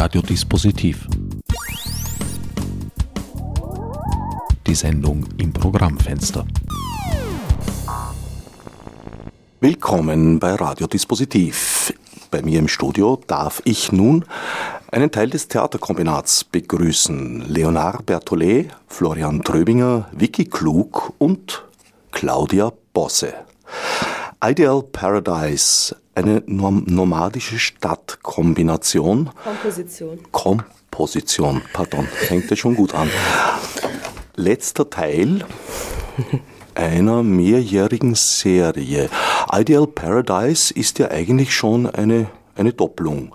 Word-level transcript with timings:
Radiodispositiv. 0.00 1.08
Die 4.64 4.74
Sendung 4.76 5.26
im 5.38 5.52
Programmfenster. 5.52 6.46
Willkommen 9.58 10.38
bei 10.38 10.54
Radiodispositiv. 10.54 11.92
Bei 12.30 12.42
mir 12.42 12.60
im 12.60 12.68
Studio 12.68 13.20
darf 13.26 13.60
ich 13.64 13.90
nun 13.90 14.24
einen 14.92 15.10
Teil 15.10 15.30
des 15.30 15.48
Theaterkombinats 15.48 16.44
begrüßen. 16.44 17.48
Leonard 17.48 18.06
Berthollet, 18.06 18.68
Florian 18.86 19.42
Tröbinger, 19.42 20.08
Vicky 20.12 20.44
Klug 20.44 21.12
und 21.18 21.64
Claudia 22.12 22.72
Bosse. 22.92 23.34
Ideal 24.40 24.80
Paradise, 24.80 25.96
eine 26.18 26.42
nomadische 26.46 27.58
Stadtkombination. 27.60 29.30
Komposition. 29.44 30.18
Komposition, 30.32 31.62
pardon, 31.72 32.06
fängt 32.06 32.50
ja 32.50 32.56
schon 32.56 32.74
gut 32.74 32.92
an. 32.94 33.08
Letzter 34.34 34.90
Teil 34.90 35.44
einer 36.74 37.22
mehrjährigen 37.22 38.16
Serie. 38.16 39.08
Ideal 39.52 39.86
Paradise 39.86 40.74
ist 40.74 40.98
ja 40.98 41.10
eigentlich 41.10 41.54
schon 41.54 41.86
eine, 41.86 42.26
eine 42.56 42.72
Doppelung. 42.72 43.34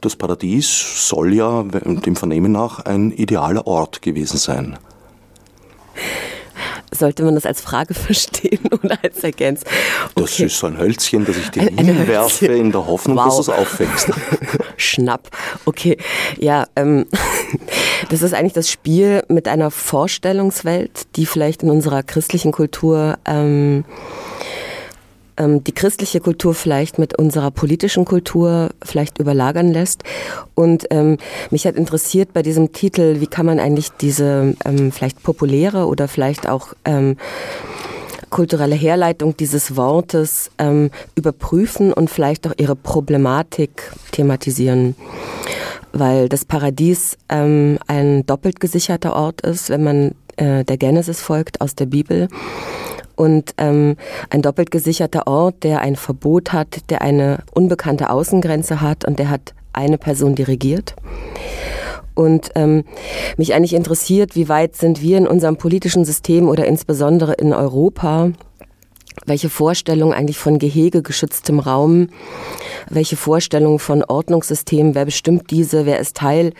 Das 0.00 0.16
Paradies 0.16 1.08
soll 1.08 1.34
ja 1.34 1.62
dem 1.64 2.16
Vernehmen 2.16 2.52
nach 2.52 2.80
ein 2.80 3.10
idealer 3.10 3.66
Ort 3.66 4.00
gewesen 4.00 4.38
sein. 4.38 4.78
Sollte 6.96 7.24
man 7.24 7.34
das 7.34 7.46
als 7.46 7.60
Frage 7.60 7.94
verstehen 7.94 8.68
oder 8.82 8.98
als 9.02 9.22
Ergänzung? 9.22 9.68
Okay. 10.14 10.20
Das 10.22 10.40
ist 10.40 10.58
so 10.58 10.66
ein 10.66 10.78
Hölzchen, 10.78 11.24
das 11.24 11.36
ich 11.36 11.50
dir 11.50 11.62
hinwerfe 11.62 12.46
in 12.46 12.72
der 12.72 12.86
Hoffnung, 12.86 13.16
wow. 13.16 13.26
dass 13.26 13.38
es 13.40 13.48
auffängst. 13.48 14.10
Schnapp. 14.76 15.30
Okay, 15.64 15.96
ja, 16.38 16.66
ähm, 16.76 17.06
das 18.10 18.22
ist 18.22 18.34
eigentlich 18.34 18.52
das 18.52 18.70
Spiel 18.70 19.22
mit 19.28 19.48
einer 19.48 19.70
Vorstellungswelt, 19.70 21.06
die 21.16 21.26
vielleicht 21.26 21.62
in 21.62 21.70
unserer 21.70 22.02
christlichen 22.02 22.52
Kultur 22.52 23.18
ähm, 23.24 23.84
die 25.38 25.72
christliche 25.72 26.20
Kultur 26.20 26.54
vielleicht 26.54 26.98
mit 26.98 27.18
unserer 27.18 27.50
politischen 27.50 28.04
Kultur 28.04 28.70
vielleicht 28.82 29.18
überlagern 29.18 29.72
lässt. 29.72 30.04
Und 30.54 30.86
ähm, 30.90 31.18
mich 31.50 31.66
hat 31.66 31.74
interessiert 31.74 32.32
bei 32.32 32.42
diesem 32.42 32.72
Titel, 32.72 33.20
wie 33.20 33.26
kann 33.26 33.46
man 33.46 33.58
eigentlich 33.58 33.90
diese 33.90 34.54
ähm, 34.64 34.92
vielleicht 34.92 35.22
populäre 35.22 35.86
oder 35.86 36.08
vielleicht 36.08 36.48
auch 36.48 36.74
ähm, 36.84 37.16
kulturelle 38.34 38.74
Herleitung 38.74 39.36
dieses 39.36 39.76
Wortes 39.76 40.50
ähm, 40.58 40.90
überprüfen 41.14 41.92
und 41.92 42.10
vielleicht 42.10 42.48
auch 42.48 42.52
ihre 42.56 42.74
Problematik 42.74 43.92
thematisieren. 44.10 44.96
Weil 45.92 46.28
das 46.28 46.44
Paradies 46.44 47.16
ähm, 47.28 47.78
ein 47.86 48.26
doppelt 48.26 48.58
gesicherter 48.58 49.14
Ort 49.14 49.42
ist, 49.42 49.70
wenn 49.70 49.84
man 49.84 50.14
äh, 50.36 50.64
der 50.64 50.76
Genesis 50.76 51.20
folgt 51.20 51.60
aus 51.60 51.76
der 51.76 51.86
Bibel 51.86 52.28
und 53.16 53.54
ähm, 53.58 53.96
ein 54.30 54.42
doppelt 54.42 54.70
gesicherter 54.70 55.26
Ort, 55.26 55.62
der 55.62 55.80
ein 55.80 55.96
Verbot 55.96 56.52
hat, 56.52 56.90
der 56.90 57.02
eine 57.02 57.38
unbekannte 57.52 58.10
Außengrenze 58.10 58.80
hat 58.80 59.04
und 59.04 59.18
der 59.18 59.30
hat 59.30 59.54
eine 59.72 59.98
Person 59.98 60.34
dirigiert. 60.34 60.94
Und 62.14 62.50
ähm, 62.54 62.84
mich 63.36 63.54
eigentlich 63.54 63.74
interessiert, 63.74 64.36
wie 64.36 64.48
weit 64.48 64.76
sind 64.76 65.02
wir 65.02 65.18
in 65.18 65.26
unserem 65.26 65.56
politischen 65.56 66.04
System 66.04 66.48
oder 66.48 66.64
insbesondere 66.64 67.32
in 67.32 67.52
Europa, 67.52 68.30
welche 69.26 69.48
Vorstellungen 69.48 70.12
eigentlich 70.12 70.38
von 70.38 70.58
Gehege 70.58 71.02
geschütztem 71.02 71.58
Raum, 71.58 72.08
welche 72.88 73.16
Vorstellungen 73.16 73.78
von 73.78 74.04
Ordnungssystemen, 74.04 74.94
wer 74.94 75.04
bestimmt 75.04 75.50
diese, 75.50 75.86
wer 75.86 75.98
ist 75.98 76.16
Teil 76.16 76.52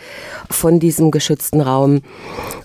von 0.49 0.79
diesem 0.79 1.11
geschützten 1.11 1.61
Raum, 1.61 2.01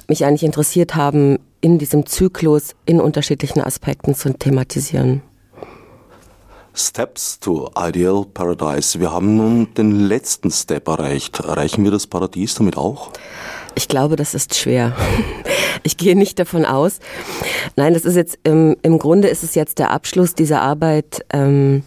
mich 0.09 0.25
eigentlich 0.25 0.45
interessiert 0.45 0.95
haben, 0.95 1.39
in 1.61 1.79
diesem 1.79 2.07
Zyklus 2.07 2.75
in 2.87 3.01
unterschiedlichen 3.01 3.61
Aspekten 3.61 4.15
zu 4.15 4.33
thematisieren. 4.33 5.23
Steps 6.75 7.41
to 7.41 7.71
Ideal 7.77 8.25
Paradise. 8.25 8.99
Wir 9.01 9.13
haben 9.13 9.37
nun 9.37 9.75
den 9.75 10.09
letzten 10.09 10.51
Step 10.51 10.89
erreicht. 10.89 11.41
Erreichen 11.41 11.85
wir 11.85 11.91
das 11.91 12.07
Paradies 12.07 12.55
damit 12.55 12.77
auch? 12.77 13.11
Ich 13.75 13.89
glaube, 13.89 14.17
das 14.17 14.35
ist 14.35 14.55
schwer. 14.55 14.97
Ich 15.83 15.97
gehe 15.97 16.15
nicht 16.15 16.39
davon 16.39 16.67
aus. 16.67 16.99
Nein, 17.75 17.95
das 17.95 18.05
ist 18.05 18.15
jetzt 18.15 18.39
im, 18.45 18.77
im 18.83 18.99
Grunde 18.99 19.29
ist 19.29 19.43
es 19.43 19.55
jetzt 19.55 19.79
der 19.79 19.91
Abschluss 19.91 20.35
dieser 20.35 20.61
Arbeit. 20.61 21.25
Ähm, 21.33 21.85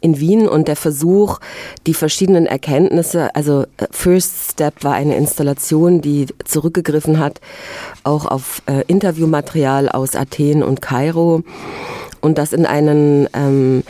in 0.00 0.20
Wien 0.20 0.48
und 0.48 0.68
der 0.68 0.76
Versuch, 0.76 1.38
die 1.86 1.94
verschiedenen 1.94 2.46
Erkenntnisse, 2.46 3.34
also 3.34 3.62
äh, 3.76 3.86
First 3.90 4.52
Step 4.52 4.84
war 4.84 4.94
eine 4.94 5.16
Installation, 5.16 6.00
die 6.00 6.26
zurückgegriffen 6.44 7.18
hat, 7.18 7.40
auch 8.04 8.26
auf 8.26 8.62
äh, 8.66 8.82
Interviewmaterial 8.86 9.88
aus 9.88 10.14
Athen 10.14 10.62
und 10.62 10.82
Kairo. 10.82 11.42
Und 12.20 12.38
das 12.38 12.52
in 12.52 12.66
einen 12.66 13.28
ähm, 13.34 13.84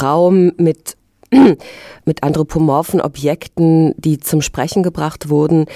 Raum 0.00 0.52
mit 0.58 0.96
mit 2.04 2.22
anthropomorphen 2.22 3.00
Objekten, 3.00 3.94
die 3.96 4.18
zum 4.18 4.42
Sprechen 4.42 4.82
gebracht 4.82 5.28
wurden. 5.28 5.66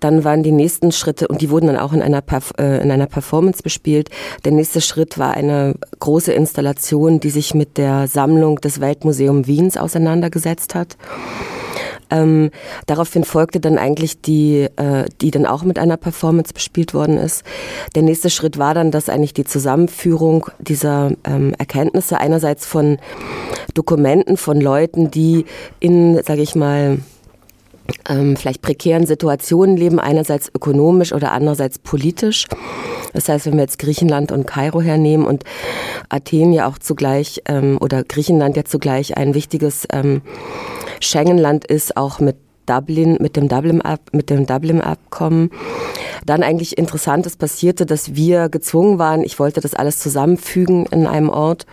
Dann 0.00 0.24
waren 0.24 0.42
die 0.42 0.52
nächsten 0.52 0.92
Schritte, 0.92 1.28
und 1.28 1.40
die 1.40 1.50
wurden 1.50 1.66
dann 1.66 1.76
auch 1.76 1.92
in 1.92 2.02
einer, 2.02 2.20
Perf 2.20 2.52
äh, 2.58 2.82
in 2.82 2.90
einer 2.90 3.06
Performance 3.06 3.62
bespielt. 3.62 4.10
Der 4.44 4.52
nächste 4.52 4.80
Schritt 4.80 5.18
war 5.18 5.34
eine 5.34 5.74
große 6.00 6.32
Installation, 6.32 7.20
die 7.20 7.30
sich 7.30 7.54
mit 7.54 7.78
der 7.78 8.08
Sammlung 8.08 8.60
des 8.60 8.80
Weltmuseum 8.80 9.46
Wiens 9.46 9.76
auseinandergesetzt 9.76 10.74
hat. 10.74 10.96
Ähm, 12.12 12.50
daraufhin 12.86 13.24
folgte 13.24 13.58
dann 13.58 13.78
eigentlich 13.78 14.20
die, 14.20 14.68
äh, 14.76 15.06
die 15.20 15.30
dann 15.30 15.46
auch 15.46 15.62
mit 15.62 15.78
einer 15.78 15.96
Performance 15.96 16.52
bespielt 16.52 16.92
worden 16.92 17.16
ist. 17.16 17.42
Der 17.94 18.02
nächste 18.02 18.28
Schritt 18.28 18.58
war 18.58 18.74
dann, 18.74 18.90
dass 18.90 19.08
eigentlich 19.08 19.34
die 19.34 19.44
Zusammenführung 19.44 20.46
dieser 20.58 21.12
ähm, 21.24 21.54
Erkenntnisse 21.58 22.18
einerseits 22.18 22.66
von 22.66 22.98
Dokumenten 23.74 24.36
von 24.36 24.60
Leuten, 24.60 25.10
die 25.10 25.46
in, 25.80 26.22
sage 26.22 26.42
ich 26.42 26.54
mal, 26.54 26.98
ähm, 28.08 28.36
vielleicht 28.36 28.62
prekären 28.62 29.06
Situationen 29.06 29.76
leben, 29.76 30.00
einerseits 30.00 30.50
ökonomisch 30.54 31.12
oder 31.12 31.32
andererseits 31.32 31.78
politisch. 31.78 32.46
Das 33.12 33.28
heißt, 33.28 33.46
wenn 33.46 33.54
wir 33.54 33.62
jetzt 33.62 33.78
Griechenland 33.78 34.32
und 34.32 34.46
Kairo 34.46 34.80
hernehmen 34.80 35.26
und 35.26 35.44
Athen 36.08 36.52
ja 36.52 36.66
auch 36.66 36.78
zugleich 36.78 37.42
ähm, 37.46 37.78
oder 37.80 38.04
Griechenland 38.04 38.56
ja 38.56 38.64
zugleich 38.64 39.16
ein 39.16 39.34
wichtiges 39.34 39.86
ähm, 39.92 40.22
Schengen-Land 41.00 41.66
ist, 41.66 41.96
auch 41.96 42.20
mit 42.20 42.36
Dublin, 42.66 43.18
mit 43.20 43.36
dem 43.36 43.48
Dublin, 43.48 43.82
mit 44.12 44.30
dem 44.30 44.46
Dublin-Abkommen. 44.46 45.50
Dann 46.24 46.42
eigentlich 46.42 46.78
Interessantes 46.78 47.36
passierte, 47.36 47.86
dass 47.86 48.14
wir 48.14 48.48
gezwungen 48.48 48.98
waren, 48.98 49.22
ich 49.22 49.38
wollte 49.38 49.60
das 49.60 49.74
alles 49.74 49.98
zusammenfügen 49.98 50.86
in 50.86 51.06
einem 51.06 51.28
Ort. 51.28 51.66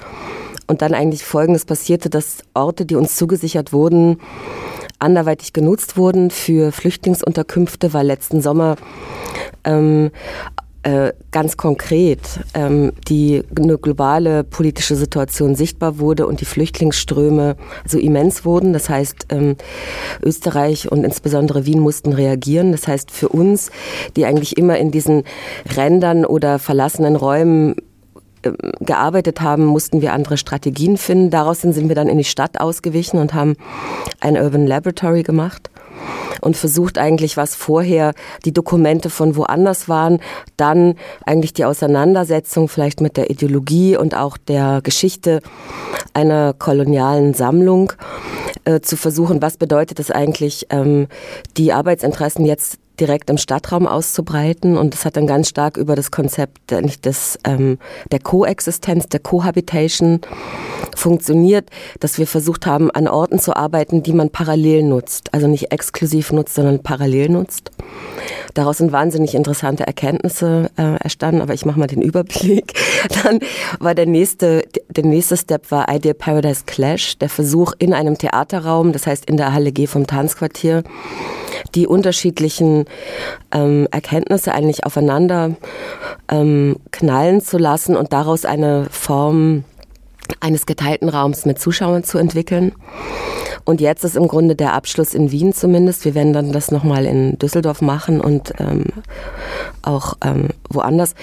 Und 0.67 0.81
dann 0.81 0.93
eigentlich 0.93 1.23
Folgendes 1.23 1.65
passierte, 1.65 2.09
dass 2.09 2.39
Orte, 2.53 2.85
die 2.85 2.95
uns 2.95 3.15
zugesichert 3.15 3.73
wurden, 3.73 4.19
anderweitig 4.99 5.53
genutzt 5.53 5.97
wurden 5.97 6.29
für 6.29 6.71
Flüchtlingsunterkünfte, 6.71 7.93
weil 7.93 8.05
letzten 8.05 8.41
Sommer 8.41 8.75
ähm, 9.63 10.11
äh, 10.83 11.11
ganz 11.31 11.57
konkret 11.57 12.21
ähm, 12.53 12.93
die 13.09 13.43
eine 13.57 13.77
globale 13.77 14.45
politische 14.45 14.95
Situation 14.95 15.55
sichtbar 15.55 15.99
wurde 15.99 16.25
und 16.25 16.39
die 16.39 16.45
Flüchtlingsströme 16.45 17.57
so 17.85 17.97
immens 17.97 18.45
wurden. 18.45 18.71
Das 18.71 18.87
heißt, 18.87 19.27
ähm, 19.29 19.57
Österreich 20.23 20.89
und 20.89 21.03
insbesondere 21.03 21.65
Wien 21.65 21.79
mussten 21.79 22.13
reagieren. 22.13 22.71
Das 22.71 22.87
heißt, 22.87 23.11
für 23.11 23.27
uns, 23.27 23.71
die 24.15 24.25
eigentlich 24.25 24.57
immer 24.57 24.77
in 24.77 24.91
diesen 24.91 25.23
Rändern 25.75 26.23
oder 26.23 26.59
verlassenen 26.59 27.17
Räumen 27.17 27.75
gearbeitet 28.79 29.41
haben, 29.41 29.65
mussten 29.65 30.01
wir 30.01 30.13
andere 30.13 30.37
Strategien 30.37 30.97
finden. 30.97 31.29
Daraus 31.29 31.61
sind 31.61 31.87
wir 31.87 31.95
dann 31.95 32.07
in 32.07 32.17
die 32.17 32.23
Stadt 32.23 32.59
ausgewichen 32.59 33.19
und 33.19 33.33
haben 33.33 33.55
ein 34.21 34.37
Urban 34.37 34.65
Laboratory 34.65 35.23
gemacht 35.23 35.69
und 36.41 36.55
versucht 36.57 36.97
eigentlich, 36.97 37.37
was 37.37 37.55
vorher 37.55 38.13
die 38.45 38.53
Dokumente 38.53 39.09
von 39.09 39.35
woanders 39.35 39.89
waren, 39.89 40.19
dann 40.57 40.95
eigentlich 41.25 41.53
die 41.53 41.65
Auseinandersetzung 41.65 42.67
vielleicht 42.67 43.01
mit 43.01 43.17
der 43.17 43.29
Ideologie 43.29 43.97
und 43.97 44.15
auch 44.15 44.37
der 44.37 44.81
Geschichte 44.81 45.41
einer 46.13 46.53
kolonialen 46.53 47.33
Sammlung 47.33 47.93
äh, 48.65 48.79
zu 48.79 48.95
versuchen, 48.95 49.41
was 49.41 49.57
bedeutet 49.57 49.99
es 49.99 50.11
eigentlich, 50.11 50.67
ähm, 50.69 51.07
die 51.57 51.73
Arbeitsinteressen 51.73 52.45
jetzt 52.45 52.79
direkt 52.99 53.29
im 53.29 53.37
Stadtraum 53.37 53.87
auszubreiten. 53.87 54.77
Und 54.77 54.93
das 54.93 55.05
hat 55.05 55.17
dann 55.17 55.27
ganz 55.27 55.49
stark 55.49 55.77
über 55.77 55.95
das 55.95 56.11
Konzept 56.11 56.71
des, 56.71 57.39
ähm, 57.45 57.77
der 58.11 58.19
Koexistenz, 58.19 59.07
der 59.07 59.19
Cohabitation 59.19 60.21
funktioniert, 60.95 61.69
dass 61.99 62.17
wir 62.17 62.27
versucht 62.27 62.65
haben, 62.65 62.91
an 62.91 63.07
Orten 63.07 63.39
zu 63.39 63.55
arbeiten, 63.55 64.03
die 64.03 64.13
man 64.13 64.29
parallel 64.29 64.83
nutzt. 64.83 65.33
Also 65.33 65.47
nicht 65.47 65.71
exklusiv 65.71 66.31
nutzt, 66.31 66.55
sondern 66.55 66.83
parallel 66.83 67.29
nutzt. 67.29 67.71
Daraus 68.53 68.77
sind 68.77 68.91
wahnsinnig 68.91 69.35
interessante 69.35 69.85
Erkenntnisse 69.85 70.69
äh, 70.77 70.97
erstanden, 71.01 71.41
aber 71.41 71.53
ich 71.53 71.65
mache 71.65 71.79
mal 71.79 71.87
den 71.87 72.01
Überblick. 72.09 72.73
Dann 73.23 73.39
war 73.79 73.95
der 73.95 74.05
nächste, 74.05 74.63
der 74.89 75.05
nächste 75.05 75.37
Step 75.37 75.71
war 75.71 75.93
Ideal 75.93 76.15
Paradise 76.15 76.63
Clash, 76.65 77.17
der 77.17 77.29
Versuch 77.29 77.73
in 77.79 77.93
einem 77.93 78.17
Theaterraum, 78.17 78.91
das 78.91 79.07
heißt 79.07 79.25
in 79.25 79.37
der 79.37 79.53
Halle 79.53 79.71
G 79.71 79.87
vom 79.87 80.07
Tanzquartier, 80.07 80.83
die 81.75 81.87
unterschiedlichen 81.87 82.85
ähm, 83.51 83.87
Erkenntnisse 83.91 84.53
eigentlich 84.53 84.85
aufeinander 84.85 85.51
ähm, 86.29 86.77
knallen 86.91 87.41
zu 87.41 87.57
lassen 87.57 87.95
und 87.95 88.13
daraus 88.13 88.45
eine 88.45 88.87
Form 88.91 89.63
eines 90.39 90.65
geteilten 90.65 91.09
Raums 91.09 91.45
mit 91.45 91.59
Zuschauern 91.59 92.03
zu 92.03 92.17
entwickeln. 92.17 92.73
Und 93.65 93.81
jetzt 93.81 94.03
ist 94.03 94.15
im 94.15 94.27
Grunde 94.27 94.55
der 94.55 94.73
Abschluss 94.73 95.13
in 95.13 95.31
Wien 95.31 95.53
zumindest. 95.53 96.05
Wir 96.05 96.15
werden 96.15 96.33
dann 96.33 96.51
das 96.51 96.71
nochmal 96.71 97.05
in 97.05 97.37
Düsseldorf 97.37 97.81
machen 97.81 98.21
und 98.21 98.53
ähm, 98.59 98.85
auch 99.81 100.15
ähm, 100.23 100.49
woanders, 100.69 101.13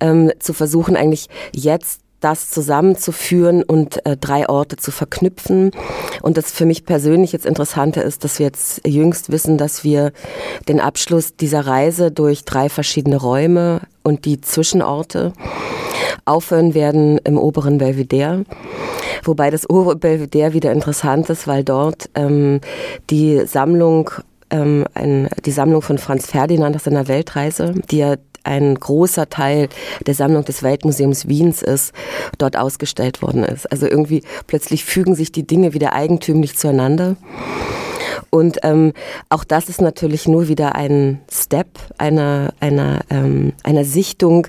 ähm, 0.00 0.32
zu 0.38 0.54
versuchen 0.54 0.96
eigentlich 0.96 1.28
jetzt 1.54 2.00
das 2.20 2.50
zusammenzuführen 2.50 3.62
und 3.62 4.04
äh, 4.04 4.16
drei 4.16 4.48
Orte 4.48 4.76
zu 4.76 4.90
verknüpfen. 4.90 5.70
Und 6.22 6.36
das 6.36 6.50
für 6.50 6.66
mich 6.66 6.84
persönlich 6.84 7.32
jetzt 7.32 7.46
Interessante 7.46 8.00
ist, 8.00 8.24
dass 8.24 8.38
wir 8.38 8.46
jetzt 8.46 8.86
jüngst 8.86 9.30
wissen, 9.30 9.58
dass 9.58 9.84
wir 9.84 10.12
den 10.68 10.80
Abschluss 10.80 11.36
dieser 11.36 11.66
Reise 11.66 12.10
durch 12.10 12.44
drei 12.44 12.68
verschiedene 12.68 13.16
Räume 13.16 13.82
und 14.02 14.24
die 14.24 14.40
Zwischenorte 14.40 15.32
aufhören 16.24 16.74
werden 16.74 17.18
im 17.24 17.38
oberen 17.38 17.78
Belvedere. 17.78 18.44
Wobei 19.24 19.50
das 19.50 19.68
obere 19.68 19.96
Belvedere 19.96 20.52
wieder 20.52 20.72
interessant 20.72 21.28
ist, 21.30 21.46
weil 21.46 21.64
dort 21.64 22.08
ähm, 22.14 22.60
die 23.10 23.46
Sammlung 23.46 24.10
ähm, 24.50 24.86
ein, 24.94 25.28
die 25.44 25.50
Sammlung 25.50 25.82
von 25.82 25.98
Franz 25.98 26.26
Ferdinand 26.26 26.74
aus 26.74 26.84
seiner 26.84 27.08
Weltreise, 27.08 27.74
die 27.90 27.98
ja 27.98 28.14
ein 28.48 28.74
großer 28.74 29.28
Teil 29.28 29.68
der 30.06 30.14
Sammlung 30.14 30.44
des 30.44 30.62
Weltmuseums 30.62 31.28
Wiens 31.28 31.62
ist, 31.62 31.92
dort 32.38 32.56
ausgestellt 32.56 33.22
worden 33.22 33.44
ist. 33.44 33.70
Also 33.70 33.86
irgendwie 33.86 34.22
plötzlich 34.46 34.84
fügen 34.84 35.14
sich 35.14 35.30
die 35.30 35.46
Dinge 35.46 35.74
wieder 35.74 35.92
eigentümlich 35.92 36.56
zueinander. 36.56 37.16
Und 38.30 38.58
ähm, 38.62 38.92
auch 39.28 39.44
das 39.44 39.68
ist 39.68 39.80
natürlich 39.80 40.28
nur 40.28 40.48
wieder 40.48 40.74
ein 40.74 41.20
Step 41.30 41.78
einer, 41.96 42.52
einer, 42.60 43.00
ähm, 43.10 43.52
einer 43.64 43.84
Sichtung, 43.84 44.46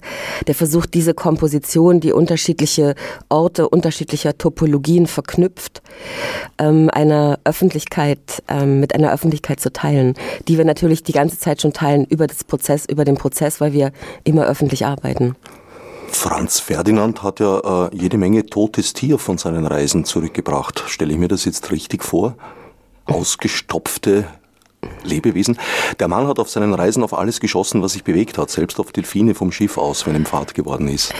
der 0.47 0.55
versucht, 0.55 0.93
diese 0.93 1.13
Komposition, 1.13 1.99
die 1.99 2.11
unterschiedliche 2.11 2.95
Orte 3.29 3.69
unterschiedlicher 3.69 4.37
Topologien 4.37 5.07
verknüpft, 5.07 5.81
ähm, 6.57 6.89
einer 6.91 7.39
Öffentlichkeit, 7.43 8.43
ähm, 8.47 8.79
mit 8.79 8.95
einer 8.95 9.13
Öffentlichkeit 9.13 9.59
zu 9.59 9.71
teilen, 9.71 10.15
die 10.47 10.57
wir 10.57 10.65
natürlich 10.65 11.03
die 11.03 11.13
ganze 11.13 11.39
Zeit 11.39 11.61
schon 11.61 11.73
teilen 11.73 12.05
über 12.05 12.27
das 12.27 12.43
Prozess, 12.43 12.85
über 12.85 13.05
den 13.05 13.15
Prozess, 13.15 13.61
weil 13.61 13.73
wir 13.73 13.91
immer 14.23 14.45
öffentlich 14.45 14.85
arbeiten. 14.85 15.35
Franz 16.11 16.59
Ferdinand 16.59 17.23
hat 17.23 17.39
ja 17.39 17.85
äh, 17.87 17.95
jede 17.95 18.17
Menge 18.17 18.45
totes 18.45 18.93
Tier 18.93 19.17
von 19.19 19.37
seinen 19.37 19.65
Reisen 19.65 20.05
zurückgebracht. 20.05 20.83
Stelle 20.87 21.13
ich 21.13 21.19
mir 21.19 21.27
das 21.27 21.45
jetzt 21.45 21.71
richtig 21.71 22.03
vor? 22.03 22.35
Ausgestopfte 23.09 24.25
Lebewesen. 25.03 25.57
Der 25.99 26.07
Mann 26.07 26.27
hat 26.27 26.39
auf 26.39 26.49
seinen 26.49 26.73
Reisen 26.73 27.03
auf 27.03 27.17
alles 27.17 27.39
geschossen, 27.39 27.81
was 27.81 27.93
sich 27.93 28.03
bewegt 28.03 28.37
hat, 28.37 28.49
selbst 28.49 28.79
auf 28.79 28.91
Delfine 28.91 29.35
vom 29.35 29.51
Schiff 29.51 29.77
aus, 29.77 30.05
wenn 30.05 30.15
ihm 30.15 30.25
Fahrt 30.25 30.53
geworden 30.53 30.87
ist. 30.87 31.13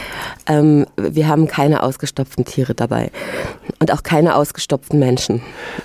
Ähm, 0.48 0.86
wir 0.98 1.28
haben 1.28 1.48
keine 1.48 1.84
ausgestopften 1.84 2.46
Tiere 2.46 2.74
dabei 2.74 3.12
und 3.80 3.92
auch 3.92 4.04
keine 4.04 4.36
ausgestopften 4.36 5.00
Menschen. 5.00 5.42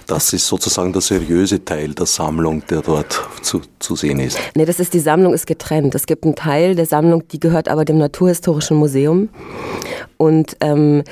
Das 0.06 0.32
ist 0.32 0.46
sozusagen 0.46 0.92
der 0.92 1.02
seriöse 1.02 1.64
Teil 1.64 1.94
der 1.94 2.06
Sammlung, 2.06 2.64
der 2.66 2.82
dort 2.82 3.28
zu, 3.42 3.62
zu 3.78 3.96
sehen 3.96 4.20
ist. 4.20 4.38
Nee, 4.54 4.64
das 4.64 4.80
ist 4.80 4.94
die 4.94 5.00
Sammlung 5.00 5.34
ist 5.34 5.46
getrennt. 5.46 5.94
Es 5.94 6.06
gibt 6.06 6.24
einen 6.24 6.36
Teil 6.36 6.74
der 6.74 6.86
Sammlung, 6.86 7.26
die 7.28 7.40
gehört 7.40 7.68
aber 7.68 7.84
dem 7.84 7.98
Naturhistorischen 7.98 8.76
Museum 8.76 9.28
und 10.16 10.56
ähm, 10.60 11.02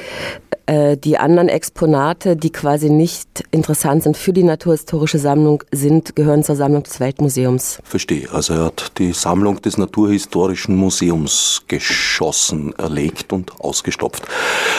äh, 0.66 0.96
die 0.96 1.18
anderen 1.18 1.48
Exponate, 1.48 2.36
die 2.36 2.50
quasi 2.50 2.90
nicht 2.90 3.44
interessant 3.50 4.02
sind 4.02 4.16
für 4.16 4.32
die 4.32 4.42
naturhistorische 4.42 5.18
Sammlung, 5.18 5.62
sind, 5.72 6.14
gehören 6.16 6.44
zur 6.44 6.56
Sammlung 6.56 6.82
des 6.82 7.00
Weltmuseums. 7.00 7.80
Verstehe. 7.84 8.28
Also 8.32 8.54
er 8.54 8.64
hat 8.66 8.92
die 8.98 9.12
Sammlung 9.12 9.60
des 9.60 9.78
Naturhistorischen 9.78 10.76
Museums 10.76 11.62
geschossen, 11.68 12.74
erlegt 12.78 13.32
und 13.32 13.60
ausgestopft, 13.60 14.24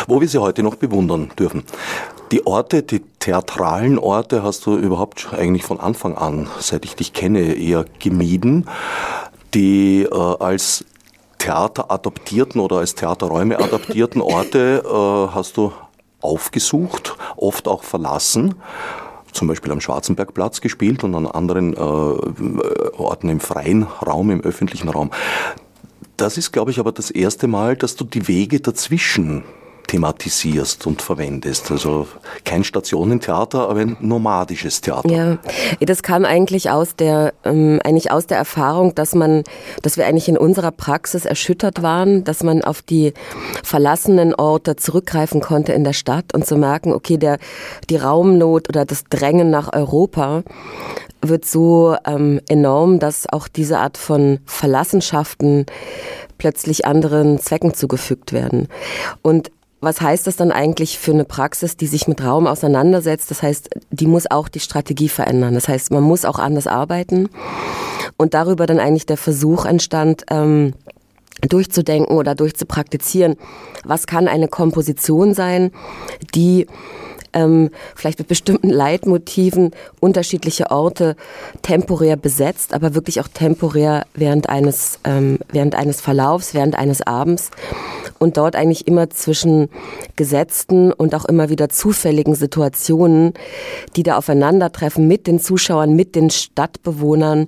wo 0.08 0.22
wir 0.22 0.28
sie 0.28 0.40
heute 0.40 0.64
noch 0.64 0.76
bewundern 0.76 1.32
dürfen. 1.38 1.64
Die 2.32 2.48
Orte, 2.48 2.82
die 2.82 3.02
theatralen 3.20 4.00
Orte 4.00 4.42
hast 4.42 4.66
du 4.66 4.76
überhaupt 4.76 5.34
eigentlich 5.34 5.64
von 5.64 5.80
Anfang 5.80 6.18
an, 6.18 6.48
seit 6.60 6.84
ich 6.86 6.96
dich 6.96 7.14
kenne, 7.14 7.54
eher 7.54 7.86
gemieden, 8.00 8.68
die 9.54 10.04
äh, 10.04 10.16
als 10.16 10.84
Theater 11.44 11.92
adaptierten 11.92 12.62
oder 12.62 12.78
als 12.78 12.96
Theaterräume 12.96 13.60
adaptierten 13.60 14.22
Orte 14.22 14.82
äh, 14.86 15.36
hast 15.36 15.58
du 15.58 15.74
aufgesucht, 16.22 17.18
oft 17.36 17.68
auch 17.68 17.84
verlassen 17.84 18.56
zum 19.34 19.48
Beispiel 19.48 19.72
am 19.72 19.82
Schwarzenbergplatz 19.82 20.62
gespielt 20.62 21.04
und 21.04 21.16
an 21.16 21.26
anderen 21.26 21.74
äh, 21.74 21.78
Orten 21.78 23.30
im 23.30 23.40
freien 23.40 23.84
Raum, 23.84 24.30
im 24.30 24.42
öffentlichen 24.42 24.90
Raum. 24.90 25.10
Das 26.18 26.38
ist, 26.38 26.52
glaube 26.52 26.70
ich, 26.70 26.80
aber 26.80 26.92
das 26.92 27.10
erste 27.10 27.48
Mal, 27.48 27.76
dass 27.76 27.96
du 27.96 28.06
die 28.06 28.28
Wege 28.28 28.60
dazwischen 28.60 29.44
thematisierst 29.88 30.88
und 30.88 31.02
verwendest. 31.02 31.72
Also 31.72 32.08
kein 32.46 32.64
Stationentheater, 32.64 33.70
aber 33.70 33.82
ein 33.82 33.98
nomadisches 34.00 34.82
Theater. 34.82 35.10
Ja, 35.10 35.38
das 35.80 36.04
kam 36.04 36.26
eigentlich 36.26 36.70
aus 36.70 36.96
der 36.96 37.34
ähm, 37.44 37.80
eigentlich 37.84 38.12
aus 38.12 38.28
der 38.28 38.38
Erfahrung, 38.38 38.96
dass 38.96 39.16
man, 39.16 39.44
dass 39.82 39.98
wir 39.98 40.06
eigentlich 40.06 40.30
in 40.30 40.38
unserer 40.38 40.72
Praxis 40.72 41.26
erschüttert 41.26 41.82
waren, 41.82 42.24
dass 42.24 42.44
man 42.44 42.64
auf 42.64 42.82
die 42.82 43.14
verlassenen 43.64 44.34
Orte 44.34 44.76
zurückgreifen 44.76 45.42
konnte 45.42 45.74
in 45.74 45.84
der 45.84 45.94
Stadt 45.94 46.34
und 46.34 46.46
zu 46.46 46.56
merken, 46.56 46.94
okay, 46.94 47.18
der 47.18 47.38
die 47.90 47.98
Raumnot 47.98 48.70
oder 48.70 48.86
das 48.86 49.04
Drängen 49.06 49.50
nach 49.50 49.74
Europa 49.74 50.44
wird 51.22 51.46
so 51.46 51.96
ähm, 52.06 52.42
enorm, 52.50 53.00
dass 53.00 53.28
auch 53.32 53.48
diese 53.48 53.80
Art 53.80 53.98
von 53.98 54.40
Verlassenschaften 54.46 55.66
plötzlich 56.38 56.86
anderen 56.86 57.40
Zwecken 57.40 57.74
zugefügt 57.74 58.34
werden. 58.34 58.68
Und 59.22 59.52
was 59.84 60.02
heißt 60.02 60.28
das 60.28 60.38
dann 60.38 60.52
eigentlich 60.52 60.98
für 60.98 61.12
eine 61.12 61.26
Praxis, 61.26 61.76
die 61.76 61.88
sich 61.88 62.08
mit 62.08 62.24
Raum 62.24 62.48
auseinandersetzt? 62.48 63.30
Das 63.30 63.44
heißt, 63.44 63.70
die 63.92 64.08
muss 64.08 64.30
auch 64.32 64.48
die 64.48 64.60
Strategie 64.62 65.10
verändern. 65.10 65.54
Das 65.54 65.68
heißt, 65.68 65.92
man 65.92 66.04
muss 66.04 66.26
auch 66.26 66.40
anders 66.40 66.68
arbeiten. 66.68 67.30
Und 68.18 68.34
darüber 68.34 68.66
dann 68.66 68.80
eigentlich 68.80 69.06
der 69.06 69.18
Versuch 69.18 69.66
entstand, 69.66 70.24
ähm, 70.30 70.74
durchzudenken 71.42 72.16
oder 72.16 72.36
durchzupraktizieren, 72.36 73.36
was 73.84 74.08
kann 74.08 74.28
eine 74.28 74.48
Komposition 74.48 75.34
sein, 75.34 75.72
die 76.34 76.68
ähm, 77.34 77.70
vielleicht 77.96 78.20
mit 78.20 78.28
bestimmten 78.28 78.70
Leitmotiven 78.70 79.72
unterschiedliche 80.00 80.72
Orte 80.72 81.16
temporär 81.62 82.16
besetzt, 82.16 82.74
aber 82.74 82.96
wirklich 82.96 83.20
auch 83.20 83.28
temporär 83.28 84.06
während 84.14 84.50
eines, 84.50 85.00
ähm, 85.04 85.40
während 85.52 85.76
eines 85.76 86.00
Verlaufs, 86.00 86.54
während 86.54 86.78
eines 86.78 87.02
Abends 87.02 87.50
und 88.24 88.38
dort 88.38 88.56
eigentlich 88.56 88.88
immer 88.88 89.10
zwischen 89.10 89.70
gesetzten 90.16 90.92
und 90.92 91.14
auch 91.14 91.26
immer 91.26 91.50
wieder 91.50 91.70
zufälligen 91.70 92.36
Situationen, 92.36 93.34
die 93.96 94.04
da 94.04 94.18
aufeinandertreffen 94.18 95.08
mit 95.08 95.28
den 95.28 95.40
Zuschauern, 95.40 95.94
mit 95.94 96.16
den 96.16 96.30
Stadtbewohnern, 96.30 97.48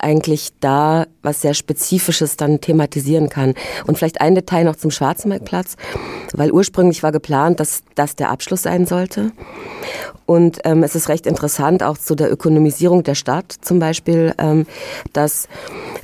eigentlich 0.00 0.50
da 0.60 1.06
was 1.22 1.40
sehr 1.40 1.54
Spezifisches 1.54 2.36
dann 2.36 2.60
thematisieren 2.60 3.28
kann. 3.28 3.54
Und 3.86 3.98
vielleicht 3.98 4.20
ein 4.20 4.34
Detail 4.34 4.64
noch 4.64 4.76
zum 4.76 4.90
Schwarzenbergplatz, 4.90 5.76
weil 6.32 6.52
ursprünglich 6.52 7.02
war 7.02 7.12
geplant, 7.12 7.60
dass 7.60 7.82
das 7.94 8.16
der 8.16 8.30
Abschluss 8.30 8.62
sein 8.62 8.86
sollte. 8.86 9.32
Und 10.26 10.60
ähm, 10.64 10.82
es 10.82 10.94
ist 10.94 11.08
recht 11.08 11.26
interessant 11.26 11.82
auch 11.82 11.98
zu 11.98 12.14
der 12.14 12.32
Ökonomisierung 12.32 13.02
der 13.02 13.14
Stadt 13.14 13.52
zum 13.60 13.78
Beispiel, 13.78 14.34
ähm, 14.38 14.66
dass 15.12 15.48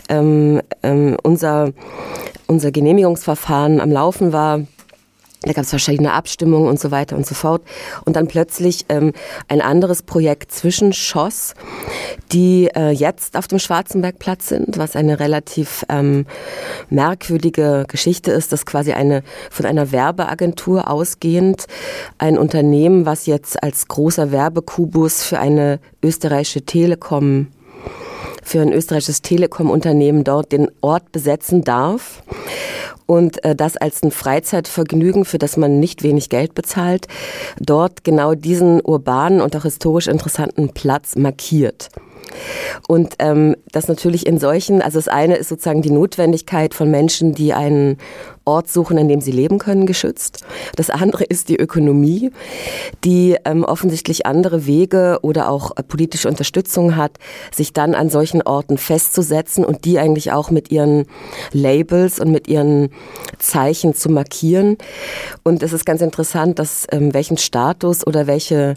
ähm, 0.08 0.60
ähm, 0.82 1.16
unser, 1.22 1.72
unser 2.46 2.70
Genehmigungsverfahren 2.70 3.80
am 3.80 3.90
Laufen 3.90 4.32
war 4.32 4.60
da 5.42 5.52
gab 5.52 5.64
es 5.64 5.70
verschiedene 5.70 6.12
Abstimmungen 6.12 6.68
und 6.68 6.78
so 6.78 6.90
weiter 6.90 7.16
und 7.16 7.26
so 7.26 7.34
fort. 7.34 7.62
Und 8.04 8.16
dann 8.16 8.28
plötzlich 8.28 8.84
ähm, 8.90 9.12
ein 9.48 9.62
anderes 9.62 10.02
Projekt 10.02 10.52
zwischenschoss, 10.52 11.54
die 12.30 12.68
äh, 12.74 12.90
jetzt 12.90 13.38
auf 13.38 13.48
dem 13.48 13.58
Schwarzenbergplatz 13.58 14.48
sind, 14.48 14.76
was 14.76 14.96
eine 14.96 15.18
relativ 15.18 15.86
ähm, 15.88 16.26
merkwürdige 16.90 17.86
Geschichte 17.88 18.32
ist, 18.32 18.52
dass 18.52 18.66
quasi 18.66 18.92
eine 18.92 19.22
von 19.50 19.64
einer 19.64 19.92
Werbeagentur 19.92 20.90
ausgehend 20.90 21.64
ein 22.18 22.36
Unternehmen, 22.36 23.06
was 23.06 23.24
jetzt 23.24 23.62
als 23.62 23.88
großer 23.88 24.32
Werbekubus 24.32 25.22
für 25.22 25.38
eine 25.38 25.80
österreichische 26.02 26.62
Telekom 26.62 27.48
für 28.42 28.60
ein 28.60 28.72
österreichisches 28.72 29.22
Telekom-Unternehmen 29.22 30.24
dort 30.24 30.50
den 30.50 30.70
Ort 30.80 31.12
besetzen 31.12 31.62
darf 31.62 32.22
und 33.10 33.42
äh, 33.44 33.56
das 33.56 33.76
als 33.76 34.04
ein 34.04 34.12
Freizeitvergnügen, 34.12 35.24
für 35.24 35.38
das 35.38 35.56
man 35.56 35.80
nicht 35.80 36.04
wenig 36.04 36.28
Geld 36.28 36.54
bezahlt, 36.54 37.08
dort 37.58 38.04
genau 38.04 38.36
diesen 38.36 38.80
urbanen 38.80 39.40
und 39.40 39.56
auch 39.56 39.64
historisch 39.64 40.06
interessanten 40.06 40.68
Platz 40.68 41.16
markiert. 41.16 41.88
Und 42.86 43.14
ähm, 43.18 43.56
das 43.72 43.88
natürlich 43.88 44.28
in 44.28 44.38
solchen, 44.38 44.80
also 44.80 44.98
das 44.98 45.08
eine 45.08 45.34
ist 45.34 45.48
sozusagen 45.48 45.82
die 45.82 45.90
Notwendigkeit 45.90 46.72
von 46.72 46.88
Menschen, 46.88 47.34
die 47.34 47.52
einen 47.52 47.98
Ort 48.50 48.68
suchen, 48.68 48.98
in 48.98 49.06
dem 49.06 49.20
sie 49.20 49.30
leben 49.30 49.58
können, 49.58 49.86
geschützt. 49.86 50.44
Das 50.74 50.90
andere 50.90 51.22
ist 51.22 51.48
die 51.48 51.56
Ökonomie, 51.56 52.32
die 53.04 53.36
ähm, 53.44 53.64
offensichtlich 53.64 54.26
andere 54.26 54.66
Wege 54.66 55.20
oder 55.22 55.48
auch 55.48 55.76
äh, 55.76 55.84
politische 55.84 56.28
Unterstützung 56.28 56.96
hat, 56.96 57.12
sich 57.54 57.72
dann 57.72 57.94
an 57.94 58.10
solchen 58.10 58.42
Orten 58.42 58.76
festzusetzen 58.76 59.64
und 59.64 59.84
die 59.84 60.00
eigentlich 60.00 60.32
auch 60.32 60.50
mit 60.50 60.72
ihren 60.72 61.06
Labels 61.52 62.18
und 62.18 62.32
mit 62.32 62.48
ihren 62.48 62.90
Zeichen 63.38 63.94
zu 63.94 64.10
markieren. 64.10 64.76
Und 65.44 65.62
es 65.62 65.72
ist 65.72 65.86
ganz 65.86 66.00
interessant, 66.00 66.58
dass 66.58 66.86
ähm, 66.90 67.14
welchen 67.14 67.36
Status 67.36 68.04
oder 68.04 68.26
welche 68.26 68.74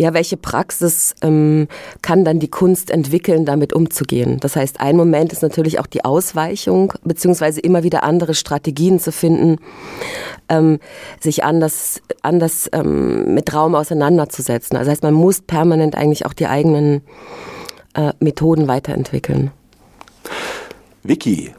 ja, 0.00 0.14
welche 0.14 0.38
Praxis 0.38 1.14
ähm, 1.20 1.68
kann 2.00 2.24
dann 2.24 2.38
die 2.38 2.48
Kunst 2.48 2.90
entwickeln, 2.90 3.44
damit 3.44 3.74
umzugehen? 3.74 4.38
Das 4.40 4.56
heißt, 4.56 4.80
ein 4.80 4.96
Moment 4.96 5.30
ist 5.30 5.42
natürlich 5.42 5.78
auch 5.78 5.86
die 5.86 6.06
Ausweichung, 6.06 6.94
beziehungsweise 7.04 7.60
immer 7.60 7.82
wieder 7.82 8.02
andere 8.02 8.32
Strategien 8.32 8.98
zu 8.98 9.12
finden, 9.12 9.58
ähm, 10.48 10.78
sich 11.20 11.44
anders, 11.44 12.00
anders 12.22 12.70
ähm, 12.72 13.34
mit 13.34 13.52
Raum 13.52 13.74
auseinanderzusetzen. 13.74 14.78
Also 14.78 14.88
das 14.88 14.96
heißt, 14.96 15.02
man 15.02 15.12
muss 15.12 15.42
permanent 15.42 15.96
eigentlich 15.96 16.24
auch 16.24 16.32
die 16.32 16.46
eigenen 16.46 17.02
äh, 17.92 18.14
Methoden 18.20 18.68
weiterentwickeln. 18.68 19.50
Vicky, 21.02 21.52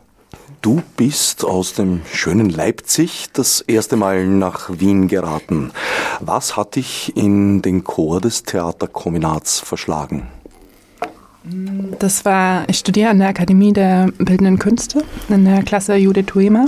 Du 0.61 0.83
bist 0.95 1.43
aus 1.43 1.73
dem 1.73 2.01
schönen 2.13 2.47
Leipzig 2.47 3.29
das 3.33 3.61
erste 3.61 3.95
Mal 3.95 4.27
nach 4.27 4.69
Wien 4.69 5.07
geraten. 5.07 5.71
Was 6.19 6.55
hat 6.55 6.75
dich 6.75 7.17
in 7.17 7.63
den 7.63 7.83
Chor 7.83 8.21
des 8.21 8.43
Theaterkombinats 8.43 9.59
verschlagen? 9.59 10.27
Das 11.97 12.25
war, 12.25 12.69
ich 12.69 12.77
studiere 12.77 13.09
an 13.09 13.17
der 13.17 13.29
Akademie 13.29 13.73
der 13.73 14.11
Bildenden 14.19 14.59
Künste 14.59 15.03
in 15.29 15.45
der 15.45 15.63
Klasse 15.63 15.95
Judith 15.95 16.35
Huemer. 16.35 16.67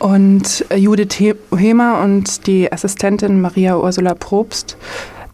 Und 0.00 0.64
äh, 0.68 0.76
Judith 0.76 1.36
Huemer 1.52 2.00
und 2.02 2.48
die 2.48 2.70
Assistentin 2.72 3.40
Maria 3.40 3.78
Ursula 3.78 4.14
Probst, 4.14 4.76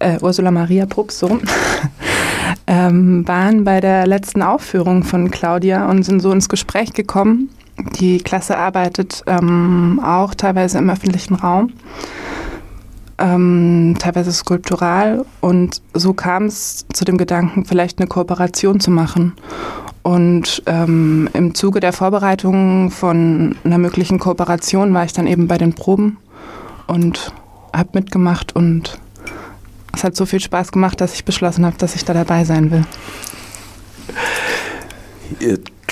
äh, 0.00 0.18
Ursula 0.20 0.50
Maria 0.50 0.84
Probst, 0.84 1.20
so, 1.20 1.28
ähm, 2.72 3.28
waren 3.28 3.64
bei 3.64 3.82
der 3.82 4.06
letzten 4.06 4.40
Aufführung 4.40 5.04
von 5.04 5.30
Claudia 5.30 5.90
und 5.90 6.04
sind 6.04 6.20
so 6.20 6.32
ins 6.32 6.48
Gespräch 6.48 6.94
gekommen. 6.94 7.50
Die 8.00 8.16
Klasse 8.18 8.56
arbeitet 8.56 9.22
ähm, 9.26 10.00
auch 10.02 10.34
teilweise 10.34 10.78
im 10.78 10.88
öffentlichen 10.88 11.34
Raum, 11.34 11.74
ähm, 13.18 13.96
teilweise 13.98 14.32
skulptural. 14.32 15.26
Und 15.42 15.82
so 15.92 16.14
kam 16.14 16.46
es 16.46 16.86
zu 16.94 17.04
dem 17.04 17.18
Gedanken, 17.18 17.66
vielleicht 17.66 17.98
eine 17.98 18.08
Kooperation 18.08 18.80
zu 18.80 18.90
machen. 18.90 19.34
Und 20.02 20.62
ähm, 20.64 21.28
im 21.34 21.54
Zuge 21.54 21.80
der 21.80 21.92
Vorbereitung 21.92 22.90
von 22.90 23.54
einer 23.64 23.76
möglichen 23.76 24.18
Kooperation 24.18 24.94
war 24.94 25.04
ich 25.04 25.12
dann 25.12 25.26
eben 25.26 25.46
bei 25.46 25.58
den 25.58 25.74
Proben 25.74 26.16
und 26.86 27.34
habe 27.76 27.90
mitgemacht 27.92 28.56
und 28.56 28.98
es 29.94 30.04
hat 30.04 30.16
so 30.16 30.26
viel 30.26 30.40
Spaß 30.40 30.72
gemacht, 30.72 31.00
dass 31.00 31.14
ich 31.14 31.24
beschlossen 31.24 31.64
habe, 31.66 31.76
dass 31.78 31.94
ich 31.94 32.04
da 32.04 32.14
dabei 32.14 32.44
sein 32.44 32.70
will. 32.70 32.84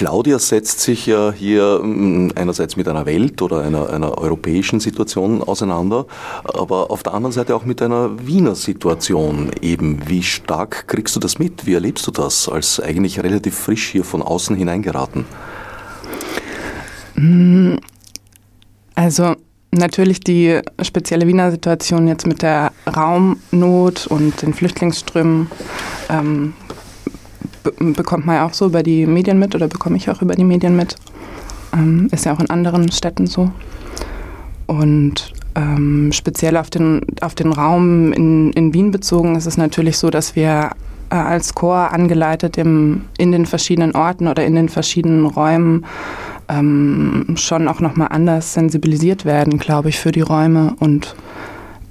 Claudia 0.00 0.38
setzt 0.38 0.80
sich 0.80 1.04
ja 1.04 1.30
hier 1.30 1.80
mm, 1.82 2.30
einerseits 2.34 2.76
mit 2.76 2.88
einer 2.88 3.04
Welt- 3.04 3.42
oder 3.42 3.60
einer, 3.60 3.90
einer, 3.90 4.16
europäischen 4.16 4.80
Situation 4.80 5.42
auseinander, 5.42 6.06
aber 6.42 6.90
auf 6.90 7.02
der 7.02 7.12
anderen 7.12 7.32
Seite 7.32 7.54
auch 7.54 7.66
mit 7.66 7.82
einer 7.82 8.26
Wiener 8.26 8.54
Situation 8.54 9.50
eben. 9.60 10.08
Wie 10.08 10.22
stark 10.22 10.88
kriegst 10.88 11.16
du 11.16 11.20
das 11.20 11.38
mit? 11.38 11.66
Wie 11.66 11.74
erlebst 11.74 12.06
du 12.06 12.12
das 12.12 12.48
als 12.48 12.80
eigentlich 12.80 13.22
relativ 13.22 13.54
frisch 13.54 13.88
hier 13.88 14.04
von 14.04 14.22
außen 14.22 14.56
hineingeraten? 14.56 15.26
Also 18.94 19.36
Natürlich 19.72 20.20
die 20.20 20.60
spezielle 20.82 21.26
Wiener 21.28 21.50
Situation 21.52 22.08
jetzt 22.08 22.26
mit 22.26 22.42
der 22.42 22.72
Raumnot 22.86 24.08
und 24.08 24.42
den 24.42 24.52
Flüchtlingsströmen 24.52 25.48
ähm, 26.08 26.54
be 27.62 27.72
bekommt 27.92 28.26
man 28.26 28.36
ja 28.36 28.46
auch 28.46 28.54
so 28.54 28.66
über 28.66 28.82
die 28.82 29.06
Medien 29.06 29.38
mit 29.38 29.54
oder 29.54 29.68
bekomme 29.68 29.96
ich 29.96 30.10
auch 30.10 30.22
über 30.22 30.34
die 30.34 30.44
Medien 30.44 30.74
mit. 30.74 30.96
Ähm, 31.72 32.08
ist 32.10 32.24
ja 32.24 32.34
auch 32.34 32.40
in 32.40 32.50
anderen 32.50 32.90
Städten 32.90 33.26
so. 33.26 33.52
Und 34.66 35.32
ähm, 35.54 36.10
speziell 36.12 36.56
auf 36.56 36.70
den, 36.70 37.02
auf 37.20 37.34
den 37.34 37.52
Raum 37.52 38.12
in, 38.12 38.52
in 38.52 38.74
Wien 38.74 38.90
bezogen 38.90 39.36
ist 39.36 39.46
es 39.46 39.56
natürlich 39.56 39.98
so, 39.98 40.10
dass 40.10 40.34
wir 40.34 40.70
äh, 41.10 41.14
als 41.14 41.54
Chor 41.54 41.92
angeleitet 41.92 42.56
im, 42.56 43.02
in 43.18 43.32
den 43.32 43.46
verschiedenen 43.46 43.94
Orten 43.94 44.28
oder 44.28 44.44
in 44.44 44.54
den 44.54 44.68
verschiedenen 44.68 45.26
Räumen 45.26 45.84
ähm, 46.50 47.34
schon 47.36 47.68
auch 47.68 47.80
nochmal 47.80 48.08
anders 48.10 48.54
sensibilisiert 48.54 49.24
werden, 49.24 49.58
glaube 49.58 49.88
ich, 49.88 49.98
für 49.98 50.12
die 50.12 50.20
Räume 50.20 50.74
und 50.80 51.14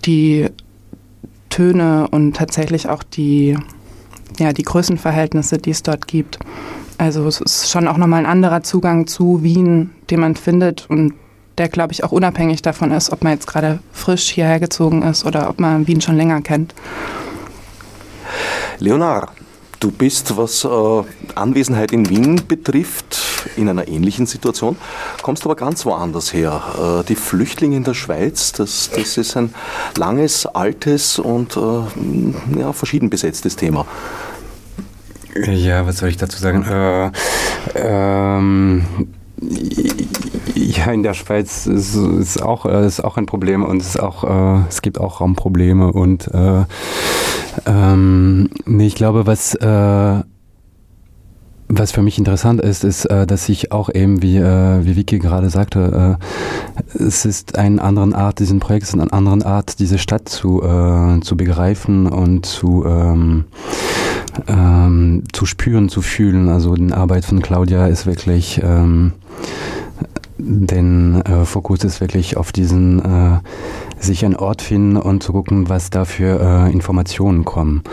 die 0.06 0.48
Töne 1.50 2.08
und 2.12 2.36
tatsächlich 2.36 2.90
auch 2.90 3.04
die, 3.04 3.58
ja, 4.38 4.54
die 4.54 4.64
Größenverhältnisse, 4.64 5.58
die 5.58 5.72
es 5.72 5.84
dort 5.84 6.08
gibt. 6.08 6.40
Also 6.98 7.26
es 7.28 7.40
ist 7.40 7.72
schon 7.72 7.88
auch 7.88 7.98
nochmal 7.98 8.20
ein 8.20 8.26
anderer 8.26 8.62
Zugang 8.62 9.08
zu 9.08 9.42
Wien, 9.42 9.92
den 10.10 10.20
man 10.20 10.36
findet 10.36 10.90
und 10.90 11.14
der, 11.58 11.70
glaube 11.70 11.94
ich, 11.94 12.04
auch 12.04 12.12
unabhängig 12.12 12.62
davon 12.62 12.92
ist, 12.92 13.12
ob 13.12 13.24
man 13.24 13.34
jetzt 13.34 13.48
gerade 13.48 13.80
frisch 13.92 14.30
hierher 14.30 14.60
gezogen 14.60 15.02
ist 15.04 15.26
oder 15.26 15.50
ob 15.50 15.60
man 15.60 15.88
Wien 15.88 16.02
schon 16.02 16.16
länger 16.16 16.42
kennt. 16.42 16.74
Leonard, 18.80 19.30
du 19.80 19.92
bist, 19.92 20.38
was 20.38 20.64
äh, 20.64 21.04
Anwesenheit 21.36 21.92
in 21.92 22.10
Wien 22.10 22.42
betrifft, 22.48 23.29
in 23.56 23.70
einer 23.70 23.88
ähnlichen 23.88 24.26
Situation, 24.26 24.78
kommst 25.22 25.46
aber 25.46 25.56
ganz 25.56 25.86
woanders 25.86 26.34
her. 26.34 27.02
Äh, 27.02 27.04
die 27.06 27.16
Flüchtlinge 27.16 27.78
in 27.78 27.84
der 27.84 27.94
Schweiz, 27.94 28.52
das, 28.54 28.90
das 28.96 29.18
ist 29.18 29.38
ein 29.38 29.54
langes, 29.98 30.46
altes 30.46 31.20
und 31.20 31.58
äh, 31.58 32.60
ja, 32.60 32.74
verschieden 32.74 33.10
besetztes 33.10 33.56
Thema. 33.56 33.86
Ja, 35.46 35.86
was 35.86 35.98
soll 35.98 36.10
ich 36.10 36.18
dazu 36.18 36.40
sagen? 36.40 36.64
Äh, 36.64 37.12
ähm, 37.76 38.86
ja, 40.56 40.92
in 40.92 41.04
der 41.04 41.14
Schweiz 41.14 41.66
ist, 41.66 41.96
ist, 41.96 42.42
auch, 42.42 42.66
äh, 42.66 42.86
ist 42.86 43.00
auch 43.02 43.18
ein 43.18 43.26
Problem 43.26 43.64
und 43.64 43.82
es, 43.82 43.98
auch, 43.98 44.24
äh, 44.24 44.68
es 44.68 44.82
gibt 44.82 45.00
auch 45.00 45.22
Raumprobleme 45.22 45.92
und 45.92 46.28
äh, 46.34 46.64
ähm, 47.66 48.50
nee, 48.66 48.88
ich 48.88 48.96
glaube, 48.96 49.26
was 49.28 49.58
was 51.72 51.92
für 51.92 52.02
mich 52.02 52.18
interessant 52.18 52.60
ist, 52.62 52.84
ist, 52.84 53.06
äh, 53.06 53.28
dass 53.28 53.48
ich 53.48 53.72
auch 53.72 53.90
eben, 53.94 54.24
wie, 54.24 54.38
äh, 54.38 54.84
wie 54.84 54.96
Vicky 54.96 55.20
gerade 55.20 55.52
sagte, 55.52 56.18
äh, 56.98 57.04
es 57.04 57.26
ist 57.26 57.58
eine 57.58 57.82
andere 57.82 58.16
Art, 58.16 58.40
diesen 58.40 58.60
Projekt 58.60 58.84
ist 58.84 58.96
eine 58.96 59.14
andere 59.14 59.46
Art, 59.46 59.80
diese 59.80 60.00
Stadt 60.00 60.28
zu, 60.28 60.62
zu 61.22 61.38
begreifen 61.38 62.08
und 62.08 62.46
zu, 62.46 62.84
ähm, 62.86 63.46
ähm, 64.48 65.24
zu 65.32 65.46
spüren, 65.46 65.90
zu 65.90 66.02
fühlen. 66.02 66.50
Also 66.50 66.74
die 66.74 66.92
Arbeit 66.92 67.26
von 67.26 67.42
Claudia 67.42 67.88
ist 67.88 68.06
wirklich, 68.06 68.62
ähm, 68.64 69.14
den 70.40 71.22
äh, 71.22 71.46
Fokus 71.46 71.84
ist 71.84 72.02
wirklich 72.02 72.38
auf 72.38 72.52
diesen 72.52 73.00
äh, 73.00 73.40
sich 74.00 74.26
einen 74.26 74.36
Ort 74.36 74.62
finden 74.62 74.98
und 74.98 75.22
zu 75.22 75.34
gucken, 75.34 75.70
was 75.70 75.90
da 75.90 76.06
für 76.06 76.40
äh, 76.40 76.72
Informationen 76.72 77.46
kommen. 77.46 77.84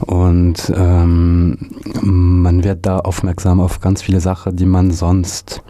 Und 0.00 0.72
ähm, 0.76 1.56
man 2.02 2.62
wird 2.62 2.84
da 2.86 2.98
aufmerksam 2.98 3.60
auf 3.60 3.80
ganz 3.80 4.02
viele 4.02 4.20
Sachen, 4.20 4.56
die 4.56 4.66
man 4.66 4.90
sonst 4.90 5.62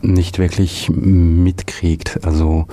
nicht 0.00 0.38
wirklich 0.38 0.90
mitkriegt. 0.90 2.20
Also 2.24 2.66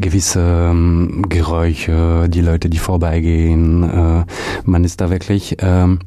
gewisse 0.00 0.40
ähm, 0.70 1.26
Geräusche, 1.28 2.28
die 2.28 2.40
Leute, 2.40 2.68
die 2.68 2.78
vorbeigehen. 2.78 3.82
Äh, 3.82 4.24
man 4.64 4.84
ist 4.84 5.00
da 5.00 5.10
wirklich 5.10 5.56
ähm, 5.60 5.98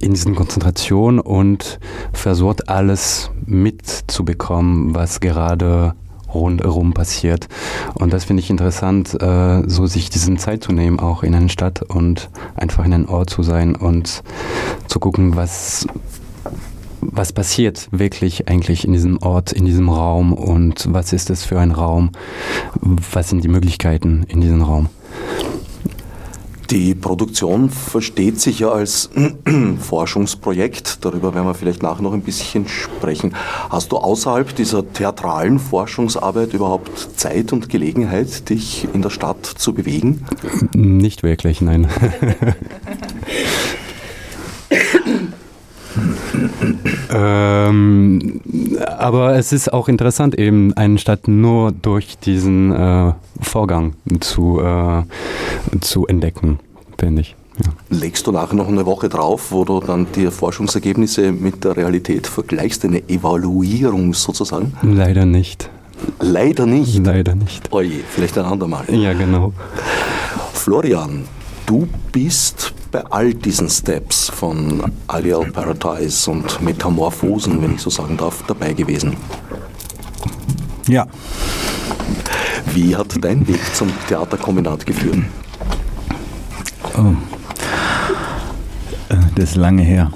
in 0.00 0.12
diesen 0.12 0.34
Konzentration 0.34 1.18
und 1.18 1.78
versucht 2.12 2.68
alles 2.68 3.30
mitzubekommen, 3.46 4.94
was 4.94 5.20
gerade 5.20 5.94
rundherum 6.34 6.92
passiert. 6.92 7.48
Und 7.94 8.12
das 8.12 8.24
finde 8.24 8.42
ich 8.42 8.50
interessant, 8.50 9.20
äh, 9.20 9.62
so 9.66 9.86
sich 9.86 10.10
diesen 10.10 10.38
Zeit 10.38 10.64
zu 10.64 10.72
nehmen, 10.72 11.00
auch 11.00 11.22
in 11.22 11.34
einer 11.34 11.48
Stadt 11.48 11.82
und 11.82 12.30
einfach 12.54 12.84
in 12.84 12.94
einem 12.94 13.08
Ort 13.08 13.30
zu 13.30 13.42
sein 13.42 13.74
und 13.74 14.22
zu 14.86 15.00
gucken, 15.00 15.36
was, 15.36 15.86
was 17.00 17.32
passiert 17.32 17.88
wirklich 17.90 18.48
eigentlich 18.48 18.84
in 18.84 18.92
diesem 18.92 19.18
Ort, 19.22 19.52
in 19.52 19.64
diesem 19.64 19.88
Raum 19.88 20.32
und 20.32 20.86
was 20.92 21.12
ist 21.12 21.30
es 21.30 21.44
für 21.44 21.58
ein 21.58 21.72
Raum, 21.72 22.10
was 22.80 23.30
sind 23.30 23.44
die 23.44 23.48
Möglichkeiten 23.48 24.24
in 24.28 24.40
diesem 24.40 24.62
Raum. 24.62 24.88
Die 26.70 26.94
Produktion 26.94 27.68
versteht 27.68 28.40
sich 28.40 28.60
ja 28.60 28.70
als 28.70 29.10
Forschungsprojekt. 29.80 31.04
Darüber 31.04 31.34
werden 31.34 31.46
wir 31.46 31.54
vielleicht 31.54 31.82
nachher 31.82 32.02
noch 32.02 32.12
ein 32.12 32.22
bisschen 32.22 32.68
sprechen. 32.68 33.34
Hast 33.70 33.90
du 33.90 33.96
außerhalb 33.96 34.54
dieser 34.54 34.92
theatralen 34.92 35.58
Forschungsarbeit 35.58 36.54
überhaupt 36.54 37.18
Zeit 37.18 37.52
und 37.52 37.68
Gelegenheit, 37.68 38.48
dich 38.50 38.86
in 38.94 39.02
der 39.02 39.10
Stadt 39.10 39.44
zu 39.44 39.74
bewegen? 39.74 40.24
Nicht 40.72 41.24
wirklich, 41.24 41.60
nein. 41.60 41.88
ähm, 47.12 48.40
aber 48.98 49.36
es 49.36 49.52
ist 49.52 49.72
auch 49.72 49.88
interessant, 49.88 50.38
eben 50.38 50.72
eine 50.74 50.98
Stadt 50.98 51.28
nur 51.28 51.72
durch 51.72 52.18
diesen 52.18 52.72
äh, 52.72 53.12
Vorgang 53.40 53.94
zu, 54.20 54.60
äh, 54.60 55.02
zu 55.80 56.06
entdecken, 56.06 56.58
finde 56.98 57.22
ich. 57.22 57.36
Ja. 57.64 57.72
Legst 57.98 58.26
du 58.26 58.32
nachher 58.32 58.54
noch 58.54 58.68
eine 58.68 58.86
Woche 58.86 59.08
drauf, 59.08 59.52
wo 59.52 59.64
du 59.64 59.80
dann 59.80 60.06
die 60.14 60.30
Forschungsergebnisse 60.30 61.32
mit 61.32 61.64
der 61.64 61.76
Realität 61.76 62.26
vergleichst, 62.26 62.84
eine 62.84 63.06
Evaluierung 63.08 64.14
sozusagen? 64.14 64.72
Leider 64.82 65.26
nicht. 65.26 65.68
Leider 66.20 66.64
nicht? 66.64 67.04
Leider 67.04 67.34
nicht. 67.34 67.70
Oje, 67.72 68.00
vielleicht 68.08 68.38
ein 68.38 68.46
andermal. 68.46 68.84
Ja, 68.90 69.12
genau. 69.12 69.52
Florian, 70.54 71.24
du 71.70 71.86
bist 72.10 72.74
bei 72.90 73.04
all 73.12 73.32
diesen 73.32 73.70
Steps 73.70 74.28
von 74.28 74.82
Alial 75.06 75.52
Paradise 75.52 76.28
und 76.28 76.60
Metamorphosen, 76.60 77.62
wenn 77.62 77.76
ich 77.76 77.80
so 77.80 77.90
sagen 77.90 78.16
darf, 78.16 78.42
dabei 78.48 78.72
gewesen. 78.72 79.16
Ja. 80.88 81.06
Wie 82.74 82.96
hat 82.96 83.14
dein 83.24 83.46
Weg 83.46 83.60
zum 83.72 83.88
Theaterkombinat 84.08 84.84
geführt? 84.84 85.18
Oh. 86.98 87.14
Äh, 89.08 89.16
das 89.36 89.50
ist 89.50 89.56
lange 89.56 89.84
her. 89.84 90.10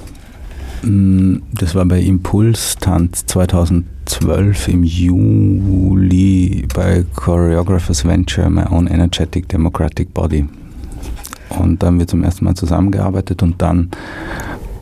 Mm, 0.83 1.37
das 1.53 1.77
war 1.77 1.85
bei 1.85 2.01
Impuls 2.01 2.75
Tanz 2.81 3.27
2012 3.27 4.67
im 4.67 4.83
Juli 4.83 6.67
bei 6.75 7.05
Choreographers 7.15 8.05
Venture, 8.05 8.51
My 8.51 8.65
Own 8.69 8.89
Energetic 8.89 9.49
Democratic 9.49 10.13
Body. 10.13 10.49
Und 11.49 11.83
da 11.83 11.89
haben 11.89 11.99
wir 11.99 12.07
zum 12.07 12.23
ersten 12.25 12.45
Mal 12.45 12.55
zusammengearbeitet 12.55 13.43
und 13.43 13.61
dann 13.61 13.91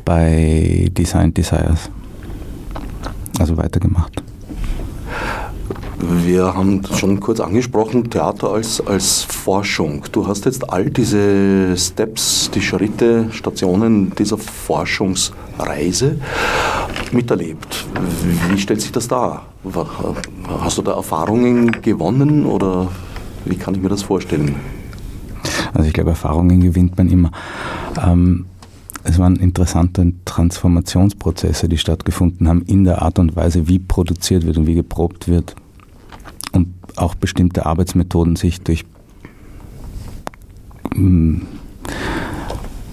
bei 0.04 0.88
Design 0.92 1.33
Desires. 1.35 1.90
Also 3.38 3.57
weitergemacht. 3.57 4.23
Wir 6.04 6.54
haben 6.54 6.83
schon 6.97 7.21
kurz 7.21 7.38
angesprochen, 7.38 8.11
Theater 8.11 8.50
als, 8.50 8.85
als 8.85 9.23
Forschung. 9.23 10.02
Du 10.11 10.26
hast 10.26 10.45
jetzt 10.47 10.69
all 10.69 10.90
diese 10.90 11.76
Steps, 11.76 12.50
die 12.52 12.61
Schritte, 12.61 13.28
Stationen 13.31 14.12
dieser 14.19 14.37
Forschungsreise 14.37 16.19
miterlebt. 17.12 17.87
Wie 18.50 18.59
stellt 18.59 18.81
sich 18.81 18.90
das 18.90 19.07
dar? 19.07 19.47
Hast 20.61 20.78
du 20.78 20.83
da 20.83 20.95
Erfahrungen 20.95 21.71
gewonnen 21.83 22.47
oder 22.47 22.88
wie 23.45 23.57
kann 23.57 23.76
ich 23.76 23.81
mir 23.81 23.88
das 23.88 24.02
vorstellen? 24.02 24.57
Also 25.75 25.87
ich 25.87 25.95
glaube, 25.95 26.11
Erfahrungen 26.11 26.61
gewinnt 26.61 26.97
man 26.97 27.09
immer. 27.09 27.31
Ähm, 28.02 28.47
es 29.05 29.19
waren 29.19 29.37
interessante 29.37 30.12
Transformationsprozesse, 30.25 31.69
die 31.69 31.79
stattgefunden 31.79 32.49
haben 32.49 32.62
in 32.62 32.85
der 32.85 33.02
Art 33.02 33.19
und 33.19 33.35
Weise, 33.35 33.67
wie 33.67 33.79
produziert 33.79 34.47
wird 34.47 34.59
und 34.59 34.67
wie 34.67 34.75
geprobt 34.75 35.29
wird. 35.29 35.57
Und 36.52 36.69
auch 36.97 37.14
bestimmte 37.14 37.67
Arbeitsmethoden 37.67 38.37
sich 38.37 38.61
durch 38.61 38.85
ähm, 40.95 41.47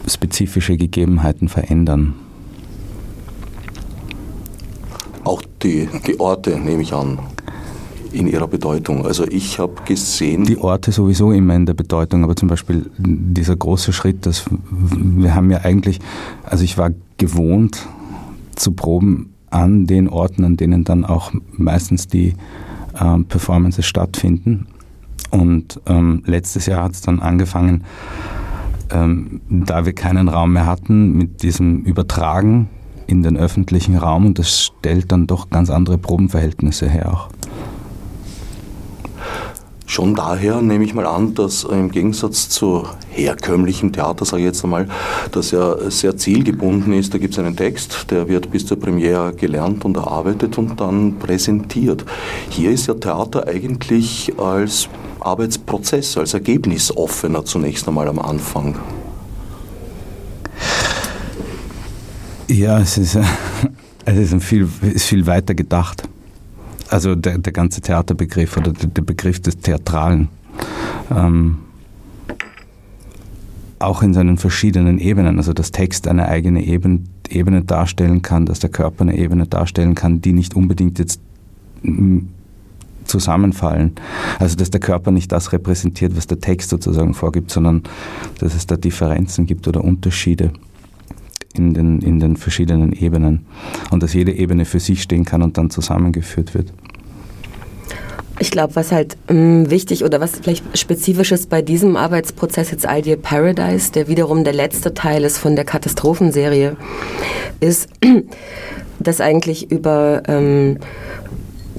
spezifische 0.07 0.77
Gegebenheiten 0.77 1.47
verändern. 1.47 2.15
Auch 5.23 5.43
die, 5.61 5.87
die 6.07 6.19
Orte, 6.19 6.57
nehme 6.57 6.81
ich 6.81 6.93
an 6.93 7.19
in 8.11 8.27
ihrer 8.27 8.47
Bedeutung. 8.47 9.05
Also 9.05 9.25
ich 9.27 9.59
habe 9.59 9.73
gesehen. 9.85 10.45
Die 10.45 10.57
Orte 10.57 10.91
sowieso 10.91 11.31
immer 11.31 11.55
in 11.55 11.65
der 11.65 11.73
Bedeutung, 11.73 12.23
aber 12.23 12.35
zum 12.35 12.47
Beispiel 12.47 12.89
dieser 12.97 13.55
große 13.55 13.93
Schritt, 13.93 14.25
dass 14.25 14.45
wir 14.49 15.35
haben 15.35 15.51
ja 15.51 15.59
eigentlich, 15.59 15.99
also 16.43 16.63
ich 16.63 16.77
war 16.77 16.91
gewohnt 17.17 17.87
zu 18.55 18.71
proben 18.71 19.33
an 19.49 19.85
den 19.85 20.09
Orten, 20.09 20.43
an 20.43 20.57
denen 20.57 20.83
dann 20.83 21.05
auch 21.05 21.31
meistens 21.53 22.07
die 22.07 22.35
ähm, 22.99 23.25
Performances 23.25 23.85
stattfinden. 23.85 24.67
Und 25.31 25.79
ähm, 25.85 26.23
letztes 26.25 26.65
Jahr 26.65 26.83
hat 26.83 26.93
es 26.93 27.01
dann 27.01 27.19
angefangen, 27.19 27.83
ähm, 28.91 29.41
da 29.49 29.85
wir 29.85 29.93
keinen 29.93 30.27
Raum 30.27 30.53
mehr 30.53 30.65
hatten, 30.65 31.15
mit 31.15 31.43
diesem 31.43 31.83
Übertragen 31.83 32.69
in 33.07 33.23
den 33.23 33.37
öffentlichen 33.37 33.95
Raum 33.95 34.27
und 34.27 34.39
das 34.39 34.65
stellt 34.65 35.11
dann 35.11 35.25
doch 35.25 35.49
ganz 35.49 35.69
andere 35.69 35.97
Probenverhältnisse 35.97 36.87
her 36.87 37.11
auch. 37.11 37.29
Schon 39.89 40.13
daher 40.13 40.61
nehme 40.61 40.83
ich 40.83 40.93
mal 40.93 41.07
an, 41.07 41.33
dass 41.33 41.63
im 41.63 41.89
Gegensatz 41.89 42.47
zu 42.47 42.83
herkömmlichem 43.09 43.91
Theater, 43.91 44.23
sage 44.23 44.43
ich 44.43 44.45
jetzt 44.45 44.63
einmal, 44.63 44.87
das 45.31 45.49
ja 45.49 45.89
sehr 45.89 46.15
zielgebunden 46.15 46.93
ist, 46.93 47.11
da 47.11 47.17
gibt 47.17 47.33
es 47.33 47.39
einen 47.39 47.55
Text, 47.55 48.11
der 48.11 48.27
wird 48.27 48.51
bis 48.51 48.67
zur 48.67 48.79
Premiere 48.79 49.33
gelernt 49.33 49.85
und 49.85 49.97
erarbeitet 49.97 50.59
und 50.59 50.79
dann 50.79 51.17
präsentiert. 51.17 52.05
Hier 52.49 52.69
ist 52.69 52.85
ja 52.85 52.93
Theater 52.93 53.47
eigentlich 53.47 54.31
als 54.37 54.87
Arbeitsprozess, 55.21 56.17
als 56.17 56.35
Ergebnisoffener 56.35 57.43
zunächst 57.43 57.87
einmal 57.87 58.07
am 58.09 58.19
Anfang. 58.19 58.77
Ja, 62.47 62.77
es 62.79 62.95
ist, 62.99 63.17
es 64.05 64.17
ist, 64.31 64.43
viel, 64.43 64.69
ist 64.83 65.07
viel 65.07 65.25
weiter 65.25 65.55
gedacht 65.55 66.07
also 66.89 67.15
der, 67.15 67.37
der 67.37 67.53
ganze 67.53 67.81
Theaterbegriff 67.81 68.57
oder 68.57 68.71
der, 68.71 68.89
der 68.89 69.01
Begriff 69.01 69.39
des 69.41 69.57
Theatralen. 69.57 70.29
Ähm, 71.15 71.57
auch 73.79 74.03
in 74.03 74.13
seinen 74.13 74.37
verschiedenen 74.37 74.99
Ebenen, 74.99 75.37
also 75.37 75.53
dass 75.53 75.71
Text 75.71 76.07
eine 76.07 76.27
eigene 76.27 76.65
Ebene, 76.65 77.01
Ebene 77.29 77.63
darstellen 77.63 78.21
kann, 78.21 78.45
dass 78.45 78.59
der 78.59 78.69
Körper 78.69 79.03
eine 79.03 79.17
Ebene 79.17 79.47
darstellen 79.47 79.95
kann, 79.95 80.19
die 80.19 80.33
nicht 80.33 80.55
unbedingt 80.55 80.99
jetzt 80.99 81.21
zusammenfallen. 83.05 83.93
Also 84.37 84.57
dass 84.57 84.69
der 84.69 84.81
Körper 84.81 85.11
nicht 85.11 85.31
das 85.31 85.53
repräsentiert, 85.53 86.17
was 86.17 86.27
der 86.27 86.39
Text 86.41 86.69
sozusagen 86.69 87.13
vorgibt, 87.13 87.51
sondern 87.51 87.83
dass 88.39 88.53
es 88.53 88.67
da 88.67 88.75
Differenzen 88.75 89.45
gibt 89.45 89.67
oder 89.67 89.83
Unterschiede 89.83 90.51
in 91.53 91.73
den, 91.73 91.99
in 91.99 92.19
den 92.19 92.37
verschiedenen 92.37 92.93
Ebenen 92.93 93.45
und 93.91 94.03
dass 94.03 94.13
jede 94.13 94.33
Ebene 94.33 94.65
für 94.65 94.79
sich 94.79 95.01
stehen 95.01 95.25
kann 95.25 95.41
und 95.41 95.57
dann 95.57 95.69
zusammengeführt 95.69 96.53
wird. 96.53 96.73
Ich 98.39 98.51
glaube, 98.51 98.75
was 98.77 98.93
halt 98.93 99.17
ähm, 99.27 99.69
wichtig 99.69 100.05
oder 100.05 100.21
was 100.21 100.31
vielleicht 100.41 100.77
spezifisch 100.77 101.33
ist 101.33 101.49
bei 101.49 101.61
diesem 101.61 101.97
Arbeitsprozess 101.97 102.71
jetzt 102.71 102.87
Ideal 102.89 103.17
Paradise, 103.17 103.91
der 103.91 104.07
wiederum 104.07 104.45
der 104.45 104.53
letzte 104.53 104.93
Teil 104.93 105.25
ist 105.25 105.37
von 105.37 105.57
der 105.57 105.65
Katastrophenserie, 105.65 106.77
ist, 107.59 107.89
dass 108.99 109.19
eigentlich 109.19 109.69
über 109.71 110.23
ähm, 110.27 110.77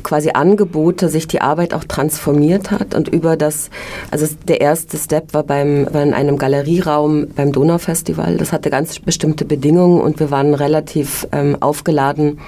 quasi 0.03 0.31
Angebote 0.33 1.09
sich 1.09 1.29
die 1.29 1.41
Arbeit 1.41 1.73
auch 1.73 1.85
transformiert 1.85 2.71
hat 2.71 2.95
und 2.95 3.09
über 3.09 3.37
das, 3.37 3.71
also 4.11 4.27
der 4.47 4.61
erste 4.61 4.99
Step 4.99 5.33
war 5.33 5.45
beim 5.45 5.87
war 5.93 6.03
in 6.03 6.15
einem 6.15 6.37
Galerieraum 6.37 7.29
beim 7.35 7.53
Donaufestival. 7.53 8.37
Das 8.37 8.53
hatte 8.53 8.71
ganz 8.71 8.99
bestimmte 8.99 9.45
Bedingungen 9.45 10.01
und 10.01 10.21
wir 10.21 10.31
waren 10.31 10.55
relativ 10.55 11.27
ähm, 11.33 11.57
aufgeladen 11.61 12.39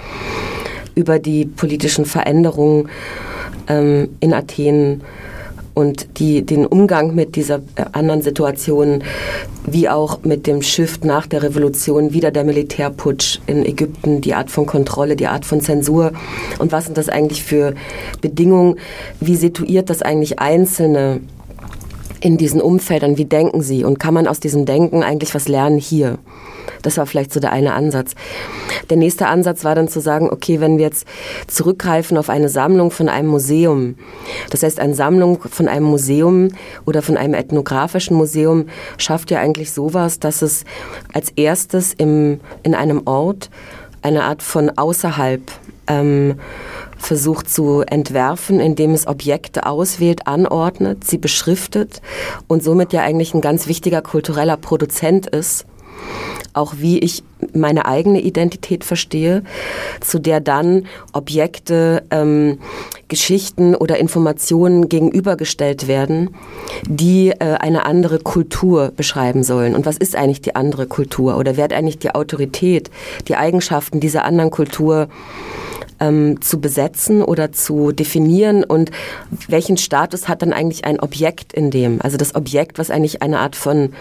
über 0.94 1.18
die 1.18 1.46
politischen 1.46 2.04
Veränderungen 2.04 2.88
ähm, 3.72 4.08
in 4.20 4.34
Athen 4.34 5.02
und 5.74 6.18
die, 6.18 6.42
den 6.42 6.66
Umgang 6.66 7.14
mit 7.14 7.34
dieser 7.34 7.56
äh, 7.76 7.84
anderen 7.92 8.20
Situation, 8.20 9.02
wie 9.66 9.88
auch 9.88 10.22
mit 10.22 10.46
dem 10.46 10.60
Shift 10.60 11.04
nach 11.04 11.26
der 11.26 11.42
Revolution, 11.42 12.12
wieder 12.12 12.30
der 12.30 12.44
Militärputsch 12.44 13.38
in 13.46 13.64
Ägypten, 13.64 14.20
die 14.20 14.34
Art 14.34 14.50
von 14.50 14.66
Kontrolle, 14.66 15.16
die 15.16 15.28
Art 15.28 15.46
von 15.46 15.60
Zensur. 15.60 16.12
Und 16.58 16.72
was 16.72 16.84
sind 16.84 16.98
das 16.98 17.08
eigentlich 17.08 17.42
für 17.42 17.74
Bedingungen, 18.20 18.78
wie 19.20 19.36
situiert 19.36 19.88
das 19.88 20.02
eigentlich 20.02 20.38
Einzelne 20.38 21.20
in 22.20 22.36
diesen 22.36 22.60
Umfeldern, 22.60 23.16
wie 23.16 23.24
denken 23.24 23.62
sie? 23.62 23.84
Und 23.84 23.98
kann 23.98 24.14
man 24.14 24.28
aus 24.28 24.40
diesem 24.40 24.66
Denken 24.66 25.02
eigentlich 25.02 25.34
was 25.34 25.48
lernen 25.48 25.78
hier? 25.78 26.18
Das 26.82 26.98
war 26.98 27.06
vielleicht 27.06 27.32
so 27.32 27.40
der 27.40 27.52
eine 27.52 27.74
Ansatz. 27.74 28.14
Der 28.90 28.96
nächste 28.96 29.26
Ansatz 29.26 29.64
war 29.64 29.74
dann 29.74 29.88
zu 29.88 30.00
sagen, 30.00 30.30
okay, 30.30 30.60
wenn 30.60 30.78
wir 30.78 30.86
jetzt 30.86 31.06
zurückgreifen 31.46 32.16
auf 32.16 32.28
eine 32.28 32.48
Sammlung 32.48 32.90
von 32.90 33.08
einem 33.08 33.28
Museum, 33.28 33.96
das 34.50 34.62
heißt 34.62 34.80
eine 34.80 34.94
Sammlung 34.94 35.40
von 35.42 35.68
einem 35.68 35.86
Museum 35.86 36.48
oder 36.84 37.02
von 37.02 37.16
einem 37.16 37.34
ethnografischen 37.34 38.16
Museum 38.16 38.66
schafft 38.98 39.30
ja 39.30 39.40
eigentlich 39.40 39.72
sowas, 39.72 40.18
dass 40.20 40.42
es 40.42 40.64
als 41.12 41.30
erstes 41.30 41.92
im, 41.94 42.40
in 42.62 42.74
einem 42.74 43.02
Ort 43.06 43.50
eine 44.02 44.24
Art 44.24 44.42
von 44.42 44.70
außerhalb 44.76 45.40
ähm, 45.86 46.34
versucht 46.98 47.50
zu 47.50 47.82
entwerfen, 47.82 48.60
indem 48.60 48.92
es 48.92 49.06
Objekte 49.06 49.66
auswählt, 49.66 50.26
anordnet, 50.26 51.04
sie 51.04 51.18
beschriftet 51.18 52.00
und 52.46 52.62
somit 52.62 52.92
ja 52.92 53.02
eigentlich 53.02 53.34
ein 53.34 53.40
ganz 53.40 53.66
wichtiger 53.66 54.02
kultureller 54.02 54.56
Produzent 54.56 55.26
ist 55.26 55.66
auch 56.54 56.74
wie 56.78 56.98
ich 56.98 57.22
meine 57.54 57.86
eigene 57.86 58.20
Identität 58.20 58.84
verstehe, 58.84 59.42
zu 60.00 60.18
der 60.18 60.40
dann 60.40 60.86
Objekte, 61.12 62.02
ähm, 62.10 62.58
Geschichten 63.08 63.74
oder 63.74 63.98
Informationen 63.98 64.88
gegenübergestellt 64.88 65.88
werden, 65.88 66.34
die 66.86 67.30
äh, 67.30 67.54
eine 67.60 67.84
andere 67.84 68.18
Kultur 68.18 68.92
beschreiben 68.94 69.44
sollen. 69.44 69.74
Und 69.74 69.86
was 69.86 69.96
ist 69.96 70.16
eigentlich 70.16 70.40
die 70.40 70.56
andere 70.56 70.86
Kultur 70.86 71.36
oder 71.36 71.56
wer 71.56 71.64
hat 71.64 71.72
eigentlich 71.72 71.98
die 71.98 72.14
Autorität, 72.14 72.90
die 73.28 73.36
Eigenschaften 73.36 74.00
dieser 74.00 74.24
anderen 74.24 74.50
Kultur 74.50 75.08
ähm, 76.00 76.40
zu 76.40 76.60
besetzen 76.60 77.22
oder 77.22 77.52
zu 77.52 77.92
definieren 77.92 78.64
und 78.64 78.90
welchen 79.48 79.76
Status 79.76 80.28
hat 80.28 80.42
dann 80.42 80.52
eigentlich 80.52 80.84
ein 80.84 81.00
Objekt 81.00 81.52
in 81.52 81.70
dem? 81.70 82.00
Also 82.02 82.16
das 82.16 82.34
Objekt, 82.34 82.78
was 82.78 82.90
eigentlich 82.90 83.22
eine 83.22 83.40
Art 83.40 83.56
von 83.56 83.92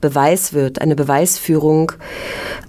Beweis 0.00 0.52
wird, 0.52 0.80
eine 0.80 0.96
Beweisführung 0.96 1.92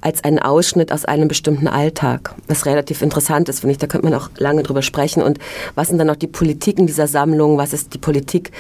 als 0.02 0.24
ein 0.24 0.40
Ausschnitt 0.40 0.92
aus 0.92 1.06
einem 1.06 1.28
bestimmten 1.28 1.68
Alltag, 1.68 2.34
was 2.48 2.66
relativ 2.66 3.02
interessant 3.02 3.50
ist, 3.50 3.62
finde 3.62 3.74
ich. 3.74 3.78
Da 3.78 3.88
könnte 3.88 4.08
man 4.08 4.20
auch 4.20 4.30
lange 4.38 4.64
drüber 4.64 4.82
sprechen. 4.82 5.24
Und 5.24 5.40
was 5.76 5.88
sind 5.88 5.98
dann 5.98 6.10
auch 6.10 6.16
die 6.16 6.28
Politiken 6.28 6.88
dieser 6.88 7.08
Sammlung? 7.08 7.58
Was 7.58 7.74
ist 7.74 7.94
die 7.94 8.00
Politik 8.00 8.52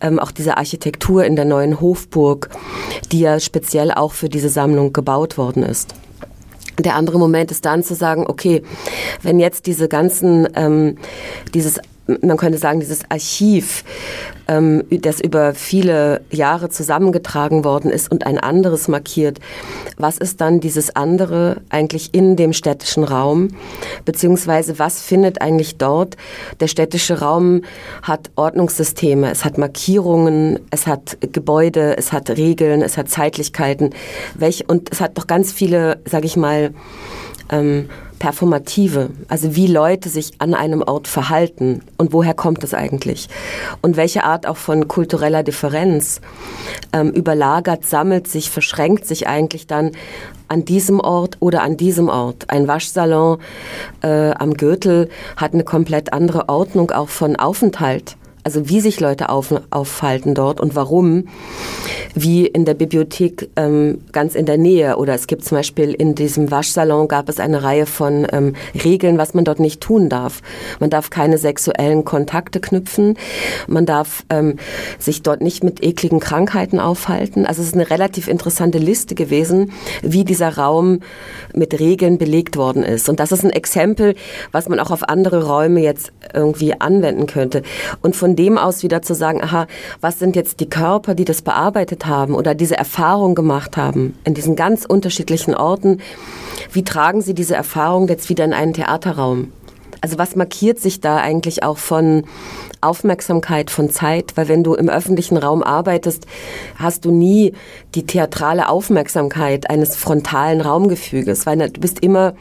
ähm, 0.00 0.18
auch 0.18 0.30
dieser 0.30 0.58
Architektur 0.58 1.24
in 1.24 1.36
der 1.36 1.44
neuen 1.44 1.80
Hofburg, 1.80 2.50
die 3.12 3.20
ja 3.20 3.38
speziell 3.40 3.92
auch 3.92 4.12
für 4.12 4.28
diese 4.28 4.48
Sammlung 4.48 4.92
gebaut 4.92 5.38
worden 5.38 5.62
ist? 5.62 5.94
Der 6.78 6.94
andere 6.94 7.18
Moment 7.18 7.50
ist 7.50 7.64
dann 7.64 7.82
zu 7.82 7.94
sagen, 7.94 8.26
okay, 8.26 8.62
wenn 9.22 9.38
jetzt 9.38 9.66
diese 9.66 9.88
ganzen, 9.88 10.46
ähm, 10.54 10.98
dieses 11.54 11.80
man 12.06 12.36
könnte 12.36 12.58
sagen, 12.58 12.80
dieses 12.80 13.00
Archiv, 13.10 13.84
ähm, 14.48 14.84
das 14.90 15.20
über 15.20 15.54
viele 15.54 16.20
Jahre 16.30 16.68
zusammengetragen 16.68 17.64
worden 17.64 17.90
ist 17.90 18.10
und 18.10 18.26
ein 18.26 18.38
anderes 18.38 18.88
markiert, 18.88 19.38
was 19.96 20.18
ist 20.18 20.40
dann 20.40 20.60
dieses 20.60 20.94
andere 20.94 21.62
eigentlich 21.68 22.14
in 22.14 22.36
dem 22.36 22.52
städtischen 22.52 23.04
Raum? 23.04 23.48
Beziehungsweise 24.04 24.78
was 24.78 25.00
findet 25.00 25.40
eigentlich 25.40 25.78
dort? 25.78 26.16
Der 26.60 26.68
städtische 26.68 27.20
Raum 27.20 27.62
hat 28.02 28.30
Ordnungssysteme, 28.36 29.30
es 29.30 29.44
hat 29.44 29.58
Markierungen, 29.58 30.60
es 30.70 30.86
hat 30.86 31.18
Gebäude, 31.32 31.96
es 31.96 32.12
hat 32.12 32.30
Regeln, 32.30 32.82
es 32.82 32.96
hat 32.96 33.08
Zeitlichkeiten. 33.08 33.90
Welch, 34.34 34.68
und 34.68 34.92
es 34.92 35.00
hat 35.00 35.18
doch 35.18 35.26
ganz 35.26 35.52
viele, 35.52 35.98
sage 36.04 36.26
ich 36.26 36.36
mal, 36.36 36.72
ähm, 37.50 37.88
Performative, 38.18 39.10
also 39.28 39.54
wie 39.56 39.66
Leute 39.66 40.08
sich 40.08 40.32
an 40.38 40.54
einem 40.54 40.82
Ort 40.82 41.08
verhalten 41.08 41.82
und 41.98 42.12
woher 42.12 42.34
kommt 42.34 42.64
es 42.64 42.74
eigentlich? 42.74 43.28
Und 43.82 43.96
welche 43.96 44.24
Art 44.24 44.46
auch 44.46 44.56
von 44.56 44.88
kultureller 44.88 45.42
Differenz 45.42 46.20
ähm, 46.92 47.10
überlagert, 47.10 47.86
sammelt 47.86 48.28
sich, 48.28 48.50
verschränkt 48.50 49.06
sich 49.06 49.28
eigentlich 49.28 49.66
dann 49.66 49.92
an 50.48 50.64
diesem 50.64 51.00
Ort 51.00 51.36
oder 51.40 51.62
an 51.62 51.76
diesem 51.76 52.08
Ort. 52.08 52.48
Ein 52.48 52.68
Waschsalon 52.68 53.38
äh, 54.02 54.30
am 54.30 54.54
Gürtel 54.54 55.08
hat 55.36 55.54
eine 55.54 55.64
komplett 55.64 56.12
andere 56.12 56.48
Ordnung 56.48 56.90
auch 56.90 57.08
von 57.08 57.36
Aufenthalt. 57.36 58.16
Also 58.44 58.68
wie 58.68 58.80
sich 58.80 59.00
Leute 59.00 59.28
auf, 59.28 59.52
aufhalten 59.70 60.36
dort 60.36 60.60
und 60.60 60.76
warum, 60.76 61.26
wie 62.16 62.46
in 62.46 62.64
der 62.64 62.74
Bibliothek 62.74 63.50
ähm, 63.56 63.98
ganz 64.10 64.34
in 64.34 64.46
der 64.46 64.56
Nähe. 64.56 64.96
Oder 64.96 65.14
es 65.14 65.26
gibt 65.26 65.44
zum 65.44 65.58
Beispiel 65.58 65.92
in 65.92 66.14
diesem 66.14 66.50
Waschsalon 66.50 67.08
gab 67.08 67.28
es 67.28 67.38
eine 67.38 67.62
Reihe 67.62 67.86
von 67.86 68.26
ähm, 68.32 68.54
Regeln, 68.82 69.18
was 69.18 69.34
man 69.34 69.44
dort 69.44 69.60
nicht 69.60 69.82
tun 69.82 70.08
darf. 70.08 70.40
Man 70.80 70.90
darf 70.90 71.10
keine 71.10 71.36
sexuellen 71.38 72.04
Kontakte 72.04 72.58
knüpfen, 72.58 73.18
man 73.68 73.84
darf 73.84 74.24
ähm, 74.30 74.56
sich 74.98 75.22
dort 75.22 75.42
nicht 75.42 75.62
mit 75.62 75.84
ekligen 75.84 76.18
Krankheiten 76.18 76.80
aufhalten. 76.80 77.44
Also 77.44 77.60
es 77.60 77.68
ist 77.68 77.74
eine 77.74 77.90
relativ 77.90 78.28
interessante 78.28 78.78
Liste 78.78 79.14
gewesen, 79.14 79.72
wie 80.02 80.24
dieser 80.24 80.56
Raum 80.56 81.00
mit 81.52 81.78
Regeln 81.78 82.16
belegt 82.16 82.56
worden 82.56 82.82
ist. 82.82 83.10
Und 83.10 83.20
das 83.20 83.30
ist 83.30 83.44
ein 83.44 83.50
Exempel, 83.50 84.14
was 84.52 84.70
man 84.70 84.80
auch 84.80 84.90
auf 84.90 85.08
andere 85.08 85.46
Räume 85.46 85.82
jetzt 85.82 86.12
irgendwie 86.32 86.80
anwenden 86.80 87.26
könnte. 87.26 87.62
Und 88.00 88.16
von 88.16 88.36
dem 88.36 88.56
aus 88.56 88.82
wieder 88.82 89.02
zu 89.02 89.14
sagen, 89.14 89.42
aha, 89.42 89.66
was 90.00 90.18
sind 90.18 90.34
jetzt 90.34 90.60
die 90.60 90.70
Körper, 90.70 91.14
die 91.14 91.26
das 91.26 91.42
bearbeitet 91.42 92.05
haben 92.06 92.34
oder 92.34 92.54
diese 92.54 92.76
Erfahrung 92.76 93.34
gemacht 93.34 93.76
haben 93.76 94.16
in 94.24 94.34
diesen 94.34 94.56
ganz 94.56 94.84
unterschiedlichen 94.84 95.54
Orten, 95.54 96.00
wie 96.72 96.84
tragen 96.84 97.22
sie 97.22 97.34
diese 97.34 97.54
Erfahrung 97.54 98.08
jetzt 98.08 98.28
wieder 98.28 98.44
in 98.44 98.52
einen 98.52 98.74
Theaterraum? 98.74 99.52
Also 100.00 100.18
was 100.18 100.36
markiert 100.36 100.78
sich 100.78 101.00
da 101.00 101.16
eigentlich 101.16 101.62
auch 101.62 101.78
von 101.78 102.24
Aufmerksamkeit, 102.86 103.70
von 103.70 103.90
Zeit? 103.90 104.32
Weil 104.36 104.48
wenn 104.48 104.64
du 104.64 104.74
im 104.74 104.88
öffentlichen 104.88 105.36
Raum 105.36 105.62
arbeitest, 105.62 106.26
hast 106.76 107.04
du 107.04 107.10
nie 107.10 107.52
die 107.94 108.06
theatrale 108.06 108.68
Aufmerksamkeit 108.68 109.68
eines 109.68 109.96
frontalen 109.96 110.60
Raumgefüges, 110.60 111.46
weil 111.46 111.58
du 111.58 111.80
bist 111.80 112.00
immer 112.00 112.34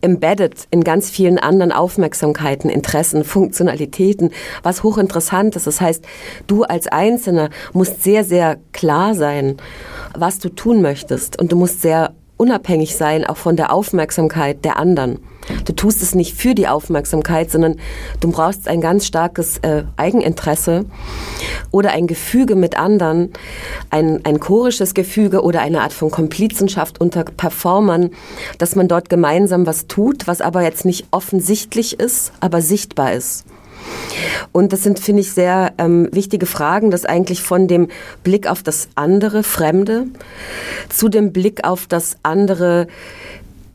embedded 0.00 0.66
in 0.70 0.84
ganz 0.84 1.10
vielen 1.10 1.38
anderen 1.38 1.72
Aufmerksamkeiten, 1.72 2.70
Interessen, 2.70 3.24
Funktionalitäten, 3.24 4.30
was 4.62 4.82
hochinteressant 4.82 5.56
ist. 5.56 5.66
Das 5.66 5.80
heißt, 5.80 6.04
du 6.46 6.64
als 6.64 6.86
Einzelner 6.88 7.50
musst 7.72 8.02
sehr, 8.02 8.24
sehr 8.24 8.58
klar 8.72 9.14
sein, 9.14 9.56
was 10.16 10.38
du 10.38 10.48
tun 10.48 10.82
möchtest 10.82 11.40
und 11.40 11.52
du 11.52 11.56
musst 11.56 11.82
sehr 11.82 12.14
unabhängig 12.36 12.96
sein, 12.96 13.24
auch 13.24 13.36
von 13.36 13.56
der 13.56 13.72
Aufmerksamkeit 13.72 14.64
der 14.64 14.78
anderen. 14.78 15.18
Du 15.64 15.72
tust 15.72 16.02
es 16.02 16.14
nicht 16.14 16.36
für 16.36 16.54
die 16.54 16.68
Aufmerksamkeit, 16.68 17.50
sondern 17.50 17.76
du 18.20 18.30
brauchst 18.30 18.68
ein 18.68 18.80
ganz 18.80 19.06
starkes 19.06 19.58
äh, 19.58 19.84
Eigeninteresse 19.96 20.84
oder 21.70 21.90
ein 21.90 22.06
Gefüge 22.06 22.54
mit 22.54 22.78
anderen, 22.78 23.32
ein, 23.90 24.24
ein 24.24 24.40
chorisches 24.40 24.94
Gefüge 24.94 25.42
oder 25.42 25.60
eine 25.60 25.82
Art 25.82 25.92
von 25.92 26.10
Komplizenschaft 26.10 27.00
unter 27.00 27.24
Performern, 27.24 28.10
dass 28.58 28.76
man 28.76 28.88
dort 28.88 29.08
gemeinsam 29.08 29.66
was 29.66 29.86
tut, 29.86 30.26
was 30.26 30.40
aber 30.40 30.62
jetzt 30.62 30.84
nicht 30.84 31.06
offensichtlich 31.10 31.98
ist, 31.98 32.32
aber 32.40 32.60
sichtbar 32.60 33.12
ist. 33.12 33.44
Und 34.52 34.72
das 34.72 34.82
sind, 34.82 34.98
finde 34.98 35.22
ich, 35.22 35.32
sehr 35.32 35.72
ähm, 35.78 36.08
wichtige 36.12 36.46
Fragen, 36.46 36.90
dass 36.90 37.04
eigentlich 37.04 37.42
von 37.42 37.68
dem 37.68 37.88
Blick 38.24 38.46
auf 38.46 38.62
das 38.62 38.88
andere, 38.94 39.42
Fremde, 39.42 40.06
zu 40.88 41.08
dem 41.08 41.32
Blick 41.32 41.64
auf 41.64 41.86
das 41.86 42.16
andere, 42.22 42.86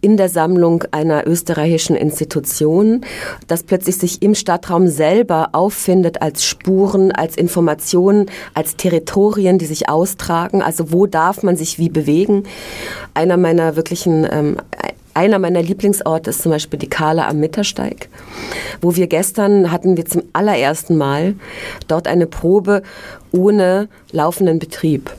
in 0.03 0.17
der 0.17 0.29
Sammlung 0.29 0.83
einer 0.91 1.25
österreichischen 1.25 1.95
Institution, 1.95 3.01
das 3.47 3.63
plötzlich 3.63 3.97
sich 3.97 4.21
im 4.21 4.35
Stadtraum 4.35 4.87
selber 4.87 5.49
auffindet 5.53 6.21
als 6.21 6.45
Spuren, 6.45 7.11
als 7.11 7.37
Informationen, 7.37 8.27
als 8.53 8.75
Territorien, 8.75 9.57
die 9.57 9.65
sich 9.65 9.89
austragen. 9.89 10.61
Also 10.61 10.91
wo 10.91 11.07
darf 11.07 11.41
man 11.41 11.55
sich 11.55 11.79
wie 11.79 11.89
bewegen? 11.89 12.43
Einer 13.13 13.37
meiner 13.37 13.75
wirklichen 13.75 14.27
ähm, 14.29 14.57
einer 15.13 15.39
meiner 15.39 15.61
Lieblingsorte 15.61 16.31
ist 16.31 16.41
zum 16.41 16.51
Beispiel 16.51 16.79
die 16.79 16.89
Kala 16.89 17.27
am 17.27 17.39
Mittersteig, 17.39 18.09
wo 18.81 18.95
wir 18.95 19.07
gestern 19.07 19.71
hatten 19.71 19.95
wir 19.95 20.05
zum 20.05 20.23
allerersten 20.33 20.97
Mal 20.97 21.35
dort 21.87 22.07
eine 22.07 22.25
Probe 22.25 22.81
ohne 23.31 23.89
laufenden 24.11 24.59
Betrieb. 24.59 25.11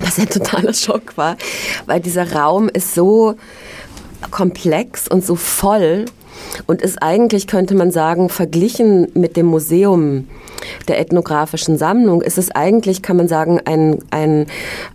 Was 0.00 0.18
ein 0.18 0.28
totaler 0.28 0.74
Schock 0.74 1.16
war, 1.16 1.36
weil 1.86 2.00
dieser 2.00 2.32
Raum 2.32 2.68
ist 2.68 2.94
so 2.94 3.34
komplex 4.30 5.08
und 5.08 5.24
so 5.24 5.36
voll 5.36 6.06
und 6.66 6.82
ist 6.82 7.02
eigentlich, 7.02 7.46
könnte 7.46 7.74
man 7.74 7.90
sagen, 7.90 8.28
verglichen 8.28 9.08
mit 9.14 9.36
dem 9.36 9.46
Museum 9.46 10.28
der 10.88 10.98
ethnografischen 10.98 11.78
Sammlung, 11.78 12.22
ist 12.22 12.38
es 12.38 12.50
eigentlich, 12.50 13.02
kann 13.02 13.16
man 13.16 13.28
sagen, 13.28 13.60
ein, 13.64 13.98
ein 14.10 14.46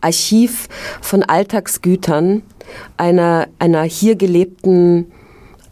Archiv 0.01 0.67
von 1.01 1.23
Alltagsgütern 1.23 2.41
einer, 2.97 3.47
einer 3.59 3.83
hier 3.83 4.15
gelebten 4.15 5.11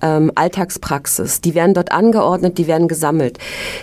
ähm, 0.01 0.31
Alltagspraxis. 0.35 1.41
Die 1.41 1.55
werden 1.55 1.73
dort 1.73 1.91
angeordnet, 1.91 2.57
die 2.57 2.67
werden 2.67 2.87
gesammelt. 2.87 3.37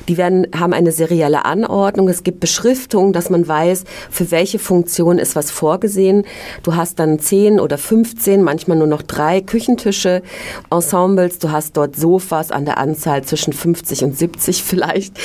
Die 0.09 0.17
werden, 0.17 0.47
haben 0.57 0.73
eine 0.73 0.93
serielle 0.93 1.45
Anordnung. 1.45 2.09
Es 2.09 2.23
gibt 2.23 2.41
Beschriftung, 2.41 3.13
dass 3.13 3.31
man 3.31 3.47
weiß, 3.47 3.85
für 4.11 4.31
welche 4.31 4.59
Funktion 4.59 5.19
ist 5.19 5.37
was 5.37 5.51
vorgesehen. 5.51 6.25
Du 6.63 6.75
hast 6.77 6.99
dann 6.99 7.19
zehn 7.19 7.61
oder 7.61 7.79
15, 7.79 8.43
manchmal 8.43 8.79
nur 8.79 8.87
noch 8.87 9.03
drei 9.03 9.41
Küchentische, 9.41 10.23
Ensembles. 10.71 11.39
Du 11.39 11.51
hast 11.51 11.77
dort 11.77 11.97
Sofas 11.97 12.51
an 12.51 12.65
der 12.65 12.79
Anzahl 12.79 13.23
zwischen 13.23 13.53
50 13.53 14.05
und 14.05 14.17
70 14.17 14.63
vielleicht. 14.63 15.19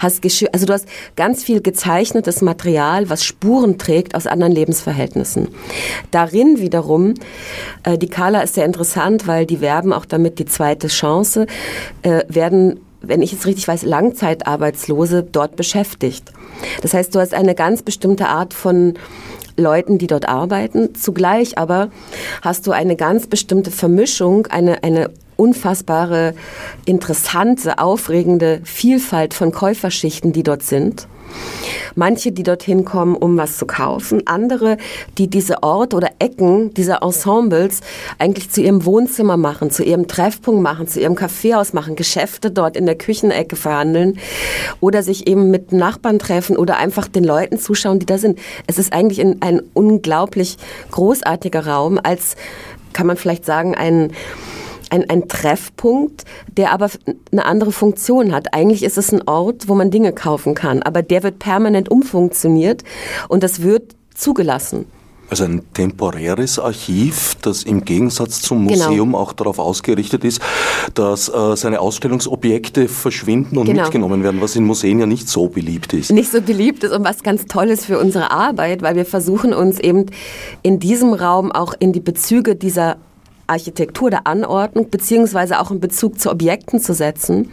Hast 0.00 0.22
Geschirr, 0.22 0.48
also 0.52 0.66
du 0.66 0.72
hast 0.72 0.86
ganz 1.16 1.44
viel 1.44 1.60
gezeichnetes 1.60 2.42
Material, 2.42 3.10
was 3.10 3.24
Spuren 3.24 3.78
trägt 3.78 4.14
aus 4.14 4.26
anderen 4.26 4.52
Lebensverhältnissen. 4.52 5.48
Darin 6.10 6.58
wiederum, 6.58 7.14
äh, 7.82 7.98
die 7.98 8.08
Kala 8.08 8.40
ist 8.40 8.54
sehr 8.54 8.64
interessant, 8.64 9.26
weil 9.26 9.46
die 9.46 9.60
werben 9.60 9.92
auch 9.92 10.04
damit, 10.04 10.37
die 10.38 10.46
zweite 10.46 10.88
Chance, 10.88 11.46
äh, 12.02 12.22
werden, 12.28 12.80
wenn 13.00 13.22
ich 13.22 13.32
es 13.32 13.46
richtig 13.46 13.68
weiß, 13.68 13.82
Langzeitarbeitslose 13.82 15.22
dort 15.22 15.56
beschäftigt. 15.56 16.32
Das 16.82 16.94
heißt, 16.94 17.14
du 17.14 17.20
hast 17.20 17.34
eine 17.34 17.54
ganz 17.54 17.82
bestimmte 17.82 18.28
Art 18.28 18.54
von 18.54 18.94
Leuten, 19.56 19.98
die 19.98 20.06
dort 20.06 20.28
arbeiten. 20.28 20.94
Zugleich 20.94 21.58
aber 21.58 21.90
hast 22.42 22.66
du 22.66 22.72
eine 22.72 22.96
ganz 22.96 23.26
bestimmte 23.26 23.70
Vermischung, 23.70 24.46
eine, 24.46 24.82
eine 24.84 25.10
unfassbare, 25.36 26.34
interessante, 26.84 27.78
aufregende 27.78 28.60
Vielfalt 28.64 29.34
von 29.34 29.52
Käuferschichten, 29.52 30.32
die 30.32 30.42
dort 30.42 30.62
sind. 30.62 31.06
Manche, 31.94 32.32
die 32.32 32.42
dorthin 32.42 32.84
kommen, 32.84 33.16
um 33.16 33.36
was 33.36 33.56
zu 33.56 33.66
kaufen. 33.66 34.22
Andere, 34.26 34.76
die 35.16 35.28
diese 35.28 35.62
Orte 35.62 35.96
oder 35.96 36.10
Ecken, 36.18 36.72
diese 36.74 36.98
Ensembles 37.02 37.80
eigentlich 38.18 38.50
zu 38.50 38.60
ihrem 38.60 38.84
Wohnzimmer 38.84 39.36
machen, 39.36 39.70
zu 39.70 39.82
ihrem 39.82 40.06
Treffpunkt 40.06 40.62
machen, 40.62 40.86
zu 40.86 41.00
ihrem 41.00 41.14
Kaffeehaus 41.14 41.72
machen, 41.72 41.96
Geschäfte 41.96 42.50
dort 42.50 42.76
in 42.76 42.86
der 42.86 42.96
Küchenecke 42.96 43.56
verhandeln 43.56 44.18
oder 44.80 45.02
sich 45.02 45.26
eben 45.26 45.50
mit 45.50 45.72
Nachbarn 45.72 46.18
treffen 46.18 46.56
oder 46.56 46.76
einfach 46.76 47.08
den 47.08 47.24
Leuten 47.24 47.58
zuschauen, 47.58 47.98
die 47.98 48.06
da 48.06 48.18
sind. 48.18 48.38
Es 48.66 48.78
ist 48.78 48.92
eigentlich 48.92 49.20
ein 49.20 49.62
unglaublich 49.74 50.56
großartiger 50.90 51.66
Raum 51.66 51.98
als, 52.02 52.36
kann 52.92 53.06
man 53.06 53.16
vielleicht 53.16 53.44
sagen, 53.44 53.74
ein 53.74 54.12
ein, 54.90 55.08
ein 55.08 55.28
Treffpunkt, 55.28 56.24
der 56.56 56.72
aber 56.72 56.90
eine 57.32 57.44
andere 57.44 57.72
Funktion 57.72 58.32
hat. 58.32 58.54
Eigentlich 58.54 58.82
ist 58.82 58.98
es 58.98 59.12
ein 59.12 59.26
Ort, 59.26 59.68
wo 59.68 59.74
man 59.74 59.90
Dinge 59.90 60.12
kaufen 60.12 60.54
kann, 60.54 60.82
aber 60.82 61.02
der 61.02 61.22
wird 61.22 61.38
permanent 61.38 61.90
umfunktioniert 61.90 62.84
und 63.28 63.42
das 63.42 63.62
wird 63.62 63.94
zugelassen. 64.14 64.86
Also 65.30 65.44
ein 65.44 65.62
temporäres 65.74 66.58
Archiv, 66.58 67.36
das 67.42 67.62
im 67.62 67.84
Gegensatz 67.84 68.40
zum 68.40 68.66
genau. 68.66 68.86
Museum 68.86 69.08
genau. 69.10 69.18
auch 69.18 69.34
darauf 69.34 69.58
ausgerichtet 69.58 70.24
ist, 70.24 70.40
dass 70.94 71.28
äh, 71.28 71.54
seine 71.54 71.80
Ausstellungsobjekte 71.80 72.88
verschwinden 72.88 73.58
und 73.58 73.66
genau. 73.66 73.82
mitgenommen 73.82 74.22
werden, 74.22 74.40
was 74.40 74.56
in 74.56 74.64
Museen 74.64 75.00
ja 75.00 75.06
nicht 75.06 75.28
so 75.28 75.48
beliebt 75.48 75.92
ist. 75.92 76.10
Nicht 76.12 76.32
so 76.32 76.40
beliebt 76.40 76.82
ist 76.82 76.92
und 76.92 77.04
was 77.04 77.22
ganz 77.22 77.44
toll 77.44 77.68
ist 77.68 77.84
für 77.84 77.98
unsere 77.98 78.30
Arbeit, 78.30 78.80
weil 78.80 78.96
wir 78.96 79.04
versuchen 79.04 79.52
uns 79.52 79.78
eben 79.78 80.06
in 80.62 80.78
diesem 80.78 81.12
Raum 81.12 81.52
auch 81.52 81.74
in 81.78 81.92
die 81.92 82.00
Bezüge 82.00 82.56
dieser 82.56 82.96
Architektur 83.48 84.10
der 84.10 84.26
Anordnung 84.26 84.90
beziehungsweise 84.90 85.60
auch 85.60 85.70
in 85.70 85.80
Bezug 85.80 86.20
zu 86.20 86.30
Objekten 86.30 86.80
zu 86.80 86.94
setzen. 86.94 87.50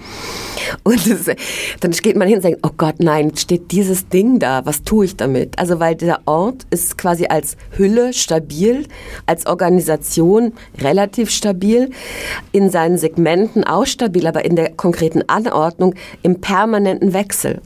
Und 0.84 1.10
das, 1.10 1.36
dann 1.80 1.92
geht 1.92 2.16
man 2.16 2.28
hin 2.28 2.38
und 2.38 2.44
sagt, 2.44 2.58
oh 2.64 2.72
Gott, 2.78 2.96
nein, 3.00 3.36
steht 3.36 3.72
dieses 3.72 4.08
Ding 4.10 4.40
da, 4.40 4.66
was 4.66 4.84
tue 4.84 5.06
ich 5.06 5.16
damit? 5.16 5.58
Also 5.58 5.80
weil 5.80 5.96
der 5.96 6.20
Ort 6.26 6.66
ist 6.70 6.98
quasi 6.98 7.28
als 7.28 7.58
Hülle 7.72 8.14
stabil, 8.14 8.86
als 9.26 9.46
Organisation 9.46 10.54
relativ 10.80 11.30
stabil, 11.30 11.90
in 12.52 12.70
seinen 12.70 12.98
Segmenten 12.98 13.64
auch 13.64 13.86
stabil, 13.86 14.28
aber 14.28 14.46
in 14.46 14.56
der 14.56 14.72
konkreten 14.72 15.24
Anordnung 15.28 15.96
im 16.24 16.42
permanenten 16.42 17.14
Wechsel. 17.14 17.62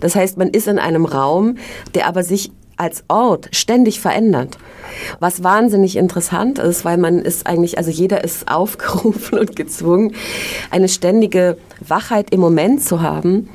Das 0.00 0.14
heißt, 0.14 0.38
man 0.38 0.48
ist 0.48 0.68
in 0.68 0.78
einem 0.78 1.04
Raum, 1.04 1.56
der 1.94 2.06
aber 2.06 2.22
sich 2.22 2.50
als 2.80 3.04
Ort 3.08 3.50
ständig 3.52 4.00
verändert. 4.00 4.56
Was 5.20 5.44
wahnsinnig 5.44 5.96
interessant 5.96 6.58
ist, 6.58 6.84
weil 6.84 6.96
man 6.96 7.18
ist 7.18 7.46
eigentlich, 7.46 7.76
also 7.76 7.90
jeder 7.90 8.24
ist 8.24 8.48
aufgerufen 8.50 9.38
und 9.38 9.54
gezwungen, 9.54 10.14
eine 10.70 10.88
ständige 10.88 11.58
Wachheit 11.86 12.32
im 12.32 12.40
Moment 12.40 12.82
zu 12.82 13.02
haben, 13.02 13.50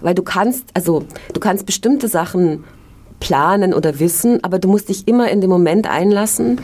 weil 0.00 0.14
du 0.14 0.22
kannst, 0.22 0.64
also 0.74 1.04
du 1.34 1.40
kannst 1.40 1.66
bestimmte 1.66 2.08
Sachen 2.08 2.64
planen 3.20 3.72
oder 3.72 4.00
wissen, 4.00 4.42
aber 4.42 4.58
du 4.58 4.68
musst 4.68 4.88
dich 4.88 5.06
immer 5.06 5.30
in 5.30 5.40
den 5.40 5.50
Moment 5.50 5.88
einlassen, 5.88 6.60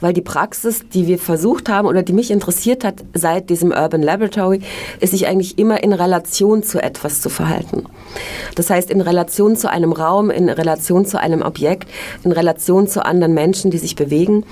weil 0.00 0.12
die 0.12 0.20
Praxis, 0.20 0.84
die 0.92 1.06
wir 1.06 1.18
versucht 1.18 1.68
haben 1.68 1.88
oder 1.88 2.02
die 2.02 2.12
mich 2.12 2.30
interessiert 2.30 2.84
hat 2.84 3.02
seit 3.14 3.50
diesem 3.50 3.72
Urban 3.72 4.02
Laboratory, 4.02 4.60
ist 5.00 5.10
sich 5.10 5.26
eigentlich 5.26 5.58
immer 5.58 5.82
in 5.82 5.92
Relation 5.92 6.62
zu 6.62 6.80
etwas 6.80 7.20
zu 7.20 7.30
verhalten. 7.30 7.86
Das 8.54 8.70
heißt, 8.70 8.90
in 8.90 9.00
Relation 9.00 9.56
zu 9.56 9.70
einem 9.70 9.92
Raum, 9.92 10.30
in 10.30 10.48
Relation 10.48 11.06
zu 11.06 11.18
einem 11.18 11.42
Objekt, 11.42 11.88
in 12.22 12.32
Relation 12.32 12.86
zu 12.86 13.04
anderen 13.04 13.34
Menschen, 13.34 13.70
die 13.70 13.78
sich 13.78 13.96
bewegen. 13.96 14.44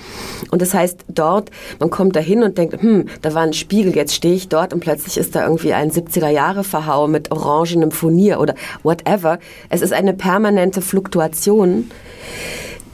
Und 0.51 0.61
das 0.61 0.73
heißt, 0.73 1.05
dort, 1.07 1.51
man 1.79 1.89
kommt 1.89 2.15
da 2.15 2.19
hin 2.19 2.43
und 2.43 2.57
denkt, 2.57 2.81
hm, 2.81 3.05
da 3.21 3.33
war 3.33 3.43
ein 3.43 3.53
Spiegel, 3.53 3.95
jetzt 3.95 4.15
stehe 4.15 4.35
ich 4.35 4.49
dort 4.49 4.73
und 4.73 4.79
plötzlich 4.79 5.17
ist 5.17 5.35
da 5.35 5.43
irgendwie 5.43 5.73
ein 5.73 5.91
70er 5.91 6.29
Jahre 6.29 6.63
Verhau 6.63 7.07
mit 7.07 7.31
orangenem 7.31 7.91
Furnier 7.91 8.39
oder 8.39 8.55
whatever. 8.81 9.39
Es 9.69 9.81
ist 9.81 9.93
eine 9.93 10.13
permanente 10.13 10.81
Fluktuation, 10.81 11.42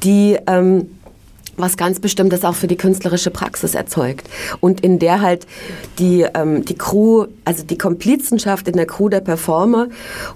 die 0.04 0.38
ähm, 0.48 0.88
was 1.60 1.78
ganz 1.78 2.00
Bestimmtes 2.00 2.46
auch 2.46 2.56
für 2.56 2.68
die 2.68 2.78
künstlerische 2.78 3.32
Praxis 3.32 3.76
erzeugt. 3.76 4.28
Und 4.60 4.82
in 4.82 5.00
der 5.00 5.22
halt 5.22 5.46
die, 6.00 6.26
ähm, 6.34 6.66
die 6.66 6.76
Crew, 6.76 7.26
also 7.46 7.64
die 7.64 7.78
Komplizenschaft 7.78 8.68
in 8.68 8.76
der 8.76 8.86
Crew 8.86 9.10
der 9.10 9.22
Performer 9.22 9.88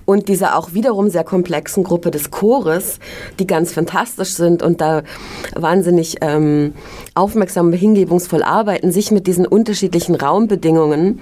und 0.06 0.28
diese 0.28 0.56
auch 0.56 0.74
wiederum 0.74 1.10
sehr 1.10 1.24
komplexen 1.24 1.84
Gruppe 1.84 2.12
des 2.12 2.32
Chores, 2.32 3.00
die 3.40 3.48
ganz 3.48 3.72
fantastisch 3.72 4.34
sind 4.34 4.62
und 4.62 4.82
da 4.82 5.04
wahnsinnig 5.56 6.18
ähm, 6.22 6.74
aufmerksam 7.16 7.68
und 7.68 7.74
hingebungsvoll 7.74 8.44
arbeiten, 8.44 8.92
sich 8.92 9.12
mit 9.12 9.28
diesen 9.28 9.46
unterschiedlichen 9.46 10.16
Raumbedingungen 10.16 11.22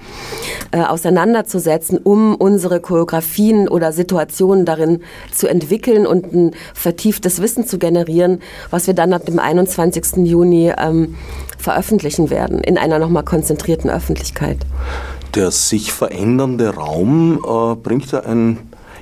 äh, 0.70 0.82
auseinanderzusetzen, 0.82 1.98
um 1.98 2.34
unsere 2.34 2.80
Choreografien 2.80 3.68
oder 3.68 3.92
Situationen 3.92 4.64
darin 4.64 5.00
zu 5.32 5.48
entwickeln 5.48 6.06
und 6.06 6.32
ein 6.32 6.50
vertieftes 6.74 7.40
Wissen 7.40 7.66
zu 7.66 7.78
generieren, 7.78 8.40
was 8.70 8.86
wir 8.86 8.94
dann 8.94 9.12
ab 9.12 9.26
dem 9.26 9.38
21 9.38 9.62
21. 9.62 10.26
Juni 10.26 10.72
ähm, 10.76 11.14
veröffentlichen 11.58 12.30
werden, 12.30 12.60
in 12.60 12.78
einer 12.78 12.98
nochmal 12.98 13.24
konzentrierten 13.24 13.90
Öffentlichkeit. 13.90 14.58
Der 15.34 15.50
sich 15.50 15.92
verändernde 15.92 16.74
Raum 16.74 17.38
äh, 17.44 17.74
bringt 17.76 18.10
ja 18.12 18.20
ein 18.20 18.58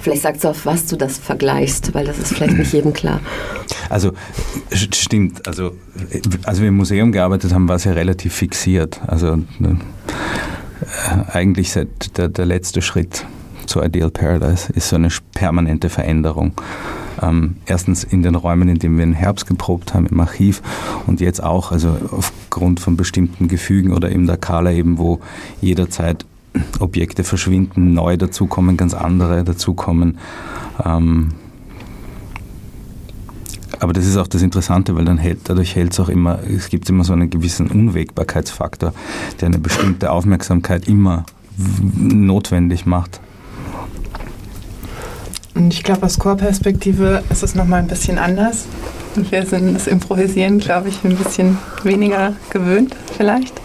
Vielleicht 0.00 0.22
sagst 0.22 0.44
du, 0.44 0.48
auf 0.48 0.64
was 0.64 0.86
du 0.86 0.96
das 0.96 1.18
vergleichst, 1.18 1.94
weil 1.94 2.06
das 2.06 2.18
ist 2.18 2.32
vielleicht 2.32 2.56
nicht 2.56 2.72
jedem 2.72 2.94
klar. 2.94 3.20
Also 3.90 4.12
stimmt, 4.72 5.46
also 5.46 5.72
als 6.44 6.60
wir 6.60 6.68
im 6.68 6.76
Museum 6.76 7.12
gearbeitet 7.12 7.52
haben, 7.52 7.68
war 7.68 7.76
es 7.76 7.84
ja 7.84 7.92
relativ 7.92 8.34
fixiert. 8.34 9.00
Also 9.06 9.34
äh, 9.34 9.74
eigentlich 11.32 11.72
seit 11.72 12.16
der, 12.18 12.28
der 12.28 12.46
letzte 12.46 12.82
Schritt 12.82 13.24
zu 13.66 13.82
Ideal 13.82 14.10
Paradise 14.10 14.72
ist 14.72 14.88
so 14.88 14.96
eine 14.96 15.08
permanente 15.32 15.88
Veränderung. 15.88 16.52
Ähm, 17.22 17.56
erstens 17.66 18.02
in 18.04 18.22
den 18.22 18.34
Räumen, 18.34 18.68
in 18.68 18.78
denen 18.78 18.96
wir 18.96 19.04
im 19.04 19.12
Herbst 19.12 19.46
geprobt 19.46 19.94
haben, 19.94 20.06
im 20.06 20.18
Archiv 20.20 20.62
und 21.06 21.20
jetzt 21.20 21.42
auch, 21.42 21.70
also 21.70 21.96
aufgrund 22.10 22.80
von 22.80 22.96
bestimmten 22.96 23.48
Gefügen 23.48 23.92
oder 23.92 24.08
im 24.08 24.26
Dakala 24.26 24.72
eben, 24.72 24.98
wo 24.98 25.20
jederzeit 25.60 26.24
Objekte 26.80 27.22
verschwinden, 27.22 27.94
neu 27.94 28.16
dazukommen, 28.16 28.76
ganz 28.76 28.94
andere 28.94 29.44
dazukommen. 29.44 30.18
Ähm, 30.84 31.28
aber 33.80 33.92
das 33.92 34.06
ist 34.06 34.16
auch 34.16 34.26
das 34.26 34.42
Interessante, 34.42 34.94
weil 34.94 35.04
dann 35.04 35.18
hält, 35.18 35.40
dadurch 35.44 35.74
hält 35.74 35.92
es 35.92 36.00
auch 36.00 36.08
immer, 36.08 36.38
es 36.46 36.68
gibt 36.68 36.88
immer 36.88 37.02
so 37.02 37.12
einen 37.12 37.30
gewissen 37.30 37.68
Unwägbarkeitsfaktor, 37.68 38.92
der 39.40 39.46
eine 39.46 39.58
bestimmte 39.58 40.12
Aufmerksamkeit 40.12 40.86
immer 40.86 41.24
notwendig 41.96 42.86
macht. 42.86 43.20
Und 45.54 45.72
ich 45.72 45.82
glaube, 45.82 46.06
aus 46.06 46.18
Chorperspektive 46.18 47.22
ist 47.30 47.42
es 47.42 47.54
nochmal 47.54 47.80
ein 47.80 47.88
bisschen 47.88 48.18
anders. 48.18 48.66
Wir 49.14 49.44
sind 49.44 49.74
das 49.74 49.86
Improvisieren, 49.86 50.58
glaube 50.58 50.88
ich, 50.88 51.02
ein 51.02 51.16
bisschen 51.16 51.58
weniger 51.82 52.34
gewöhnt 52.50 52.94
vielleicht. 53.16 53.60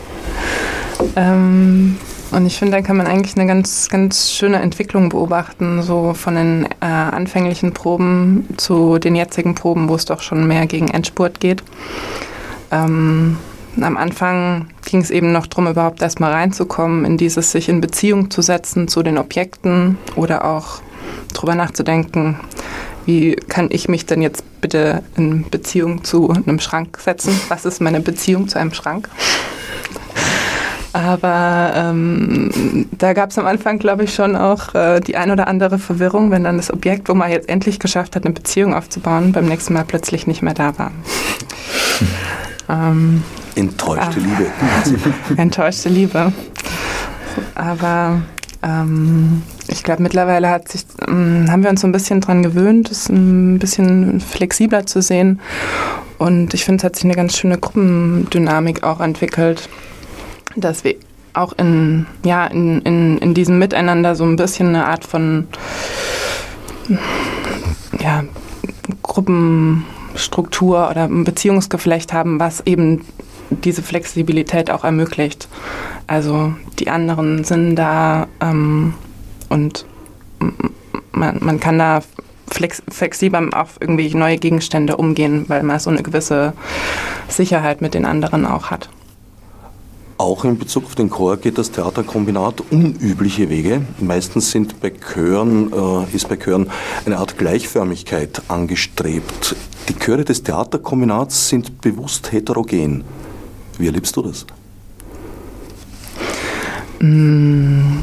Ähm, 1.16 1.98
und 2.32 2.46
ich 2.46 2.58
finde, 2.58 2.78
da 2.78 2.82
kann 2.82 2.98
man 2.98 3.08
eigentlich 3.08 3.36
eine 3.38 3.48
ganz, 3.48 3.90
ganz 3.90 4.32
schöne 4.32 4.58
Entwicklung 4.58 5.10
beobachten, 5.10 5.82
so 5.82 6.14
von 6.14 6.36
den 6.36 6.66
äh, 6.82 6.86
anfänglichen 6.86 7.74
Proben 7.74 8.48
zu 8.58 9.00
den 9.00 9.16
jetzigen 9.16 9.56
Proben, 9.56 9.90
wo 9.90 9.96
es 9.96 10.06
doch 10.06 10.22
schon 10.22 10.48
mehr 10.48 10.66
gegen 10.68 10.88
Endspurt 10.88 11.40
geht. 11.40 11.64
Ähm, 12.72 13.38
am 13.82 13.98
Anfang 13.98 14.68
ging 14.86 15.02
es 15.02 15.12
eben 15.12 15.32
noch 15.32 15.48
darum, 15.48 15.68
überhaupt 15.68 16.02
erstmal 16.02 16.32
reinzukommen, 16.32 17.06
in 17.06 17.18
dieses 17.18 17.52
sich 17.52 17.70
in 17.70 17.82
Beziehung 17.82 18.32
zu 18.32 18.42
setzen 18.42 18.88
zu 18.88 19.04
den 19.04 19.18
Objekten 19.18 19.98
oder 20.16 20.46
auch 20.46 20.82
darüber 21.34 21.56
nachzudenken, 21.56 22.40
wie 23.06 23.36
kann 23.36 23.68
ich 23.72 23.88
mich 23.88 24.06
denn 24.06 24.22
jetzt 24.22 24.44
bitte 24.62 25.04
in 25.16 25.48
Beziehung 25.50 26.04
zu 26.04 26.32
einem 26.32 26.60
Schrank 26.60 26.98
setzen? 27.00 27.40
Was 27.50 27.66
ist 27.66 27.82
meine 27.82 28.00
Beziehung 28.00 28.48
zu 28.48 28.58
einem 28.58 28.74
Schrank? 28.74 29.10
Aber 30.96 31.74
ähm, 31.76 32.88
da 32.98 33.12
gab 33.12 33.32
es 33.32 33.38
am 33.38 33.46
Anfang, 33.46 33.80
glaube 33.80 34.06
ich, 34.06 34.16
schon 34.16 34.38
auch 34.38 34.74
äh, 34.76 35.02
die 35.02 35.18
ein 35.18 35.30
oder 35.30 35.50
andere 35.50 35.78
Verwirrung, 35.78 36.32
wenn 36.32 36.46
dann 36.46 36.56
das 36.56 36.72
Objekt, 36.72 37.10
wo 37.10 37.14
man 37.14 37.30
jetzt 37.30 37.50
endlich 37.50 37.80
geschafft 37.80 38.16
hat, 38.16 38.24
eine 38.24 38.34
Beziehung 38.34 38.74
aufzubauen, 38.74 39.34
beim 39.34 39.44
nächsten 39.44 39.74
Mal 39.74 39.84
plötzlich 39.84 40.26
nicht 40.26 40.42
mehr 40.42 40.54
da 40.54 40.80
war. 40.80 40.92
ähm, 42.70 43.24
Enttäuschte 43.56 44.22
ah, 44.22 44.88
Liebe. 44.88 45.38
Enttäuschte 45.42 45.90
Liebe. 45.90 46.32
Aber 47.56 48.22
ähm, 48.64 49.42
ich 49.68 49.84
glaube, 49.84 50.02
mittlerweile 50.02 50.50
hat 50.50 50.70
sich, 50.70 50.86
ähm, 51.10 51.48
haben 51.52 51.62
wir 51.62 51.72
uns 51.72 51.82
so 51.82 51.88
ein 51.88 51.92
bisschen 51.92 52.22
dran 52.22 52.42
gewöhnt, 52.42 52.90
es 52.90 53.10
ein 53.10 53.60
bisschen 53.60 54.22
flexibler 54.22 54.86
zu 54.86 55.02
sehen. 55.02 55.42
Und 56.20 56.54
ich 56.54 56.64
finde, 56.64 56.78
es 56.78 56.84
hat 56.86 56.96
sich 56.96 57.04
eine 57.04 57.16
ganz 57.16 57.36
schöne 57.38 57.58
Gruppendynamik 57.58 58.84
auch 58.84 59.02
entwickelt 59.02 59.68
dass 60.56 60.84
wir 60.84 60.96
auch 61.34 61.54
in, 61.54 62.06
ja, 62.24 62.48
in, 62.48 62.82
in, 62.82 63.18
in 63.18 63.34
diesem 63.34 63.60
Miteinander 63.60 64.16
so 64.16 64.24
ein 64.24 64.36
bisschen 64.36 64.70
eine 64.70 64.86
Art 64.86 65.04
von 65.04 65.48
ja, 68.00 68.24
Gruppenstruktur 69.02 70.90
oder 70.90 71.08
Beziehungsgeflecht 71.08 72.14
haben, 72.14 72.40
was 72.40 72.62
eben 72.62 73.06
diese 73.50 73.84
Flexibilität 73.84 74.72
auch 74.72 74.84
ermöglicht. 74.84 75.48
Also 76.08 76.54
die 76.80 76.90
anderen 76.90 77.44
sind 77.44 77.76
da 77.76 78.28
ähm, 78.40 78.94
und 79.50 79.86
man, 81.12 81.38
man 81.42 81.60
kann 81.60 81.80
da 81.80 82.02
flex, 82.48 82.82
flexibel 82.90 83.54
auf 83.54 83.78
irgendwie 83.80 84.14
neue 84.14 84.38
Gegenstände 84.38 84.98
umgehen, 84.98 85.46
weil 85.48 85.64
man 85.64 85.80
so 85.80 85.90
eine 85.90 86.04
gewisse 86.04 86.54
Sicherheit 87.28 87.82
mit 87.82 87.94
den 87.94 88.06
anderen 88.06 88.46
auch 88.46 88.72
hat. 88.72 88.90
Auch 90.18 90.46
in 90.46 90.58
Bezug 90.58 90.86
auf 90.86 90.96
den 90.96 91.10
Chor 91.10 91.36
geht 91.36 91.58
das 91.58 91.72
Theaterkombinat 91.72 92.62
unübliche 92.72 93.50
Wege. 93.50 93.82
Meistens 94.00 94.50
sind 94.50 94.80
bei 94.80 94.90
Chören, 94.92 95.74
äh, 95.74 96.16
ist 96.16 96.30
bei 96.30 96.38
Chören 96.38 96.70
eine 97.06 97.18
Art 97.18 97.38
Gleichförmigkeit 97.38 98.42
angestrebt. 98.48 99.58
Die 99.90 99.94
Chöre 99.94 100.24
des 100.24 100.42
Theaterkombinats 100.42 101.50
sind 101.50 101.82
bewusst 101.82 102.32
heterogen. 102.32 103.04
Wie 103.78 103.88
erlebst 103.88 104.16
du 104.16 104.22
das? 104.22 104.46
Mm. 107.00 108.00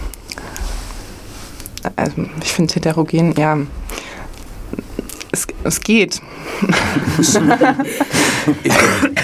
Also 1.97 2.27
ich 2.43 2.53
finde 2.53 2.75
heterogen, 2.75 3.35
ja, 3.39 3.57
es, 5.33 5.47
es 5.65 5.81
geht. 5.81 6.21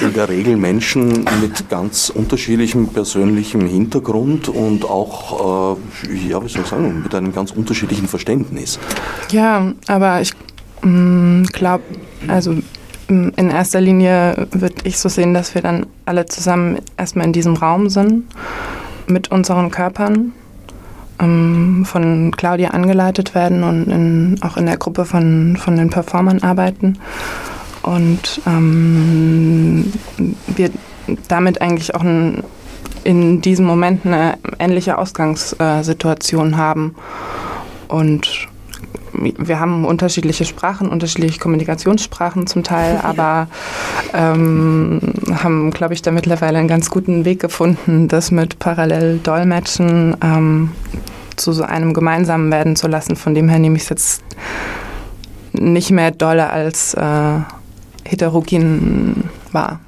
in 0.01 0.15
der 0.15 0.29
Regel 0.29 0.57
Menschen 0.57 1.25
mit 1.41 1.69
ganz 1.69 2.11
unterschiedlichem 2.11 2.89
persönlichem 2.89 3.67
Hintergrund 3.67 4.49
und 4.49 4.85
auch, 4.85 5.77
äh, 5.77 5.77
ja, 6.29 6.43
wie 6.43 6.49
soll 6.49 6.63
ich 6.63 6.69
sagen, 6.69 7.03
mit 7.03 7.15
einem 7.15 7.33
ganz 7.33 7.53
unterschiedlichen 7.53 8.09
Verständnis. 8.09 8.79
Ja, 9.31 9.73
aber 9.87 10.21
ich 10.23 10.33
mm, 10.83 11.45
glaube, 11.53 11.85
also 12.27 12.53
mm, 13.09 13.29
in 13.37 13.51
erster 13.51 13.81
Linie 13.81 14.49
würde 14.51 14.77
ich 14.85 14.99
so 14.99 15.09
sehen, 15.09 15.35
dass 15.35 15.55
wir 15.55 15.63
dann 15.63 15.87
alle 16.07 16.27
zusammen 16.27 16.79
erstmal 16.97 17.27
in 17.27 17.33
diesem 17.33 17.55
Raum 17.55 17.91
sind 17.91 18.25
mit 19.07 19.31
unseren 19.31 19.71
Körpern 19.71 20.33
ähm, 21.21 21.85
von 21.85 22.33
Claudia 22.37 22.71
angeleitet 22.71 23.35
werden 23.35 23.63
und 23.63 23.85
in, 23.89 24.39
auch 24.43 24.57
in 24.57 24.67
der 24.67 24.77
Gruppe 24.77 25.05
von, 25.05 25.57
von 25.57 25.77
den 25.77 25.91
Performern 25.91 26.43
arbeiten. 26.43 26.99
Und 27.83 28.41
ähm, 28.47 29.93
wir 30.47 30.71
damit 31.29 31.61
eigentlich 31.61 31.95
auch 31.95 32.03
ein, 32.03 32.43
in 33.05 33.41
diesem 33.41 33.67
Moment 33.67 34.05
eine 34.05 34.37
ähnliche 34.59 34.99
Ausgangssituation 34.99 36.57
haben. 36.57 36.95
Und 37.89 38.48
wir 39.21 39.61
haben 39.61 39.85
unterschiedliche 39.85 40.45
Sprachen, 40.45 40.89
unterschiedliche 40.89 41.39
Kommunikationssprachen 41.39 42.47
zum 42.47 42.63
Teil, 42.63 42.99
aber 43.03 43.49
ähm, 44.15 45.01
haben, 45.43 45.71
glaube 45.71 45.95
ich, 45.95 46.03
da 46.03 46.11
mittlerweile 46.11 46.59
einen 46.59 46.69
ganz 46.69 46.91
guten 46.91 47.25
Weg 47.25 47.41
gefunden, 47.41 48.09
das 48.09 48.31
mit 48.31 48.59
parallel 48.59 49.21
Dolmetschen 49.23 50.17
ähm, 50.23 50.71
zu 51.37 51.53
so 51.53 51.63
einem 51.63 51.95
gemeinsamen 51.95 52.51
werden 52.51 52.77
zu 52.77 52.89
lassen. 52.89 53.17
Von 53.17 53.35
dem 53.35 53.49
her 53.49 53.59
nehme 53.59 53.77
ich 53.77 53.83
es 53.83 53.89
jetzt 53.89 54.23
nicht 55.53 55.91
mehr 55.91 56.11
dolle 56.11 56.51
als 56.51 56.95
äh, 56.95 57.39
heterogen 58.05 59.25
wahr 59.53 59.81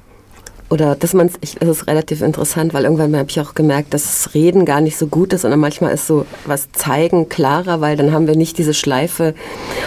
oder 0.71 0.95
dass 0.95 1.13
man 1.13 1.29
es, 1.41 1.53
ist 1.55 1.87
relativ 1.87 2.21
interessant, 2.21 2.73
weil 2.73 2.85
irgendwann 2.85 3.15
habe 3.17 3.29
ich 3.29 3.41
auch 3.41 3.55
gemerkt, 3.55 3.93
dass 3.93 4.03
das 4.03 4.33
Reden 4.33 4.63
gar 4.63 4.79
nicht 4.79 4.97
so 4.97 5.07
gut 5.07 5.33
ist, 5.33 5.41
sondern 5.41 5.59
manchmal 5.59 5.93
ist 5.93 6.07
so 6.07 6.25
was 6.45 6.71
zeigen 6.71 7.27
klarer, 7.27 7.81
weil 7.81 7.97
dann 7.97 8.13
haben 8.13 8.25
wir 8.25 8.37
nicht 8.37 8.57
diese 8.57 8.73
Schleife 8.73 9.35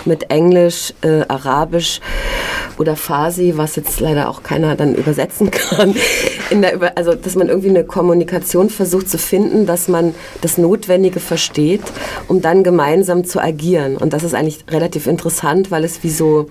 mit 0.04 0.30
Englisch, 0.30 0.92
äh, 1.00 1.22
Arabisch 1.26 2.00
oder 2.76 2.96
Farsi, 2.96 3.54
was 3.56 3.76
jetzt 3.76 3.98
leider 4.00 4.28
auch 4.28 4.42
keiner 4.42 4.76
dann 4.76 4.94
übersetzen 4.94 5.50
kann. 5.50 5.94
Der, 6.50 6.98
also, 6.98 7.14
dass 7.14 7.34
man 7.34 7.48
irgendwie 7.48 7.70
eine 7.70 7.84
Kommunikation 7.84 8.68
versucht 8.68 9.08
zu 9.08 9.16
finden, 9.16 9.64
dass 9.64 9.88
man 9.88 10.14
das 10.42 10.58
Notwendige 10.58 11.18
versteht, 11.18 11.82
um 12.28 12.42
dann 12.42 12.62
gemeinsam 12.62 13.24
zu 13.24 13.40
agieren. 13.40 13.96
Und 13.96 14.12
das 14.12 14.22
ist 14.22 14.34
eigentlich 14.34 14.64
relativ 14.68 15.06
interessant, 15.06 15.70
weil 15.70 15.82
es 15.82 16.02
wie 16.02 16.10
so 16.10 16.50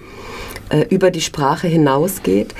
äh, 0.73 0.85
über 0.89 1.11
die 1.11 1.21
Sprache 1.21 1.67
hinausgeht. 1.67 2.55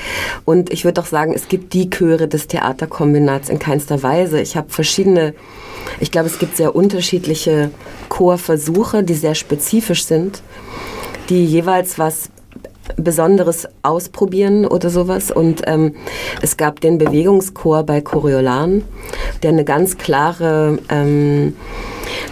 Und 0.46 0.72
ich 0.72 0.86
würde 0.86 1.02
auch 1.02 1.06
sagen, 1.06 1.34
es 1.34 1.48
gibt 1.48 1.63
die 1.72 1.90
Chöre 1.90 2.28
des 2.28 2.48
Theaterkombinats 2.48 3.50
in 3.50 3.60
keinster 3.60 4.04
Weise. 4.04 4.42
Ich 4.42 4.56
habe 4.56 4.70
verschiedene, 4.70 5.34
ich 6.00 6.12
glaube, 6.12 6.28
es 6.28 6.40
gibt 6.40 6.58
sehr 6.58 6.76
unterschiedliche 6.76 7.72
Chorversuche, 8.10 9.04
die 9.04 9.14
sehr 9.14 9.36
spezifisch 9.36 10.06
sind, 10.06 10.42
die 11.30 11.46
jeweils 11.46 11.98
was 11.98 12.30
Besonderes 12.98 13.68
ausprobieren 13.82 14.66
oder 14.66 14.90
sowas. 14.90 15.32
Und 15.32 15.62
ähm, 15.66 15.96
es 16.42 16.58
gab 16.58 16.82
den 16.82 16.98
Bewegungschor 16.98 17.84
bei 17.84 18.02
Coriolan, 18.02 18.84
der 19.42 19.52
eine 19.52 19.64
ganz 19.64 19.98
klare 19.98 20.80
ähm, 20.90 21.54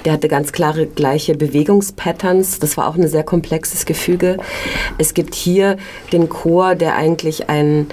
der 0.05 0.13
hatte 0.13 0.27
ganz 0.27 0.51
klare 0.51 0.87
gleiche 0.87 1.35
Bewegungspatterns. 1.35 2.59
Das 2.59 2.77
war 2.77 2.87
auch 2.87 2.95
ein 2.95 3.07
sehr 3.07 3.23
komplexes 3.23 3.85
Gefüge. 3.85 4.37
Es 4.97 5.13
gibt 5.13 5.35
hier 5.35 5.77
den 6.11 6.29
Chor, 6.29 6.75
der 6.75 6.95
eigentlich 6.95 7.49
ein, 7.49 7.87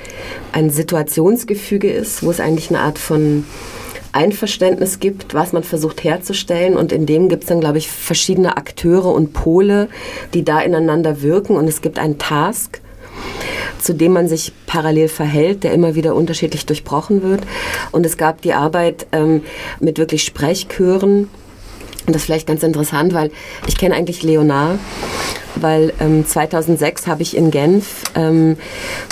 ein 0.52 0.70
Situationsgefüge 0.70 1.90
ist, 1.90 2.22
wo 2.22 2.30
es 2.30 2.40
eigentlich 2.40 2.70
eine 2.70 2.80
Art 2.80 2.98
von 2.98 3.44
Einverständnis 4.18 4.98
gibt, 4.98 5.32
was 5.32 5.52
man 5.52 5.62
versucht 5.62 6.02
herzustellen. 6.02 6.76
Und 6.76 6.90
in 6.90 7.06
dem 7.06 7.28
gibt 7.28 7.44
es 7.44 7.48
dann, 7.48 7.60
glaube 7.60 7.78
ich, 7.78 7.88
verschiedene 7.88 8.56
Akteure 8.56 9.12
und 9.12 9.32
Pole, 9.32 9.88
die 10.34 10.44
da 10.44 10.60
ineinander 10.60 11.22
wirken. 11.22 11.56
Und 11.56 11.68
es 11.68 11.82
gibt 11.82 12.00
einen 12.00 12.18
Task, 12.18 12.80
zu 13.80 13.94
dem 13.94 14.12
man 14.12 14.26
sich 14.26 14.52
parallel 14.66 15.08
verhält, 15.08 15.62
der 15.62 15.72
immer 15.72 15.94
wieder 15.94 16.16
unterschiedlich 16.16 16.66
durchbrochen 16.66 17.22
wird. 17.22 17.42
Und 17.92 18.04
es 18.04 18.16
gab 18.16 18.42
die 18.42 18.54
Arbeit 18.54 19.06
ähm, 19.12 19.42
mit 19.78 19.98
wirklich 19.98 20.24
Sprechchören, 20.24 21.30
und 22.08 22.14
das 22.14 22.22
ist 22.22 22.26
vielleicht 22.26 22.46
ganz 22.46 22.62
interessant, 22.62 23.12
weil 23.12 23.30
ich 23.66 23.76
kenne 23.76 23.94
eigentlich 23.94 24.22
Leonard, 24.22 24.78
weil 25.56 25.92
ähm, 26.00 26.26
2006 26.26 27.06
habe 27.06 27.20
ich 27.20 27.36
in 27.36 27.50
Genf 27.50 28.04
ähm, 28.14 28.56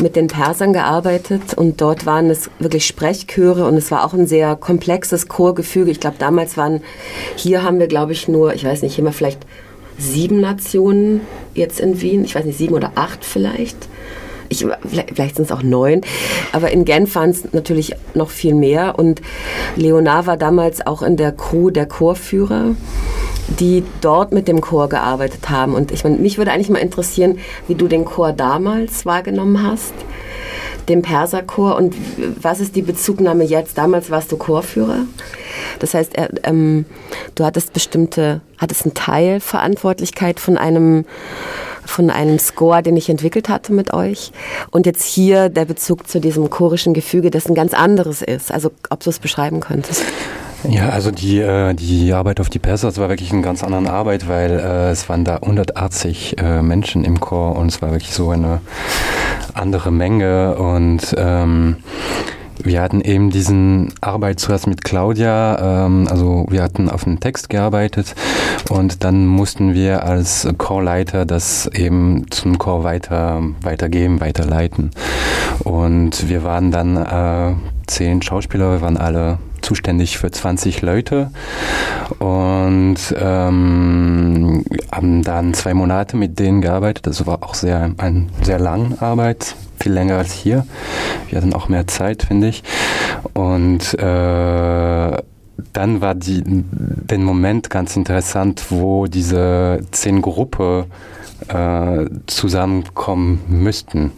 mit 0.00 0.16
den 0.16 0.28
Persern 0.28 0.72
gearbeitet 0.72 1.52
und 1.54 1.82
dort 1.82 2.06
waren 2.06 2.30
es 2.30 2.48
wirklich 2.58 2.86
Sprechchöre 2.86 3.66
und 3.66 3.76
es 3.76 3.90
war 3.90 4.02
auch 4.02 4.14
ein 4.14 4.26
sehr 4.26 4.56
komplexes 4.56 5.28
Chorgefüge. 5.28 5.90
Ich 5.90 6.00
glaube, 6.00 6.16
damals 6.18 6.56
waren, 6.56 6.80
hier 7.36 7.62
haben 7.62 7.78
wir, 7.78 7.86
glaube 7.86 8.12
ich, 8.12 8.28
nur, 8.28 8.54
ich 8.54 8.64
weiß 8.64 8.80
nicht, 8.80 8.98
immer 8.98 9.12
vielleicht 9.12 9.40
sieben 9.98 10.40
Nationen 10.40 11.20
jetzt 11.52 11.80
in 11.80 12.00
Wien, 12.00 12.24
ich 12.24 12.34
weiß 12.34 12.46
nicht, 12.46 12.56
sieben 12.56 12.74
oder 12.74 12.92
acht 12.94 13.26
vielleicht 13.26 13.76
ich, 14.48 14.66
vielleicht 14.86 15.36
sind 15.36 15.46
es 15.46 15.52
auch 15.52 15.62
neun, 15.62 16.02
aber 16.52 16.70
in 16.70 16.84
Genf 16.84 17.14
waren 17.14 17.30
es 17.30 17.52
natürlich 17.52 17.94
noch 18.14 18.30
viel 18.30 18.54
mehr 18.54 18.98
und 18.98 19.20
Leonard 19.76 20.26
war 20.26 20.36
damals 20.36 20.86
auch 20.86 21.02
in 21.02 21.16
der 21.16 21.32
Crew 21.32 21.70
der 21.70 21.86
Chorführer 21.86 22.74
die 23.60 23.84
dort 24.00 24.32
mit 24.32 24.48
dem 24.48 24.60
Chor 24.60 24.88
gearbeitet 24.88 25.48
haben. 25.50 25.74
Und 25.74 25.92
ich 25.92 26.04
meine, 26.04 26.16
mich 26.16 26.38
würde 26.38 26.52
eigentlich 26.52 26.68
mal 26.68 26.78
interessieren, 26.78 27.38
wie 27.68 27.74
du 27.74 27.88
den 27.88 28.04
Chor 28.04 28.32
damals 28.32 29.06
wahrgenommen 29.06 29.62
hast, 29.62 29.94
den 30.88 31.02
Perserchor 31.02 31.76
und 31.76 31.94
was 32.40 32.60
ist 32.60 32.76
die 32.76 32.82
Bezugnahme 32.82 33.44
jetzt? 33.44 33.76
Damals 33.78 34.10
warst 34.10 34.30
du 34.30 34.36
Chorführer. 34.36 35.00
Das 35.78 35.94
heißt, 35.94 36.12
ähm, 36.44 36.84
du 37.34 37.44
hattest 37.44 37.72
bestimmte, 37.72 38.40
hattest 38.58 38.84
einen 38.84 38.94
Teil 38.94 39.40
Verantwortlichkeit 39.40 40.38
von 40.38 40.56
einem 40.56 41.04
von 41.86 42.10
einem 42.10 42.38
Score, 42.38 42.82
den 42.82 42.96
ich 42.96 43.08
entwickelt 43.08 43.48
hatte 43.48 43.72
mit 43.72 43.94
euch. 43.94 44.32
Und 44.70 44.86
jetzt 44.86 45.04
hier 45.04 45.48
der 45.48 45.64
Bezug 45.64 46.08
zu 46.08 46.20
diesem 46.20 46.50
chorischen 46.50 46.94
Gefüge, 46.94 47.30
das 47.30 47.46
ein 47.46 47.54
ganz 47.54 47.74
anderes 47.74 48.22
ist. 48.22 48.52
Also 48.52 48.70
ob 48.90 49.00
du 49.00 49.10
es 49.10 49.18
beschreiben 49.18 49.60
könntest. 49.60 50.02
Ja, 50.68 50.88
also 50.88 51.10
die, 51.10 51.38
äh, 51.38 51.74
die 51.74 52.12
Arbeit 52.12 52.40
auf 52.40 52.48
die 52.48 52.58
Perser, 52.58 52.88
das 52.88 52.98
war 52.98 53.08
wirklich 53.08 53.32
eine 53.32 53.42
ganz 53.42 53.62
andere 53.62 53.90
Arbeit, 53.90 54.28
weil 54.28 54.58
äh, 54.58 54.90
es 54.90 55.08
waren 55.08 55.24
da 55.24 55.36
180 55.36 56.38
äh, 56.38 56.62
Menschen 56.62 57.04
im 57.04 57.20
Chor 57.20 57.56
und 57.56 57.68
es 57.68 57.82
war 57.82 57.92
wirklich 57.92 58.12
so 58.12 58.30
eine 58.30 58.60
andere 59.54 59.92
Menge 59.92 60.56
und 60.56 61.14
ähm, 61.16 61.76
wir 62.62 62.80
hatten 62.80 63.00
eben 63.00 63.30
diesen 63.30 63.92
Arbeit 64.00 64.40
zuerst 64.40 64.66
mit 64.66 64.84
Claudia, 64.84 65.86
ähm, 65.86 66.08
also 66.10 66.46
wir 66.48 66.62
hatten 66.62 66.88
auf 66.88 67.06
einen 67.06 67.20
Text 67.20 67.48
gearbeitet 67.48 68.14
und 68.70 69.04
dann 69.04 69.26
mussten 69.26 69.74
wir 69.74 70.04
als 70.04 70.48
Chorleiter 70.58 71.26
das 71.26 71.66
eben 71.66 72.30
zum 72.30 72.58
Chor 72.58 72.84
weiter, 72.84 73.42
weitergeben, 73.62 74.20
weiterleiten. 74.20 74.90
Und 75.64 76.28
wir 76.28 76.44
waren 76.44 76.70
dann 76.70 76.96
äh, 76.96 77.54
zehn 77.86 78.22
Schauspieler, 78.22 78.72
wir 78.72 78.80
waren 78.80 78.96
alle 78.96 79.38
zuständig 79.66 80.16
für 80.16 80.30
20 80.30 80.80
Leute 80.82 81.30
und 82.20 82.96
ähm, 83.18 84.64
haben 84.92 85.22
dann 85.22 85.54
zwei 85.54 85.74
Monate 85.74 86.16
mit 86.16 86.38
denen 86.38 86.60
gearbeitet. 86.60 87.08
Das 87.08 87.26
war 87.26 87.42
auch 87.42 87.54
sehr 87.54 87.90
eine 87.98 88.28
sehr 88.42 88.60
lange 88.60 89.02
Arbeit, 89.02 89.56
viel 89.80 89.92
länger 89.92 90.18
als 90.18 90.32
hier. 90.32 90.64
Wir 91.28 91.38
hatten 91.38 91.52
auch 91.52 91.68
mehr 91.68 91.88
Zeit, 91.88 92.22
finde 92.22 92.48
ich. 92.48 92.62
Und 93.34 93.94
äh, 93.94 95.16
dann 95.72 96.00
war 96.00 96.14
die, 96.14 96.42
den 96.44 97.24
Moment 97.24 97.68
ganz 97.68 97.96
interessant, 97.96 98.66
wo 98.70 99.06
diese 99.06 99.80
zehn 99.90 100.22
Gruppen 100.22 100.84
äh, 101.48 102.06
zusammenkommen 102.26 103.40
müssten. 103.48 104.12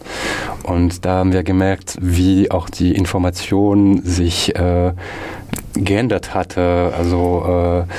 Und 0.63 1.05
da 1.05 1.17
haben 1.17 1.33
wir 1.33 1.43
gemerkt, 1.43 1.97
wie 1.99 2.51
auch 2.51 2.69
die 2.69 2.95
Information 2.95 4.01
sich 4.03 4.55
äh, 4.55 4.93
geändert 5.73 6.33
hatte. 6.33 6.93
Also 6.97 7.85
äh, 7.87 7.93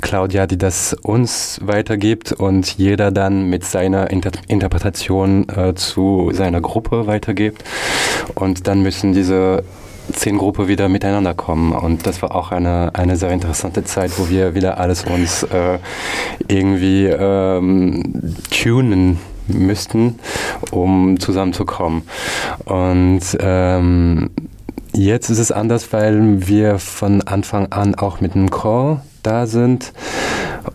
Claudia, 0.00 0.46
die 0.46 0.58
das 0.58 0.94
uns 0.94 1.58
weitergibt 1.62 2.32
und 2.32 2.78
jeder 2.78 3.10
dann 3.10 3.48
mit 3.50 3.64
seiner 3.64 4.10
Inter 4.10 4.30
Interpretation 4.46 5.48
äh, 5.48 5.74
zu 5.74 6.30
seiner 6.32 6.60
Gruppe 6.60 7.06
weitergibt. 7.06 7.64
Und 8.34 8.68
dann 8.68 8.82
müssen 8.82 9.12
diese 9.12 9.64
zehn 10.12 10.38
Gruppen 10.38 10.68
wieder 10.68 10.88
miteinander 10.88 11.34
kommen. 11.34 11.72
Und 11.72 12.06
das 12.06 12.22
war 12.22 12.34
auch 12.34 12.52
eine, 12.52 12.90
eine 12.94 13.16
sehr 13.16 13.30
interessante 13.30 13.84
Zeit, 13.84 14.18
wo 14.18 14.28
wir 14.28 14.54
wieder 14.54 14.78
alles 14.78 15.04
uns 15.04 15.42
äh, 15.42 15.78
irgendwie 16.46 17.06
ähm, 17.06 18.36
tunen 18.50 19.18
müssten, 19.48 20.18
um 20.70 21.18
zusammenzukommen. 21.18 22.02
Und 22.64 23.22
ähm, 23.40 24.30
jetzt 24.94 25.30
ist 25.30 25.38
es 25.38 25.52
anders, 25.52 25.92
weil 25.92 26.46
wir 26.46 26.78
von 26.78 27.22
Anfang 27.22 27.72
an 27.72 27.94
auch 27.94 28.20
mit 28.20 28.34
dem 28.34 28.50
Chor 28.50 29.02
da 29.22 29.46
sind. 29.46 29.92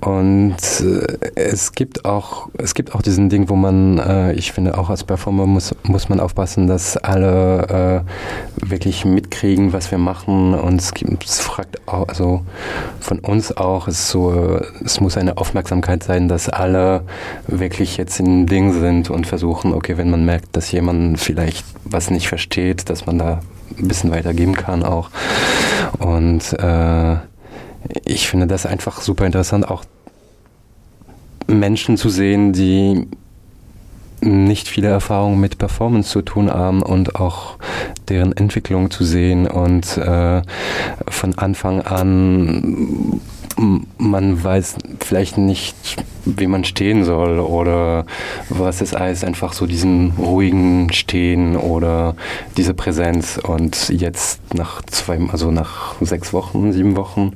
Und 0.02 0.56
äh, 0.82 1.18
es 1.36 1.74
gibt 1.74 2.06
auch, 2.06 2.50
es 2.58 2.74
gibt 2.74 2.96
auch 2.96 3.02
diesen 3.02 3.30
Ding, 3.30 3.50
wo 3.50 3.56
man, 3.56 4.00
äh, 4.00 4.34
ich 4.34 4.52
finde 4.52 4.78
auch 4.78 4.90
als 4.90 5.04
Performer 5.04 5.46
muss, 5.46 5.76
muss 5.84 6.10
man 6.10 6.20
aufpassen, 6.20 6.68
dass 6.68 6.98
alle 6.98 8.04
äh, 8.62 8.70
wirklich 8.70 9.06
mitkriegen, 9.06 9.74
was 9.74 9.92
wir 9.92 9.98
machen. 9.98 10.54
Und 10.54 10.82
es, 10.82 10.94
gibt, 10.94 11.24
es 11.24 11.40
fragt 11.40 11.88
auch, 11.88 12.08
also 12.08 12.42
von 13.00 13.20
uns 13.20 13.56
auch, 13.56 13.88
es, 13.88 14.10
so, 14.10 14.60
es 14.84 15.00
muss 15.00 15.18
eine 15.18 15.38
Aufmerksamkeit 15.38 16.04
sein, 16.04 16.28
dass 16.28 16.50
alle 16.50 17.04
wirklich 17.48 17.98
jetzt 17.98 18.20
in 18.20 18.46
Ding 18.46 18.74
sind 18.74 19.10
und 19.10 19.28
versuchen, 19.28 19.74
okay, 19.74 19.98
wenn 19.98 20.10
man 20.10 20.26
merkt, 20.26 20.56
dass 20.56 20.72
jemand 20.72 21.20
vielleicht 21.20 21.66
was 21.86 22.10
nicht 22.10 22.28
versteht, 22.28 22.90
dass 22.90 23.06
man 23.06 23.20
da 23.20 23.40
ein 23.78 23.88
bisschen 23.88 24.12
weitergeben 24.12 24.56
kann 24.56 24.84
auch. 24.84 25.10
Und 26.00 26.54
äh, 26.60 27.16
ich 28.06 28.28
finde 28.28 28.48
das 28.48 28.66
einfach 28.66 29.02
super 29.02 29.26
interessant, 29.26 29.68
auch 29.68 29.84
Menschen 31.48 31.98
zu 31.98 32.10
sehen, 32.10 32.54
die 32.54 33.08
nicht 34.22 34.70
viele 34.70 34.88
Erfahrungen 34.88 35.40
mit 35.40 35.58
Performance 35.58 36.10
zu 36.10 36.22
tun 36.22 36.50
haben 36.50 36.82
und 36.82 37.16
auch 37.16 37.58
deren 38.08 38.36
Entwicklung 38.36 38.90
zu 38.90 39.04
sehen 39.04 39.48
und 39.48 39.98
äh, 39.98 40.42
von 41.10 41.38
Anfang 41.38 41.82
an 41.82 43.20
man 43.58 44.44
weiß 44.44 44.76
vielleicht 45.00 45.38
nicht, 45.38 45.76
wie 46.26 46.48
man 46.48 46.64
stehen 46.64 47.04
soll 47.04 47.40
oder 47.40 48.06
was 48.50 48.82
es 48.82 48.94
heißt, 48.94 49.26
einfach 49.26 49.54
so 49.54 49.66
diesen 49.66 50.12
ruhigen 50.18 50.92
Stehen 50.94 51.56
oder 51.56 52.16
diese 52.58 52.74
Präsenz 52.74 53.40
und 53.42 53.90
jetzt 53.90 54.42
nach 54.54 54.82
zwei, 54.84 55.20
also 55.32 55.52
nach 55.52 55.96
sechs 56.02 56.34
Wochen, 56.34 56.72
sieben 56.72 56.96
Wochen 56.96 57.34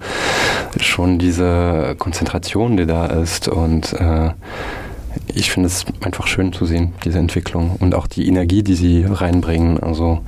schon 0.80 1.20
diese 1.20 1.96
Konzentration, 1.98 2.78
die 2.78 2.86
da 2.86 3.06
ist 3.08 3.48
und 3.48 3.94
äh, 3.94 4.32
ich 5.34 5.52
finde 5.52 5.68
es 5.68 5.86
einfach 6.02 6.28
schön 6.28 6.54
zu 6.54 6.66
sehen, 6.66 6.94
diese 7.04 7.20
Entwicklung 7.20 7.76
und 7.80 7.96
auch 7.96 8.08
die 8.08 8.28
Energie, 8.28 8.64
die 8.64 8.76
sie 8.76 9.06
reinbringen. 9.08 9.80
Also 9.82 10.20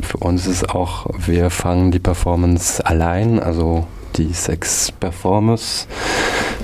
für 0.00 0.18
uns 0.18 0.46
ist 0.46 0.70
auch, 0.70 1.06
wir 1.18 1.50
fangen 1.50 1.90
die 1.90 1.98
Performance 1.98 2.84
allein, 2.84 3.40
also 3.40 3.86
die 4.18 4.32
sechs 4.32 4.92
Performers 4.92 5.86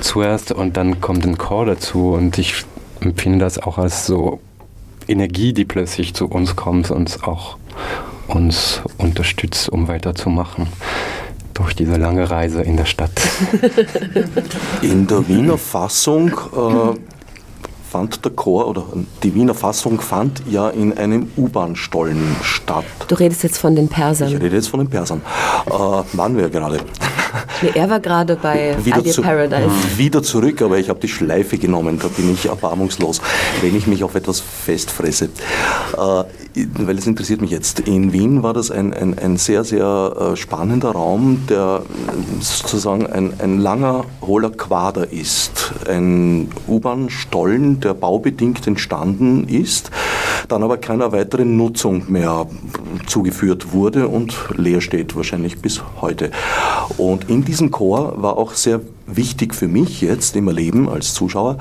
zuerst 0.00 0.52
und 0.52 0.76
dann 0.76 1.00
kommt 1.00 1.24
ein 1.24 1.38
Chor 1.38 1.66
dazu 1.66 2.12
und 2.12 2.38
ich 2.38 2.64
empfinde 3.00 3.38
das 3.40 3.58
auch 3.58 3.78
als 3.78 4.06
so 4.06 4.40
Energie, 5.08 5.52
die 5.52 5.64
plötzlich 5.64 6.14
zu 6.14 6.26
uns 6.26 6.56
kommt 6.56 6.90
und 6.90 7.24
auch 7.24 7.56
uns 8.28 8.82
unterstützt, 8.98 9.68
um 9.68 9.88
weiterzumachen 9.88 10.68
durch 11.54 11.74
diese 11.74 11.96
lange 11.96 12.30
Reise 12.30 12.62
in 12.62 12.76
der 12.76 12.86
Stadt. 12.86 13.12
In 14.82 15.06
der 15.06 15.28
Wiener 15.28 15.58
Fassung 15.58 16.28
äh, 16.30 16.98
fand 17.90 18.24
der 18.24 18.32
Chor 18.32 18.68
oder 18.68 18.84
die 19.22 19.34
Wiener 19.34 19.52
Fassung 19.54 20.00
fand 20.00 20.42
ja 20.48 20.70
in 20.70 20.96
einem 20.96 21.30
U-Bahn-Stollen 21.36 22.36
statt. 22.40 22.86
Du 23.06 23.14
redest 23.16 23.42
jetzt 23.42 23.58
von 23.58 23.76
den 23.76 23.88
Persern. 23.88 24.28
Ich 24.28 24.40
rede 24.40 24.56
jetzt 24.56 24.68
von 24.68 24.80
den 24.80 24.88
Persern. 24.88 25.20
Äh, 25.66 25.70
waren 25.70 26.36
wir 26.38 26.48
gerade. 26.48 26.78
Nee, 27.62 27.70
er 27.74 27.88
war 27.90 28.00
gerade 28.00 28.36
bei 28.36 28.76
wieder 28.82 29.04
zu, 29.04 29.22
Paradise. 29.22 29.70
Wieder 29.96 30.22
zurück, 30.22 30.62
aber 30.62 30.78
ich 30.78 30.88
habe 30.88 31.00
die 31.00 31.08
Schleife 31.08 31.58
genommen, 31.58 31.98
da 32.00 32.08
bin 32.08 32.32
ich 32.32 32.46
erbarmungslos, 32.46 33.20
wenn 33.60 33.76
ich 33.76 33.86
mich 33.86 34.04
auf 34.04 34.14
etwas 34.14 34.40
festfresse. 34.40 35.26
Äh, 35.96 36.24
weil 36.54 36.98
es 36.98 37.06
interessiert 37.06 37.40
mich 37.40 37.50
jetzt. 37.50 37.80
In 37.80 38.12
Wien 38.12 38.42
war 38.42 38.52
das 38.52 38.70
ein, 38.70 38.92
ein, 38.92 39.18
ein 39.18 39.36
sehr, 39.36 39.64
sehr 39.64 40.32
äh, 40.32 40.36
spannender 40.36 40.90
Raum, 40.90 41.46
der 41.48 41.82
sozusagen 42.40 43.06
ein, 43.06 43.32
ein 43.38 43.58
langer, 43.58 44.04
hohler 44.20 44.50
Quader 44.50 45.12
ist. 45.12 45.72
Ein 45.88 46.50
U-Bahn-Stollen, 46.68 47.80
der 47.80 47.94
baubedingt 47.94 48.66
entstanden 48.66 49.48
ist, 49.48 49.90
dann 50.48 50.62
aber 50.62 50.76
keiner 50.76 51.12
weiteren 51.12 51.56
Nutzung 51.56 52.04
mehr 52.08 52.46
zugeführt 53.06 53.72
wurde 53.72 54.08
und 54.08 54.34
leer 54.56 54.80
steht 54.80 55.16
wahrscheinlich 55.16 55.60
bis 55.60 55.82
heute. 56.00 56.30
Und 56.98 57.21
in 57.28 57.44
diesem 57.44 57.70
Chor 57.70 58.22
war 58.22 58.36
auch 58.36 58.54
sehr 58.54 58.80
wichtig 59.06 59.54
für 59.54 59.68
mich 59.68 60.00
jetzt 60.00 60.36
im 60.36 60.48
Erleben 60.48 60.88
als 60.88 61.14
Zuschauer 61.14 61.58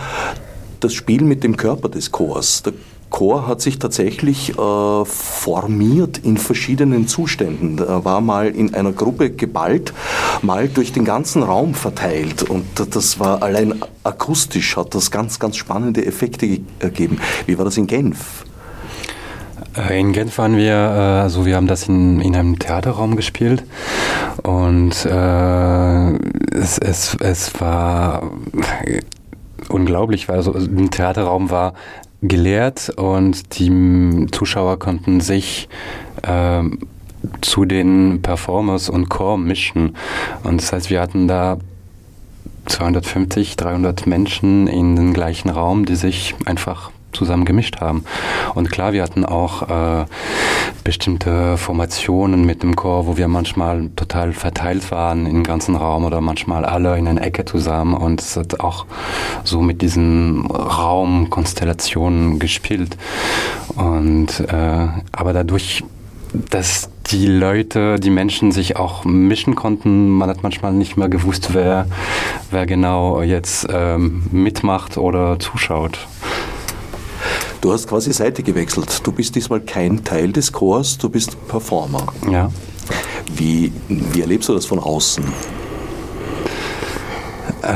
das 0.79 0.93
Spiel 0.93 1.23
mit 1.23 1.43
dem 1.43 1.57
Körper 1.57 1.89
des 1.89 2.11
Chors. 2.11 2.63
Der 2.63 2.73
Chor 3.11 3.45
hat 3.45 3.61
sich 3.61 3.77
tatsächlich 3.77 4.57
äh, 4.57 5.05
formiert 5.05 6.17
in 6.19 6.37
verschiedenen 6.37 7.07
Zuständen. 7.07 7.77
Er 7.77 8.05
war 8.05 8.21
mal 8.21 8.47
in 8.47 8.73
einer 8.73 8.93
Gruppe 8.93 9.29
geballt, 9.29 9.93
mal 10.41 10.69
durch 10.69 10.93
den 10.93 11.05
ganzen 11.05 11.43
Raum 11.43 11.75
verteilt. 11.75 12.43
Und 12.43 12.65
das 12.95 13.19
war 13.19 13.43
allein 13.43 13.75
akustisch, 14.03 14.77
hat 14.77 14.95
das 14.95 15.11
ganz, 15.11 15.39
ganz 15.39 15.57
spannende 15.57 16.05
Effekte 16.05 16.61
gegeben. 16.79 17.19
Wie 17.45 17.57
war 17.57 17.65
das 17.65 17.77
in 17.77 17.85
Genf? 17.85 18.45
Äh, 19.77 19.99
in 19.99 20.11
Genf 20.11 20.37
waren 20.37 20.57
wir, 20.57 20.73
äh, 20.73 21.21
also 21.21 21.45
wir 21.45 21.55
haben 21.55 21.67
das 21.67 21.87
in, 21.87 22.21
in 22.21 22.35
einem 22.35 22.59
Theaterraum 22.59 23.15
gespielt 23.15 23.63
und 24.43 25.05
äh, 25.05 26.11
es, 26.55 26.77
es, 26.77 27.15
es 27.15 27.59
war 27.61 28.31
unglaublich, 29.69 30.27
weil 30.27 30.37
also 30.37 30.53
ein 30.53 30.91
Theaterraum 30.91 31.49
war 31.49 31.73
geleert 32.21 32.91
und 32.97 33.57
die 33.57 34.27
Zuschauer 34.31 34.77
konnten 34.77 35.21
sich 35.21 35.69
äh, 36.23 36.63
zu 37.41 37.65
den 37.65 38.21
Performers 38.21 38.89
und 38.89 39.09
Chor 39.09 39.37
mischen. 39.37 39.95
Und 40.43 40.61
das 40.61 40.71
heißt, 40.73 40.89
wir 40.89 41.01
hatten 41.01 41.27
da 41.27 41.57
250, 42.65 43.55
300 43.57 44.05
Menschen 44.05 44.67
in 44.67 44.95
den 44.95 45.13
gleichen 45.13 45.49
Raum, 45.49 45.85
die 45.85 45.95
sich 45.95 46.35
einfach 46.45 46.91
zusammen 47.13 47.45
gemischt 47.45 47.81
haben. 47.81 48.03
Und 48.55 48.71
klar, 48.71 48.93
wir 48.93 49.03
hatten 49.03 49.25
auch 49.25 50.01
äh, 50.01 50.05
bestimmte 50.83 51.57
Formationen 51.57 52.45
mit 52.45 52.63
dem 52.63 52.75
Chor, 52.75 53.07
wo 53.07 53.17
wir 53.17 53.27
manchmal 53.27 53.89
total 53.95 54.33
verteilt 54.33 54.91
waren 54.91 55.25
im 55.25 55.43
ganzen 55.43 55.75
Raum 55.75 56.05
oder 56.05 56.21
manchmal 56.21 56.65
alle 56.65 56.97
in 56.97 57.07
einer 57.07 57.21
Ecke 57.21 57.45
zusammen 57.45 57.93
und 57.93 58.21
es 58.21 58.35
hat 58.37 58.59
auch 58.59 58.85
so 59.43 59.61
mit 59.61 59.81
diesen 59.81 60.45
Raumkonstellationen 60.45 62.39
gespielt. 62.39 62.97
Und 63.75 64.39
äh, 64.39 64.87
aber 65.11 65.33
dadurch, 65.33 65.83
dass 66.49 66.89
die 67.07 67.27
Leute, 67.27 67.97
die 67.99 68.09
Menschen 68.09 68.51
sich 68.51 68.77
auch 68.77 69.03
mischen 69.03 69.55
konnten. 69.55 70.09
Man 70.09 70.29
hat 70.29 70.43
manchmal 70.43 70.73
nicht 70.73 70.97
mehr 70.97 71.09
gewusst, 71.09 71.53
wer, 71.53 71.87
wer 72.51 72.65
genau 72.65 73.21
jetzt 73.21 73.67
ähm, 73.71 74.23
mitmacht 74.31 74.97
oder 74.97 75.39
zuschaut. 75.39 76.07
Du 77.61 77.71
hast 77.71 77.87
quasi 77.87 78.11
Seite 78.11 78.41
gewechselt. 78.41 79.05
Du 79.05 79.11
bist 79.11 79.35
diesmal 79.35 79.61
kein 79.61 80.03
Teil 80.03 80.31
des 80.31 80.51
Chors, 80.51 80.97
du 80.97 81.09
bist 81.09 81.37
Performer. 81.47 82.07
Ja. 82.29 82.49
Wie, 83.35 83.71
wie 83.87 84.21
erlebst 84.21 84.49
du 84.49 84.53
das 84.55 84.65
von 84.65 84.79
außen? 84.79 85.23
Äh, 87.61 87.71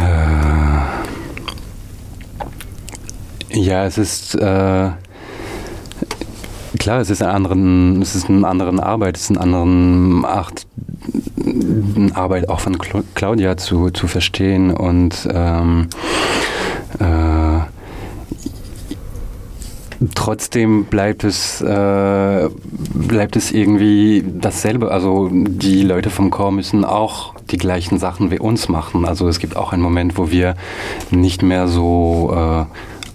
ja, 3.59 3.85
es 3.85 3.99
ist 3.99 4.33
äh, 4.33 4.89
klar, 6.79 6.99
es 6.99 7.11
ist, 7.11 7.21
eine 7.21 7.31
anderen, 7.31 8.01
es 8.01 8.15
ist 8.15 8.27
eine 8.27 8.47
andere 8.47 8.81
Arbeit, 8.81 9.17
es 9.17 9.29
ist 9.29 9.37
eine 9.37 9.41
andere 9.41 10.27
Art, 10.27 10.65
eine 11.37 12.15
Arbeit 12.15 12.49
auch 12.49 12.59
von 12.59 12.79
Claudia 13.13 13.55
zu, 13.55 13.91
zu 13.91 14.07
verstehen 14.07 14.71
und 14.71 15.27
ähm, 15.31 15.89
äh, 16.99 17.74
trotzdem 20.13 20.85
bleibt 20.85 21.23
es, 21.23 21.61
äh, 21.61 22.49
bleibt 22.93 23.35
es 23.35 23.51
irgendwie 23.51 24.23
dasselbe. 24.25 24.91
Also 24.91 25.29
die 25.31 25.83
Leute 25.83 26.09
vom 26.09 26.31
Chor 26.31 26.51
müssen 26.51 26.85
auch 26.85 27.35
die 27.51 27.57
gleichen 27.57 27.99
Sachen 27.99 28.31
wie 28.31 28.39
uns 28.39 28.69
machen. 28.69 29.05
Also 29.05 29.27
es 29.27 29.39
gibt 29.39 29.55
auch 29.55 29.73
einen 29.73 29.81
Moment, 29.81 30.17
wo 30.17 30.31
wir 30.31 30.55
nicht 31.11 31.43
mehr 31.43 31.67
so 31.67 32.33
äh, 32.35 32.65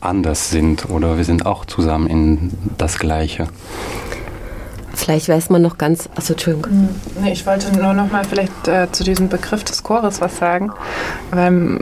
anders 0.01 0.51
sind 0.51 0.89
oder 0.89 1.16
wir 1.16 1.24
sind 1.24 1.47
auch 1.47 1.64
zusammen 1.64 2.07
in 2.07 2.53
das 2.78 2.99
Gleiche. 2.99 3.49
Vielleicht 4.95 5.28
weiß 5.28 5.51
man 5.51 5.62
noch 5.62 5.78
ganz. 5.78 6.09
Achso, 6.14 6.35
Entschuldigung. 6.35 6.70
Hm, 6.70 6.89
nee, 7.22 7.33
ich 7.33 7.47
wollte 7.47 7.72
nur 7.76 7.93
noch 7.95 8.11
mal 8.11 8.24
vielleicht 8.24 8.68
äh, 8.68 8.91
zu 8.93 9.05
diesem 9.05 9.28
Begriff 9.28 9.64
des 9.64 9.83
Chores 9.83 10.20
was 10.20 10.37
sagen, 10.37 10.72
weil 11.31 11.78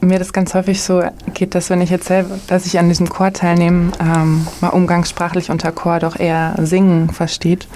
mir 0.00 0.18
das 0.18 0.32
ganz 0.32 0.54
häufig 0.54 0.82
so 0.82 1.02
geht, 1.34 1.54
dass 1.54 1.70
wenn 1.70 1.80
ich 1.80 1.90
erzähle, 1.90 2.26
dass 2.46 2.66
ich 2.66 2.78
an 2.78 2.88
diesem 2.88 3.08
Chor 3.08 3.32
teilnehme, 3.32 3.92
ähm, 4.00 4.46
mal 4.60 4.68
umgangssprachlich 4.68 5.50
unter 5.50 5.72
Chor 5.72 5.98
doch 5.98 6.18
eher 6.18 6.54
Singen 6.58 7.10
versteht. 7.10 7.68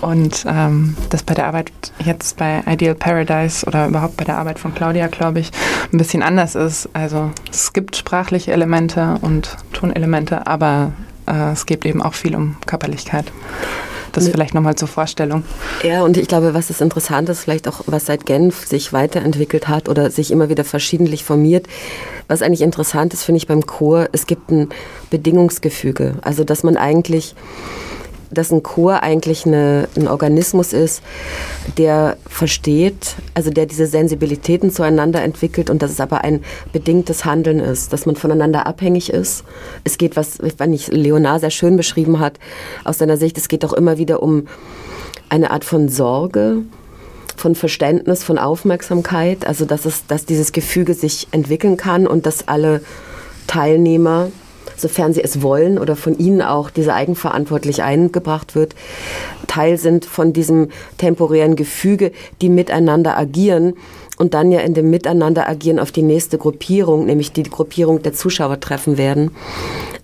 Und 0.00 0.44
ähm, 0.48 0.96
das 1.10 1.22
bei 1.22 1.34
der 1.34 1.46
Arbeit 1.46 1.70
jetzt 2.04 2.36
bei 2.36 2.62
Ideal 2.66 2.94
Paradise 2.94 3.64
oder 3.66 3.86
überhaupt 3.86 4.16
bei 4.16 4.24
der 4.24 4.38
Arbeit 4.38 4.58
von 4.58 4.74
Claudia, 4.74 5.06
glaube 5.06 5.40
ich, 5.40 5.50
ein 5.92 5.98
bisschen 5.98 6.22
anders 6.22 6.54
ist. 6.54 6.88
Also 6.92 7.30
es 7.50 7.72
gibt 7.72 7.96
sprachliche 7.96 8.52
Elemente 8.52 9.18
und 9.20 9.56
Tonelemente, 9.72 10.46
aber 10.46 10.92
äh, 11.26 11.52
es 11.52 11.66
geht 11.66 11.84
eben 11.84 12.02
auch 12.02 12.14
viel 12.14 12.34
um 12.34 12.56
Körperlichkeit. 12.66 13.26
Das 14.12 14.28
vielleicht 14.28 14.54
nochmal 14.54 14.76
zur 14.76 14.88
Vorstellung. 14.88 15.42
Ja, 15.82 16.02
und 16.02 16.16
ich 16.16 16.28
glaube, 16.28 16.54
was 16.54 16.68
das 16.68 16.80
Interessante 16.80 17.32
ist, 17.32 17.40
vielleicht 17.40 17.66
auch, 17.66 17.80
was 17.86 18.06
seit 18.06 18.26
Genf 18.26 18.66
sich 18.66 18.92
weiterentwickelt 18.92 19.68
hat 19.68 19.88
oder 19.88 20.10
sich 20.10 20.30
immer 20.30 20.48
wieder 20.48 20.64
verschiedentlich 20.64 21.24
formiert, 21.24 21.66
was 22.28 22.42
eigentlich 22.42 22.62
interessant 22.62 23.14
ist, 23.14 23.24
finde 23.24 23.38
ich 23.38 23.46
beim 23.46 23.66
Chor, 23.66 24.08
es 24.12 24.26
gibt 24.26 24.50
ein 24.50 24.68
Bedingungsgefüge. 25.10 26.16
Also, 26.22 26.44
dass 26.44 26.62
man 26.62 26.76
eigentlich 26.76 27.34
dass 28.32 28.50
ein 28.50 28.62
Chor 28.62 29.02
eigentlich 29.02 29.46
eine, 29.46 29.88
ein 29.96 30.08
Organismus 30.08 30.72
ist, 30.72 31.02
der 31.78 32.16
versteht, 32.26 33.16
also 33.34 33.50
der 33.50 33.66
diese 33.66 33.86
Sensibilitäten 33.86 34.70
zueinander 34.70 35.22
entwickelt 35.22 35.70
und 35.70 35.82
dass 35.82 35.90
es 35.90 36.00
aber 36.00 36.22
ein 36.22 36.42
bedingtes 36.72 37.24
Handeln 37.24 37.60
ist, 37.60 37.92
dass 37.92 38.06
man 38.06 38.16
voneinander 38.16 38.66
abhängig 38.66 39.10
ist. 39.10 39.44
Es 39.84 39.98
geht, 39.98 40.16
was 40.16 40.38
wenn 40.58 40.72
ich 40.72 40.88
Leonard 40.88 41.40
sehr 41.40 41.50
schön 41.50 41.76
beschrieben 41.76 42.18
hat, 42.18 42.38
aus 42.84 42.98
seiner 42.98 43.16
Sicht, 43.16 43.38
es 43.38 43.48
geht 43.48 43.64
auch 43.64 43.72
immer 43.72 43.98
wieder 43.98 44.22
um 44.22 44.48
eine 45.28 45.50
Art 45.50 45.64
von 45.64 45.88
Sorge, 45.88 46.62
von 47.36 47.54
Verständnis, 47.54 48.22
von 48.22 48.38
Aufmerksamkeit, 48.38 49.46
also 49.46 49.64
dass, 49.64 49.84
es, 49.84 50.06
dass 50.06 50.26
dieses 50.26 50.52
Gefüge 50.52 50.94
sich 50.94 51.28
entwickeln 51.32 51.76
kann 51.76 52.06
und 52.06 52.26
dass 52.26 52.48
alle 52.48 52.82
Teilnehmer 53.46 54.28
sofern 54.76 55.12
sie 55.12 55.22
es 55.22 55.42
wollen 55.42 55.78
oder 55.78 55.96
von 55.96 56.18
ihnen 56.18 56.42
auch 56.42 56.70
diese 56.70 56.94
eigenverantwortlich 56.94 57.82
eingebracht 57.82 58.54
wird, 58.54 58.74
Teil 59.46 59.78
sind 59.78 60.04
von 60.04 60.32
diesem 60.32 60.68
temporären 60.98 61.56
Gefüge, 61.56 62.12
die 62.40 62.48
miteinander 62.48 63.16
agieren 63.16 63.74
und 64.22 64.34
dann 64.34 64.52
ja 64.52 64.60
in 64.60 64.72
dem 64.72 64.88
Miteinander 64.88 65.48
agieren 65.48 65.80
auf 65.80 65.90
die 65.90 66.04
nächste 66.04 66.38
Gruppierung, 66.38 67.06
nämlich 67.06 67.32
die 67.32 67.42
Gruppierung 67.42 68.02
der 68.02 68.12
Zuschauer 68.12 68.60
treffen 68.60 68.96
werden. 68.96 69.32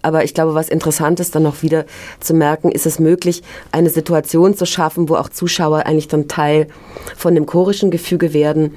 Aber 0.03 0.25
ich 0.25 0.35
glaube, 0.35 0.57
was 0.57 0.69
interessant 0.69 1.21
ist, 1.21 1.37
dann 1.37 1.45
noch 1.45 1.63
wieder 1.63 1.85
zu 2.19 2.35
merken, 2.35 2.73
ist 2.73 2.85
es 2.85 2.99
möglich, 2.99 3.45
eine 3.71 3.91
Situation 3.91 4.57
zu 4.57 4.67
schaffen, 4.67 5.09
wo 5.09 5.15
auch 5.15 5.29
Zuschauer 5.29 5.87
eigentlich 5.87 6.09
dann 6.09 6.27
Teil 6.27 6.67
von 7.17 7.37
dem 7.37 7.47
chorischen 7.47 7.93
Gefüge 7.93 8.33
werden? 8.33 8.75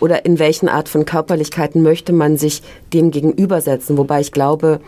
Oder 0.00 0.24
in 0.24 0.38
welchen 0.38 0.70
Art 0.70 0.88
von 0.88 1.04
Körperlichkeiten 1.04 1.82
möchte 1.82 2.14
man 2.14 2.38
sich 2.38 2.62
dem 2.94 3.10
gegenübersetzen? 3.10 3.98
Wobei 3.98 4.22
ich 4.22 4.32
glaube, 4.32 4.80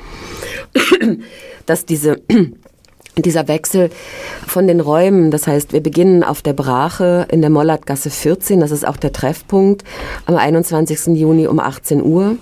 dass 1.67 1.85
diese 1.85 2.23
dieser 3.23 3.49
Wechsel 3.49 3.91
von 4.47 4.67
den 4.67 4.81
Räumen, 4.81 5.31
das 5.31 5.47
heißt, 5.47 5.73
wir 5.73 5.83
beginnen 5.83 6.25
auf 6.25 6.43
der 6.43 6.53
Brache 6.53 7.27
in 7.31 7.41
der 7.41 7.51
Mollertgasse 7.51 8.11
14, 8.11 8.61
das 8.61 8.71
ist 8.71 8.87
auch 8.87 8.97
der 8.97 9.13
Treffpunkt, 9.13 9.85
am 10.27 10.37
21. 10.37 11.19
Juni 11.19 11.47
um 11.47 11.61
18 11.61 12.03
Uhr. 12.03 12.37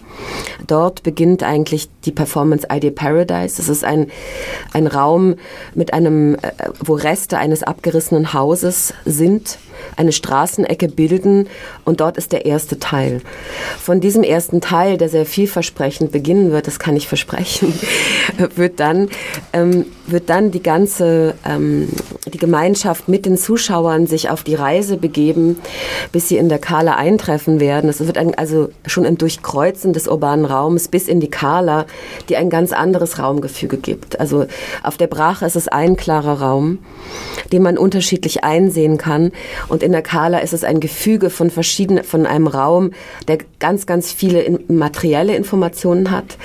Dort 0.67 1.03
beginnt 1.03 1.43
eigentlich 1.43 1.89
die 2.05 2.13
Performance 2.13 2.67
ID 2.71 2.95
Paradise. 2.95 3.57
Das 3.57 3.69
ist 3.69 3.85
ein, 3.85 4.09
ein 4.73 4.87
Raum 4.87 5.37
mit 5.75 5.93
einem, 5.93 6.35
äh, 6.37 6.39
wo 6.85 6.95
Reste 6.95 7.39
eines 7.39 7.63
abgerissenen 7.63 8.33
Hauses 8.33 8.93
sind 9.05 9.59
eine 9.97 10.13
Straßenecke 10.13 10.89
bilden 10.89 11.49
und 11.85 12.01
dort 12.01 12.17
ist 12.17 12.33
der 12.33 12.47
erste 12.47 12.79
Teil. 12.79 13.21
Von 13.79 14.01
diesem 14.01 14.23
ersten 14.23 14.61
Teil, 14.61 14.99
der 14.99 15.09
sehr 15.09 15.27
vielversprechend 15.27 16.13
beginnen 16.13 16.53
wird, 16.53 16.67
das 16.67 16.79
kann 16.79 16.97
ich 16.97 17.09
versprechen, 17.09 17.73
wird 18.57 18.81
dann, 18.81 19.09
ähm, 19.53 19.87
wird 20.07 20.31
dann 20.31 20.51
die 20.51 20.63
ganze, 20.63 21.35
ähm, 21.45 21.89
die 22.33 22.39
Gemeinschaft 22.39 23.09
mit 23.09 23.27
den 23.27 23.37
Zuschauern 23.37 24.07
sich 24.07 24.31
auf 24.31 24.45
die 24.45 24.55
Reise 24.55 24.97
begeben, 24.97 25.59
bis 26.13 26.29
sie 26.29 26.37
in 26.37 26.49
der 26.49 26.59
Kala 26.59 26.97
eintreffen 26.97 27.61
werden. 27.61 27.89
Es 27.91 28.05
wird 28.05 28.19
ein, 28.19 28.35
also 28.35 28.71
schon 28.87 29.07
ein 29.07 29.19
Durchkreuzen 29.19 29.93
des 29.93 30.09
urbanen 30.09 30.45
Raums 30.45 30.89
bis 30.89 31.09
in 31.09 31.21
die 31.21 31.31
Kala, 31.31 31.87
die 32.29 32.37
ein 32.37 32.51
ganz 32.51 32.73
anderes 32.73 33.19
Raumgefüge 33.19 33.77
gibt. 33.77 34.21
Also 34.21 34.47
auf 34.83 34.97
der 34.97 35.07
Brache 35.07 35.47
ist 35.47 35.57
es 35.57 35.69
ein 35.69 35.97
klarer 35.97 36.41
Raum, 36.41 36.79
den 37.53 37.63
man 37.63 37.79
unterschiedlich 37.79 38.45
einsehen 38.45 38.99
kann 38.99 39.33
und 39.69 39.83
in 39.83 39.93
der 39.93 40.03
Kala 40.03 40.39
ist 40.39 40.53
es 40.53 40.65
ein 40.65 40.81
Gefüge 40.81 41.31
von 41.31 41.51
verschiedenen, 41.51 42.05
von 42.05 42.27
einem 42.27 42.47
Raum, 42.47 42.93
der 43.27 43.39
ganz, 43.59 43.87
ganz 43.87 44.13
viele 44.13 44.59
materielle 44.69 45.37
Informationen 45.37 46.11
hat, 46.11 46.39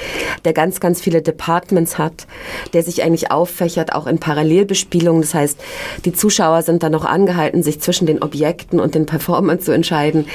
der 0.45 0.53
ganz, 0.53 0.79
ganz 0.79 1.01
viele 1.01 1.21
Departments 1.21 1.97
hat, 1.97 2.27
der 2.73 2.83
sich 2.83 3.03
eigentlich 3.03 3.31
auffächert, 3.31 3.93
auch 3.93 4.07
in 4.07 4.19
Parallelbespielungen. 4.19 5.21
Das 5.21 5.33
heißt, 5.33 5.59
die 6.05 6.13
Zuschauer 6.13 6.61
sind 6.63 6.83
dann 6.83 6.91
noch 6.91 7.05
angehalten, 7.05 7.63
sich 7.63 7.79
zwischen 7.79 8.05
den 8.05 8.21
Objekten 8.21 8.79
und 8.79 8.95
den 8.95 9.05
Performern 9.05 9.59
zu 9.59 9.71
entscheiden 9.71 10.25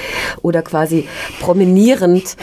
oder 0.42 0.62
quasi 0.62 1.08
promenierend 1.40 2.36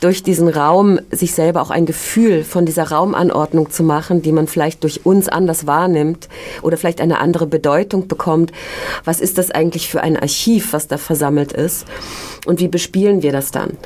durch 0.00 0.22
diesen 0.22 0.48
Raum 0.48 1.00
sich 1.10 1.32
selber 1.34 1.62
auch 1.62 1.70
ein 1.70 1.86
Gefühl 1.86 2.44
von 2.44 2.66
dieser 2.66 2.84
Raumanordnung 2.84 3.70
zu 3.70 3.82
machen, 3.82 4.22
die 4.22 4.32
man 4.32 4.48
vielleicht 4.48 4.82
durch 4.82 5.06
uns 5.06 5.28
anders 5.28 5.66
wahrnimmt 5.66 6.28
oder 6.62 6.76
vielleicht 6.76 7.00
eine 7.00 7.20
andere 7.20 7.46
Bedeutung 7.46 8.08
bekommt. 8.08 8.52
Was 9.04 9.20
ist 9.20 9.38
das 9.38 9.50
eigentlich 9.50 9.91
für 9.92 10.02
ein 10.02 10.16
Archiv, 10.16 10.72
was 10.72 10.88
da 10.88 10.96
versammelt 10.96 11.52
ist? 11.52 11.86
Und 12.46 12.58
wie 12.58 12.68
bespielen 12.68 13.22
wir 13.22 13.30
das 13.30 13.50
dann? 13.52 13.76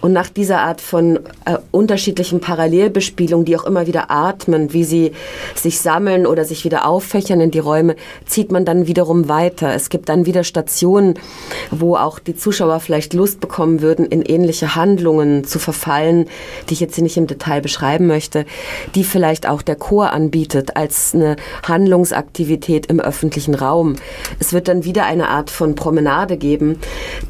Und 0.00 0.12
nach 0.12 0.30
dieser 0.30 0.60
Art 0.60 0.80
von 0.80 1.16
äh, 1.44 1.58
unterschiedlichen 1.72 2.40
Parallelbespielungen, 2.40 3.44
die 3.44 3.56
auch 3.56 3.66
immer 3.66 3.86
wieder 3.86 4.10
atmen, 4.10 4.72
wie 4.72 4.84
sie 4.84 5.12
sich 5.54 5.80
sammeln 5.80 6.26
oder 6.26 6.44
sich 6.44 6.64
wieder 6.64 6.86
auffächern 6.86 7.40
in 7.40 7.50
die 7.50 7.58
Räume, 7.58 7.96
zieht 8.24 8.52
man 8.52 8.64
dann 8.64 8.86
wiederum 8.86 9.28
weiter. 9.28 9.74
Es 9.74 9.90
gibt 9.90 10.08
dann 10.08 10.24
wieder 10.24 10.44
Stationen, 10.44 11.18
wo 11.70 11.96
auch 11.96 12.18
die 12.18 12.36
Zuschauer 12.36 12.80
vielleicht 12.80 13.12
Lust 13.12 13.40
bekommen 13.40 13.82
würden, 13.82 14.06
in 14.06 14.22
ähnliche 14.22 14.76
Handlungen 14.76 15.44
zu 15.44 15.58
verfallen, 15.58 16.26
die 16.68 16.74
ich 16.74 16.80
jetzt 16.80 16.94
hier 16.94 17.04
nicht 17.04 17.16
im 17.16 17.26
Detail 17.26 17.60
beschreiben 17.60 18.06
möchte, 18.06 18.46
die 18.94 19.04
vielleicht 19.04 19.46
auch 19.46 19.60
der 19.60 19.76
Chor 19.76 20.12
anbietet 20.12 20.76
als 20.76 21.14
eine 21.14 21.36
Handlungsaktivität 21.64 22.86
im 22.86 23.00
öffentlichen 23.00 23.54
Raum. 23.54 23.96
Es 24.38 24.52
wird 24.52 24.68
dann 24.68 24.84
wieder 24.84 25.04
eine 25.04 25.28
Art 25.28 25.47
von 25.50 25.74
Promenade 25.74 26.36
geben, 26.36 26.78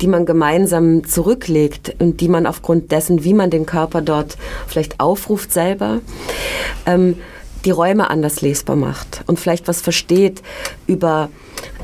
die 0.01 0.07
man 0.07 0.27
gemeinsam 0.27 0.49
gemeinsam 0.59 1.05
zurücklegt 1.05 1.95
und 1.99 2.21
die 2.21 2.29
man 2.29 2.47
aufgrund 2.47 2.91
dessen, 2.93 3.25
wie 3.25 3.35
man 3.35 3.51
den 3.51 3.67
Körper 3.67 4.03
dort 4.03 4.37
vielleicht 4.67 5.01
aufruft 5.01 5.53
selber, 5.53 6.01
ähm, 6.87 7.17
die 7.65 7.71
Räume 7.71 8.09
anders 8.09 8.41
lesbar 8.41 8.77
macht 8.77 9.23
und 9.27 9.39
vielleicht 9.39 9.69
was 9.69 9.81
versteht 9.81 10.43
über 10.87 11.29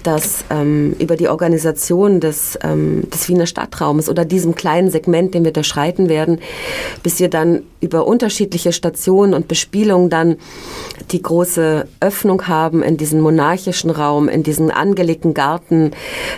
dass 0.06 0.44
ähm, 0.50 0.94
über 0.98 1.16
die 1.16 1.28
Organisation 1.28 2.20
des, 2.20 2.58
ähm, 2.62 3.08
des 3.12 3.28
Wiener 3.28 3.46
Stadtraumes 3.46 4.08
oder 4.08 4.24
diesem 4.24 4.54
kleinen 4.54 4.90
Segment, 4.90 5.34
den 5.34 5.44
wir 5.44 5.52
durchschreiten 5.52 6.08
werden, 6.08 6.40
bis 7.02 7.18
wir 7.18 7.28
dann 7.28 7.62
über 7.80 8.06
unterschiedliche 8.06 8.72
Stationen 8.72 9.34
und 9.34 9.48
Bespielungen 9.48 10.10
dann 10.10 10.36
die 11.10 11.22
große 11.22 11.86
Öffnung 12.00 12.46
haben 12.48 12.82
in 12.82 12.96
diesen 12.96 13.20
monarchischen 13.20 13.90
Raum, 13.90 14.28
in 14.28 14.42
diesen 14.42 14.70
angelegten 14.70 15.34
Garten, 15.34 15.90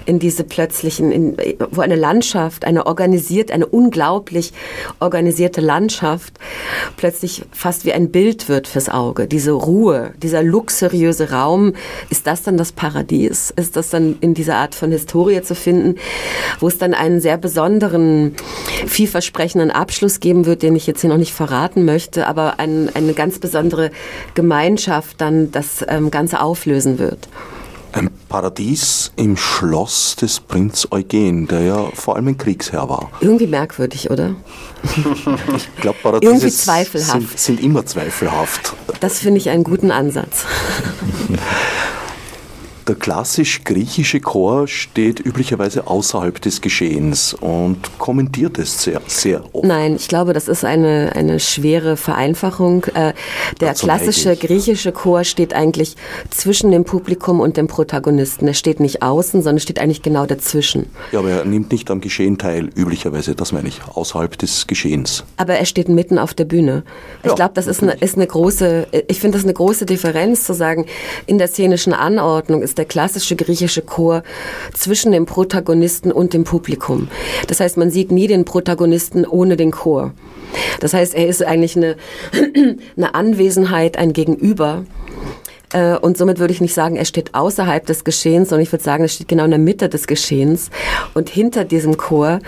in 0.07 0.19
diese 0.19 0.45
plötzlichen, 0.45 1.13
in, 1.13 1.37
wo 1.71 1.81
eine 1.81 1.97
Landschaft, 1.97 2.65
eine 2.65 2.87
organisiert, 2.87 3.51
eine 3.51 3.67
unglaublich 3.67 4.53
organisierte 5.01 5.61
Landschaft 5.61 6.35
plötzlich 6.97 7.45
fast 7.53 7.85
wie 7.85 7.93
ein 7.93 8.11
Bild 8.11 8.49
wird 8.49 8.69
fürs 8.69 8.89
Auge. 8.89 9.27
Diese 9.27 9.53
Ruhe, 9.53 10.13
dieser 10.23 10.43
luxuriöse 10.43 11.31
Raum, 11.31 11.75
ist 12.11 12.27
das 12.27 12.43
dann 12.43 12.57
das 12.57 12.73
Paradies? 12.73 13.53
Ist 13.57 13.77
das 13.77 13.91
dann 13.91 14.17
in 14.21 14.35
dieser 14.35 14.57
Art 14.57 14.75
von 14.75 14.91
Historie 14.91 15.43
zu 15.43 15.55
finden, 15.55 15.97
wo 16.61 16.69
es 16.69 16.79
dann 16.79 16.95
einen 16.95 17.21
sehr 17.21 17.39
besonderen, 17.39 18.35
vielversprechenden 18.87 19.71
Abschluss 19.71 20.21
geben 20.21 20.47
wird, 20.47 20.63
den 20.63 20.77
ich 20.77 20.87
jetzt 20.87 21.01
hier 21.01 21.11
noch 21.11 21.17
nicht 21.17 21.33
verraten 21.33 21.85
möchte, 21.85 22.27
aber 22.27 22.59
ein, 22.59 22.91
eine 22.95 23.15
ganz 23.15 23.39
besondere 23.39 23.91
Gemeinschaft 24.35 25.21
dann 25.21 25.51
das 25.53 25.85
ähm, 25.89 26.11
Ganze 26.11 26.41
auflösen 26.41 26.99
wird. 26.99 27.29
Ein 27.93 28.11
Paradies 28.29 29.11
im 29.17 29.39
Schloss 29.39 30.17
des 30.17 30.41
Prinz 30.41 30.87
Eugen, 30.91 31.47
der 31.49 31.63
ja 31.63 31.91
vor 31.95 32.17
allem 32.17 32.29
ein 32.29 32.37
Kriegsherr 32.37 32.91
war. 32.91 33.11
Irgendwie 33.23 33.47
merkwürdig, 33.47 34.11
oder? 34.11 34.35
Ich 35.57 35.81
glaube, 35.81 35.97
Paradiese 36.03 36.33
Irgendwie 36.33 36.51
zweifelhaft. 36.51 37.39
Sind, 37.39 37.39
sind 37.39 37.61
immer 37.63 37.87
zweifelhaft. 37.87 38.75
Das 39.01 39.21
finde 39.21 39.39
ich 39.39 39.49
einen 39.49 39.65
guten 39.65 39.91
Ansatz. 39.91 40.45
Der 42.87 42.95
klassisch 42.95 43.65
griechische 43.65 44.21
Chor 44.21 44.69
steht 44.69 45.19
üblicherweise 45.19 45.89
außerhalb 45.89 46.41
des 46.41 46.61
Geschehens 46.61 47.35
und 47.35 47.99
kommentiert 47.99 48.59
es 48.59 48.81
sehr, 48.81 49.01
sehr 49.09 49.43
oft. 49.53 49.65
Nein, 49.65 49.97
ich 49.97 50.07
glaube, 50.07 50.33
das 50.33 50.47
ist 50.47 50.65
eine, 50.65 51.11
eine 51.17 51.41
schwere 51.41 51.97
Vereinfachung. 51.97 52.85
Äh, 52.95 53.13
der 53.61 53.71
Dazu 53.71 53.87
klassische 53.87 54.37
griechische 54.37 54.93
Chor 54.93 55.25
steht 55.25 55.53
eigentlich 55.53 55.97
zwischen 56.31 56.71
dem 56.71 56.85
Publikum 56.85 57.41
und 57.41 57.57
dem 57.57 57.67
Protagonisten. 57.67 58.47
Er 58.47 58.55
steht 58.55 58.79
nicht 58.79 59.03
außen, 59.03 59.43
sondern 59.43 59.59
steht 59.59 59.81
eigentlich 59.81 60.03
genau 60.03 60.25
dazwischen. 60.25 60.87
Ja, 61.11 61.19
aber 61.19 61.31
er 61.31 61.45
nimmt 61.45 61.73
nicht 61.73 61.91
am 61.91 62.01
Geschehen 62.01 62.39
teil, 62.39 62.71
üblicherweise, 62.77 63.35
das 63.35 63.51
meine 63.51 63.67
ich, 63.67 63.81
außerhalb 63.83 64.39
des 64.39 64.69
Geschehens. 64.69 65.25
Aber 65.39 65.55
er 65.55 65.67
steht 65.67 65.89
mitten 65.89 66.21
auf 66.21 66.35
der 66.35 66.45
Bühne. 66.45 66.85
Ich 67.25 67.31
Ja, 67.31 67.35
glaube, 67.35 67.55
das 67.55 67.67
ist 67.67 67.83
eine, 67.83 67.95
ist 67.95 68.15
eine 68.15 68.29
große, 68.29 68.87
ich 69.09 69.19
finde 69.19 69.39
das 69.39 69.45
eine 69.45 69.55
große 69.55 69.87
Differenz 69.87 70.45
zu 70.45 70.55
sagen, 70.55 70.87
in 71.27 71.39
der 71.39 71.49
szenischen 71.49 71.93
Anordnung 71.93 72.63
ist 72.63 72.76
der 72.79 72.85
klassische 72.85 73.37
griechische 73.37 73.83
Chor 73.83 74.23
zwischen 74.75 75.13
dem 75.13 75.27
Protagonisten 75.27 76.13
und 76.13 76.33
dem 76.33 76.45
Publikum. 76.45 77.09
Das 77.49 77.61
heißt, 77.61 77.77
man 77.77 77.91
sieht 77.91 78.13
nie 78.13 78.27
den 78.27 78.45
Protagonisten 78.45 79.25
ohne 79.25 79.57
den 79.57 79.71
Chor. 79.71 80.13
Das 80.81 80.95
heißt, 80.95 81.15
er 81.15 81.27
ist 81.27 81.43
eigentlich 81.43 81.77
eine, 81.77 81.97
eine 82.97 83.15
Anwesenheit, 83.15 83.97
ein 83.97 84.13
Gegenüber. 84.13 84.85
Äh, 85.73 85.97
Und 85.97 86.17
somit 86.17 86.39
würde 86.39 86.53
ich 86.53 86.61
nicht 86.61 86.75
sagen, 86.75 86.97
er 86.97 87.05
steht 87.05 87.35
außerhalb 87.35 87.85
des 87.85 88.05
Geschehens, 88.05 88.51
sondern 88.51 88.63
ich 88.63 88.73
würde 88.73 88.85
sagen, 88.85 89.03
er 89.03 89.09
steht 89.09 89.29
genau 89.29 89.45
in 89.45 89.51
der 89.51 89.59
Mitte 89.59 89.89
des 89.89 90.07
Geschehens. 90.07 90.71
Und 91.15 91.29
hinter 91.29 91.65
diesem 91.65 91.97
Chor, 91.97 92.41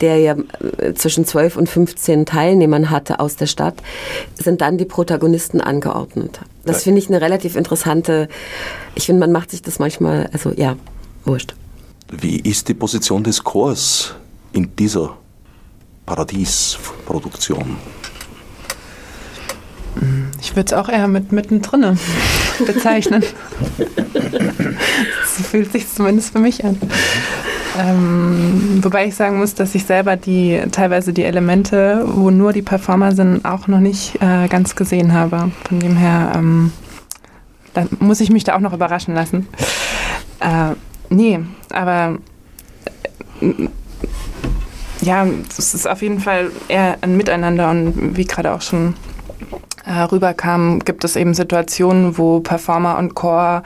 der 0.00 0.18
ja 0.18 0.36
äh, 0.78 0.94
zwischen 0.94 1.24
12 1.24 1.56
und 1.56 1.68
15 1.68 2.26
Teilnehmern 2.26 2.90
hatte 2.90 3.20
aus 3.20 3.36
der 3.36 3.46
Stadt, 3.46 3.76
sind 4.34 4.60
dann 4.60 4.78
die 4.78 4.84
Protagonisten 4.84 5.60
angeordnet. 5.60 6.40
Das 6.64 6.82
finde 6.82 6.98
ich 6.98 7.08
eine 7.08 7.20
relativ 7.20 7.56
interessante, 7.56 8.28
ich 8.94 9.06
finde, 9.06 9.20
man 9.20 9.32
macht 9.32 9.50
sich 9.50 9.62
das 9.62 9.78
manchmal, 9.78 10.28
also 10.32 10.52
ja, 10.54 10.76
wurscht. 11.24 11.54
Wie 12.10 12.40
ist 12.40 12.68
die 12.68 12.74
Position 12.74 13.22
des 13.24 13.42
Chors 13.42 14.14
in 14.52 14.74
dieser 14.76 15.16
Paradiesproduktion? 16.04 17.76
Ich 20.40 20.54
würde 20.54 20.66
es 20.66 20.72
auch 20.72 20.88
eher 20.88 21.08
mit 21.08 21.32
mittendrin 21.32 21.98
bezeichnen. 22.64 23.22
so 25.36 25.42
fühlt 25.42 25.72
sich 25.72 25.92
zumindest 25.92 26.32
für 26.32 26.38
mich 26.38 26.64
an. 26.64 26.78
Ähm, 27.78 28.80
wobei 28.82 29.06
ich 29.06 29.14
sagen 29.14 29.38
muss, 29.38 29.54
dass 29.54 29.74
ich 29.74 29.84
selber 29.84 30.16
die 30.16 30.60
teilweise 30.72 31.12
die 31.12 31.24
Elemente, 31.24 32.02
wo 32.06 32.30
nur 32.30 32.52
die 32.52 32.62
Performer 32.62 33.12
sind, 33.12 33.44
auch 33.44 33.68
noch 33.68 33.80
nicht 33.80 34.16
äh, 34.20 34.48
ganz 34.48 34.74
gesehen 34.74 35.12
habe. 35.12 35.50
Von 35.68 35.78
dem 35.78 35.96
her 35.96 36.32
ähm, 36.34 36.72
muss 38.00 38.20
ich 38.20 38.30
mich 38.30 38.44
da 38.44 38.56
auch 38.56 38.60
noch 38.60 38.72
überraschen 38.72 39.14
lassen. 39.14 39.46
Äh, 40.40 40.74
nee, 41.10 41.40
aber 41.70 42.18
äh, 43.40 43.68
ja, 45.00 45.26
es 45.56 45.74
ist 45.74 45.86
auf 45.86 46.02
jeden 46.02 46.20
Fall 46.20 46.50
eher 46.68 46.98
ein 47.02 47.16
Miteinander 47.16 47.70
und 47.70 48.16
wie 48.16 48.24
gerade 48.24 48.52
auch 48.52 48.62
schon 48.62 48.94
rüberkam, 49.88 50.80
gibt 50.80 51.04
es 51.04 51.16
eben 51.16 51.34
Situationen, 51.34 52.18
wo 52.18 52.40
Performer 52.40 52.98
und 52.98 53.14
Chor 53.14 53.62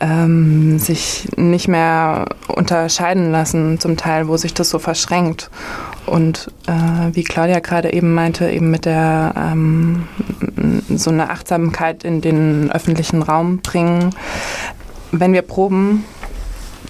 ähm, 0.00 0.78
sich 0.78 1.28
nicht 1.36 1.68
mehr 1.68 2.26
unterscheiden 2.48 3.30
lassen, 3.32 3.78
zum 3.80 3.96
Teil, 3.96 4.28
wo 4.28 4.36
sich 4.36 4.54
das 4.54 4.70
so 4.70 4.78
verschränkt. 4.78 5.50
Und 6.06 6.50
äh, 6.66 7.14
wie 7.14 7.24
Claudia 7.24 7.60
gerade 7.60 7.92
eben 7.92 8.14
meinte, 8.14 8.48
eben 8.50 8.70
mit 8.70 8.84
der 8.84 9.34
ähm, 9.36 10.08
so 10.88 11.10
eine 11.10 11.30
Achtsamkeit 11.30 12.04
in 12.04 12.20
den 12.20 12.70
öffentlichen 12.72 13.22
Raum 13.22 13.58
bringen. 13.58 14.10
Wenn 15.12 15.32
wir 15.32 15.42
proben, 15.42 16.04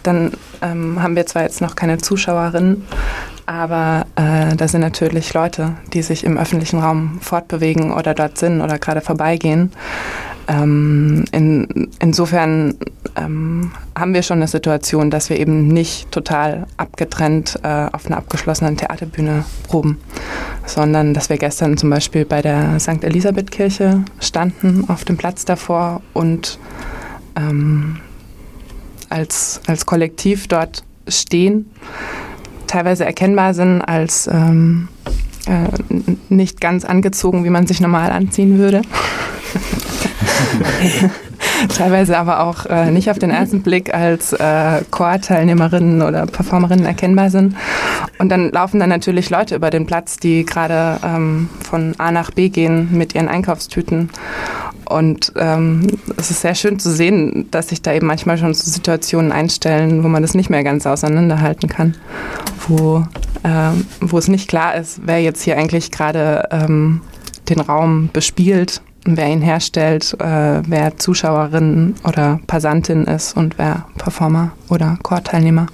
dann 0.03 0.33
ähm, 0.63 1.03
haben 1.03 1.17
wir 1.17 1.27
zwar 1.27 1.43
jetzt 1.43 1.61
noch 1.61 1.77
keine 1.77 1.99
Zuschauerinnen, 1.99 2.87
aber 3.47 4.07
äh, 4.17 4.55
da 4.57 4.69
sind 4.69 4.81
natürlich 4.81 5.35
Leute, 5.35 5.73
die 5.93 6.03
sich 6.03 6.25
im 6.25 6.39
öffentlichen 6.39 6.79
Raum 6.79 7.19
fortbewegen 7.21 7.93
oder 7.93 8.15
dort 8.15 8.39
sind 8.39 8.61
oder 8.61 8.79
gerade 8.79 9.01
vorbeigehen. 9.01 9.73
Ähm, 10.49 11.25
in, 11.33 11.89
insofern 12.01 12.75
ähm, 13.17 13.73
haben 13.97 14.15
wir 14.15 14.23
schon 14.23 14.39
eine 14.39 14.49
Situation, 14.49 15.11
dass 15.11 15.31
wir 15.31 15.39
eben 15.39 15.69
nicht 15.69 16.11
total 16.11 16.67
abgetrennt 16.77 17.59
äh, 17.63 17.87
auf 17.93 18.07
einer 18.07 18.17
abgeschlossenen 18.17 18.77
Theaterbühne 18.77 19.45
proben, 19.69 19.99
sondern 20.67 21.15
dass 21.15 21.29
wir 21.29 21.39
gestern 21.39 21.77
zum 21.77 21.91
Beispiel 21.91 22.25
bei 22.25 22.43
der 22.43 22.81
St. 22.81 23.05
Elisabeth-Kirche 23.05 24.05
standen 24.19 24.85
auf 24.89 25.05
dem 25.05 25.17
Platz 25.17 25.45
davor 25.45 26.03
und 26.15 26.59
ähm, 27.37 27.99
als, 29.11 29.61
als 29.67 29.87
Kollektiv 29.87 30.49
dort 30.49 30.85
stehen, 31.09 31.71
teilweise 32.67 33.05
erkennbar 33.05 33.55
sind 33.55 33.83
als 33.83 34.29
ähm, 34.29 34.89
äh, 35.47 35.69
nicht 36.29 36.61
ganz 36.61 36.85
angezogen, 36.85 37.45
wie 37.45 37.51
man 37.51 37.67
sich 37.67 37.81
normal 37.81 38.13
anziehen 38.13 38.59
würde. 38.59 38.83
teilweise 41.77 42.19
aber 42.19 42.41
auch 42.41 42.67
äh, 42.67 42.91
nicht 42.91 43.11
auf 43.11 43.19
den 43.19 43.31
ersten 43.31 43.63
Blick 43.63 43.93
als 43.95 44.33
äh, 44.33 44.83
Chorteilnehmerinnen 44.91 46.03
oder 46.03 46.27
Performerinnen 46.27 46.87
erkennbar 46.87 47.31
sind. 47.31 47.57
Und 48.19 48.31
dann 48.31 48.51
laufen 48.51 48.81
dann 48.81 48.89
natürlich 48.89 49.31
Leute 49.31 49.57
über 49.57 49.71
den 49.71 49.87
Platz, 49.87 50.17
die 50.17 50.45
gerade 50.45 51.01
ähm, 51.05 51.49
von 51.61 51.95
A 51.99 52.11
nach 52.11 52.31
B 52.31 52.49
gehen 52.49 52.89
mit 52.93 53.15
ihren 53.15 53.29
Einkaufstüten. 53.29 54.11
Und 54.91 55.33
ähm, 55.37 55.87
es 56.17 56.31
ist 56.31 56.41
sehr 56.41 56.55
schön 56.55 56.79
zu 56.81 56.91
sehen, 56.91 57.47
dass 57.51 57.69
sich 57.69 57.81
da 57.81 57.93
eben 57.93 58.07
manchmal 58.07 58.39
schon 58.39 58.53
so 58.55 58.69
Situationen 58.69 59.31
einstellen, 59.31 60.03
wo 60.03 60.09
man 60.09 60.23
das 60.23 60.35
nicht 60.35 60.51
mehr 60.51 60.65
ganz 60.65 60.85
auseinanderhalten 60.85 61.69
kann, 61.69 61.95
wo, 62.67 63.05
ähm, 63.45 63.87
wo 64.01 64.19
es 64.19 64.27
nicht 64.27 64.49
klar 64.49 64.75
ist, 64.75 65.01
wer 65.05 65.23
jetzt 65.23 65.43
hier 65.43 65.57
eigentlich 65.57 65.93
gerade 65.93 66.49
ähm, 66.51 67.03
den 67.49 67.61
Raum 67.61 68.11
bespielt, 68.13 68.83
wer 69.05 69.29
ihn 69.29 69.43
herstellt, 69.43 70.17
äh, 70.19 70.63
wer 70.67 70.97
Zuschauerin 70.97 71.95
oder 72.03 72.41
Passantin 72.49 73.05
ist 73.05 73.37
und 73.37 73.59
wer 73.59 73.87
Performer 73.97 74.53
oder 74.69 74.99
Chorteilnehmer. 75.03 75.67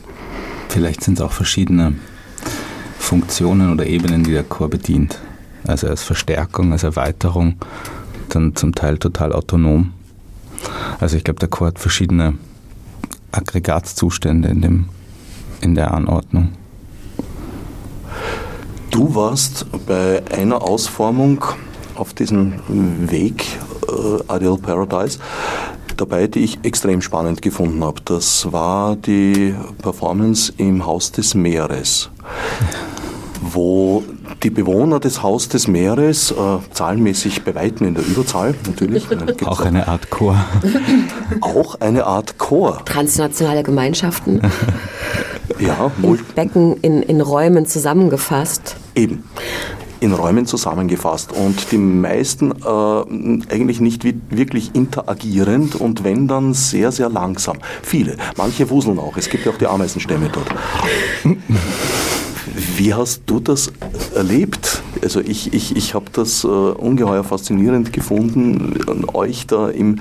Vielleicht 0.69 1.03
sind 1.03 1.19
es 1.19 1.25
auch 1.25 1.33
verschiedene 1.33 1.95
Funktionen 2.99 3.73
oder 3.73 3.87
Ebenen, 3.87 4.25
die 4.25 4.33
der 4.33 4.45
Chor 4.45 4.69
bedient. 4.69 5.19
Also 5.67 5.89
als 5.89 6.03
Verstärkung, 6.03 6.73
als 6.73 6.83
Erweiterung, 6.83 7.57
dann 8.37 8.55
zum 8.55 8.75
Teil 8.75 8.99
total 8.99 9.33
autonom. 9.33 9.93
Also 11.01 11.17
ich 11.17 11.25
glaube, 11.25 11.41
der 11.41 11.49
Chor 11.49 11.69
hat 11.69 11.79
verschiedene 11.79 12.35
Aggregatzustände 13.33 14.49
in, 14.49 14.63
dem, 14.63 14.89
in 15.61 15.75
der 15.75 15.93
Anordnung. 15.93 16.53
Du 18.91 19.15
warst 19.15 19.67
bei 19.87 20.23
einer 20.31 20.63
Ausformung 20.63 21.45
auf 21.97 22.15
diesem 22.15 22.55
Weg 23.11 23.45
äh, 23.89 24.37
Ideal 24.37 24.59
Paradise 24.59 25.19
dabei, 25.97 26.27
die 26.27 26.41
ich 26.41 26.59
extrem 26.63 27.01
spannend 27.01 27.41
gefunden 27.43 27.83
habe. 27.83 28.01
Das 28.05 28.51
war 28.53 28.97
die 28.97 29.55
Performance 29.81 30.53
im 30.59 30.85
Haus 30.85 31.11
des 31.11 31.35
Meeres, 31.35 32.11
wo 33.41 34.05
Die 34.43 34.51
Bewohner 34.51 35.01
des 35.01 35.23
Haus 35.23 35.49
des 35.49 35.69
Meeres, 35.69 36.31
äh, 36.31 36.35
zahlenmäßig 36.73 37.45
bei 37.45 37.55
Weitem 37.55 37.89
in 37.89 37.95
der 37.95 38.05
Überzahl 38.05 38.55
natürlich. 38.67 39.07
auch 39.45 39.61
eine 39.61 39.89
Art 39.89 40.11
Chor. 40.11 40.37
auch 41.41 41.81
eine 41.81 42.07
Art 42.07 42.39
Chor. 42.39 42.85
Transnationale 42.85 43.63
Gemeinschaften. 43.63 44.41
ja, 45.59 45.91
wohl. 45.99 46.19
In 46.19 46.25
Becken 46.35 46.77
in, 46.83 47.03
in 47.03 47.21
Räumen 47.21 47.67
zusammengefasst. 47.67 48.77
Eben 48.95 49.25
in 50.01 50.13
Räumen 50.13 50.47
zusammengefasst 50.47 51.33
und 51.33 51.73
die 51.73 51.79
meisten 51.79 52.53
äh, 52.53 53.55
eigentlich 53.55 53.81
nicht 53.81 54.05
wirklich 54.31 54.75
interagierend 54.75 55.75
und 55.75 56.05
wenn 56.05 56.29
dann 56.29 56.55
sehr, 56.55 56.93
sehr 56.93 57.09
langsam. 57.09 57.59
Viele. 57.83 58.17
Manche 58.37 58.69
wuseln 58.71 58.99
auch. 58.99 59.17
Es 59.17 59.31
gibt 59.31 59.47
ja 59.47 59.53
auch 59.53 59.59
die 59.59 59.67
Ameisenstämme 59.67 60.31
dort. 60.31 60.49
Wie 62.77 62.95
hast 62.95 63.23
du 63.27 63.39
das 63.39 63.71
erlebt? 64.15 64.83
Also 65.03 65.21
ich, 65.21 65.53
ich, 65.53 65.77
ich 65.77 65.93
habe 65.93 66.07
das 66.13 66.43
äh, 66.43 66.47
ungeheuer 66.47 67.23
faszinierend 67.23 67.93
gefunden, 67.93 69.05
euch 69.13 69.47
da 69.47 69.69
im, 69.69 70.01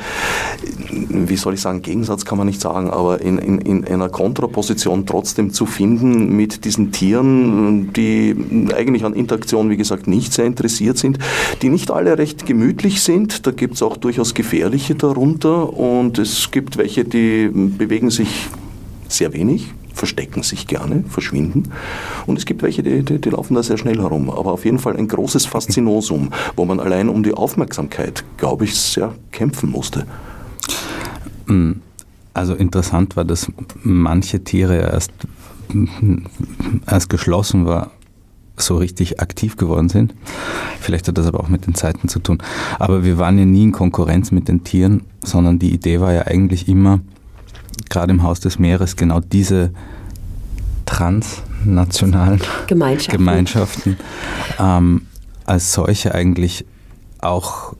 wie 0.89 1.35
soll 1.35 1.55
ich 1.55 1.61
sagen, 1.61 1.81
Gegensatz 1.81 2.23
kann 2.23 2.37
man 2.37 2.47
nicht 2.47 2.61
sagen, 2.61 2.89
aber 2.89 3.19
in, 3.19 3.37
in, 3.39 3.59
in 3.59 3.85
einer 3.85 4.07
Kontraposition 4.07 5.05
trotzdem 5.05 5.51
zu 5.51 5.65
finden 5.65 6.37
mit 6.37 6.63
diesen 6.63 6.93
Tieren, 6.93 7.91
die 7.91 8.33
eigentlich 8.73 9.03
an 9.03 9.13
Interaktion, 9.13 9.69
wie 9.69 9.77
gesagt, 9.77 10.07
nicht 10.07 10.31
sehr 10.31 10.45
interessiert 10.45 10.97
sind, 10.97 11.19
die 11.61 11.69
nicht 11.69 11.91
alle 11.91 12.17
recht 12.17 12.45
gemütlich 12.45 13.01
sind. 13.01 13.45
Da 13.45 13.51
gibt 13.51 13.75
es 13.75 13.81
auch 13.81 13.97
durchaus 13.97 14.33
gefährliche 14.33 14.95
darunter 14.95 15.73
und 15.73 16.19
es 16.19 16.51
gibt 16.51 16.77
welche, 16.77 17.03
die 17.03 17.49
bewegen 17.53 18.11
sich 18.11 18.47
sehr 19.09 19.33
wenig, 19.33 19.73
verstecken 19.95 20.43
sich 20.43 20.67
gerne, 20.67 21.03
verschwinden. 21.07 21.71
Und 22.27 22.37
es 22.37 22.45
gibt 22.45 22.61
welche, 22.61 22.83
die, 22.83 23.03
die, 23.03 23.19
die, 23.19 23.29
laufen 23.29 23.55
da 23.55 23.63
sehr 23.63 23.77
schnell 23.77 23.97
herum. 23.97 24.29
Aber 24.29 24.51
auf 24.51 24.65
jeden 24.65 24.79
Fall 24.79 24.95
ein 24.97 25.07
großes 25.07 25.45
Faszinosum, 25.45 26.31
wo 26.55 26.65
man 26.65 26.79
allein 26.79 27.09
um 27.09 27.23
die 27.23 27.33
Aufmerksamkeit, 27.33 28.23
glaube 28.37 28.65
ich, 28.65 28.75
sehr 28.75 29.15
kämpfen 29.31 29.71
musste. 29.71 30.05
Hm. 31.47 31.81
Also 32.33 32.53
interessant 32.53 33.15
war, 33.15 33.23
dass 33.23 33.49
manche 33.81 34.43
Tiere 34.43 34.77
erst 34.77 35.13
als 36.85 37.07
geschlossen 37.07 37.65
war, 37.65 37.91
so 38.57 38.77
richtig 38.77 39.19
aktiv 39.19 39.57
geworden 39.57 39.89
sind. 39.89 40.13
Vielleicht 40.79 41.07
hat 41.07 41.17
das 41.17 41.27
aber 41.27 41.39
auch 41.39 41.49
mit 41.49 41.67
den 41.67 41.75
Zeiten 41.75 42.07
zu 42.07 42.19
tun. 42.19 42.39
Aber 42.79 43.03
wir 43.03 43.17
waren 43.17 43.37
ja 43.37 43.45
nie 43.45 43.63
in 43.63 43.71
Konkurrenz 43.71 44.31
mit 44.31 44.47
den 44.47 44.63
Tieren, 44.63 45.03
sondern 45.23 45.59
die 45.59 45.73
Idee 45.73 45.99
war 45.99 46.13
ja 46.13 46.23
eigentlich 46.23 46.67
immer, 46.67 46.99
gerade 47.89 48.13
im 48.13 48.23
Haus 48.23 48.39
des 48.39 48.59
Meeres 48.59 48.95
genau 48.95 49.19
diese 49.19 49.71
transnationalen 50.85 52.41
Gemeinschaften, 52.67 53.17
Gemeinschaften 53.17 53.97
ähm, 54.59 55.01
als 55.45 55.73
solche 55.73 56.13
eigentlich 56.13 56.65
auch 57.19 57.75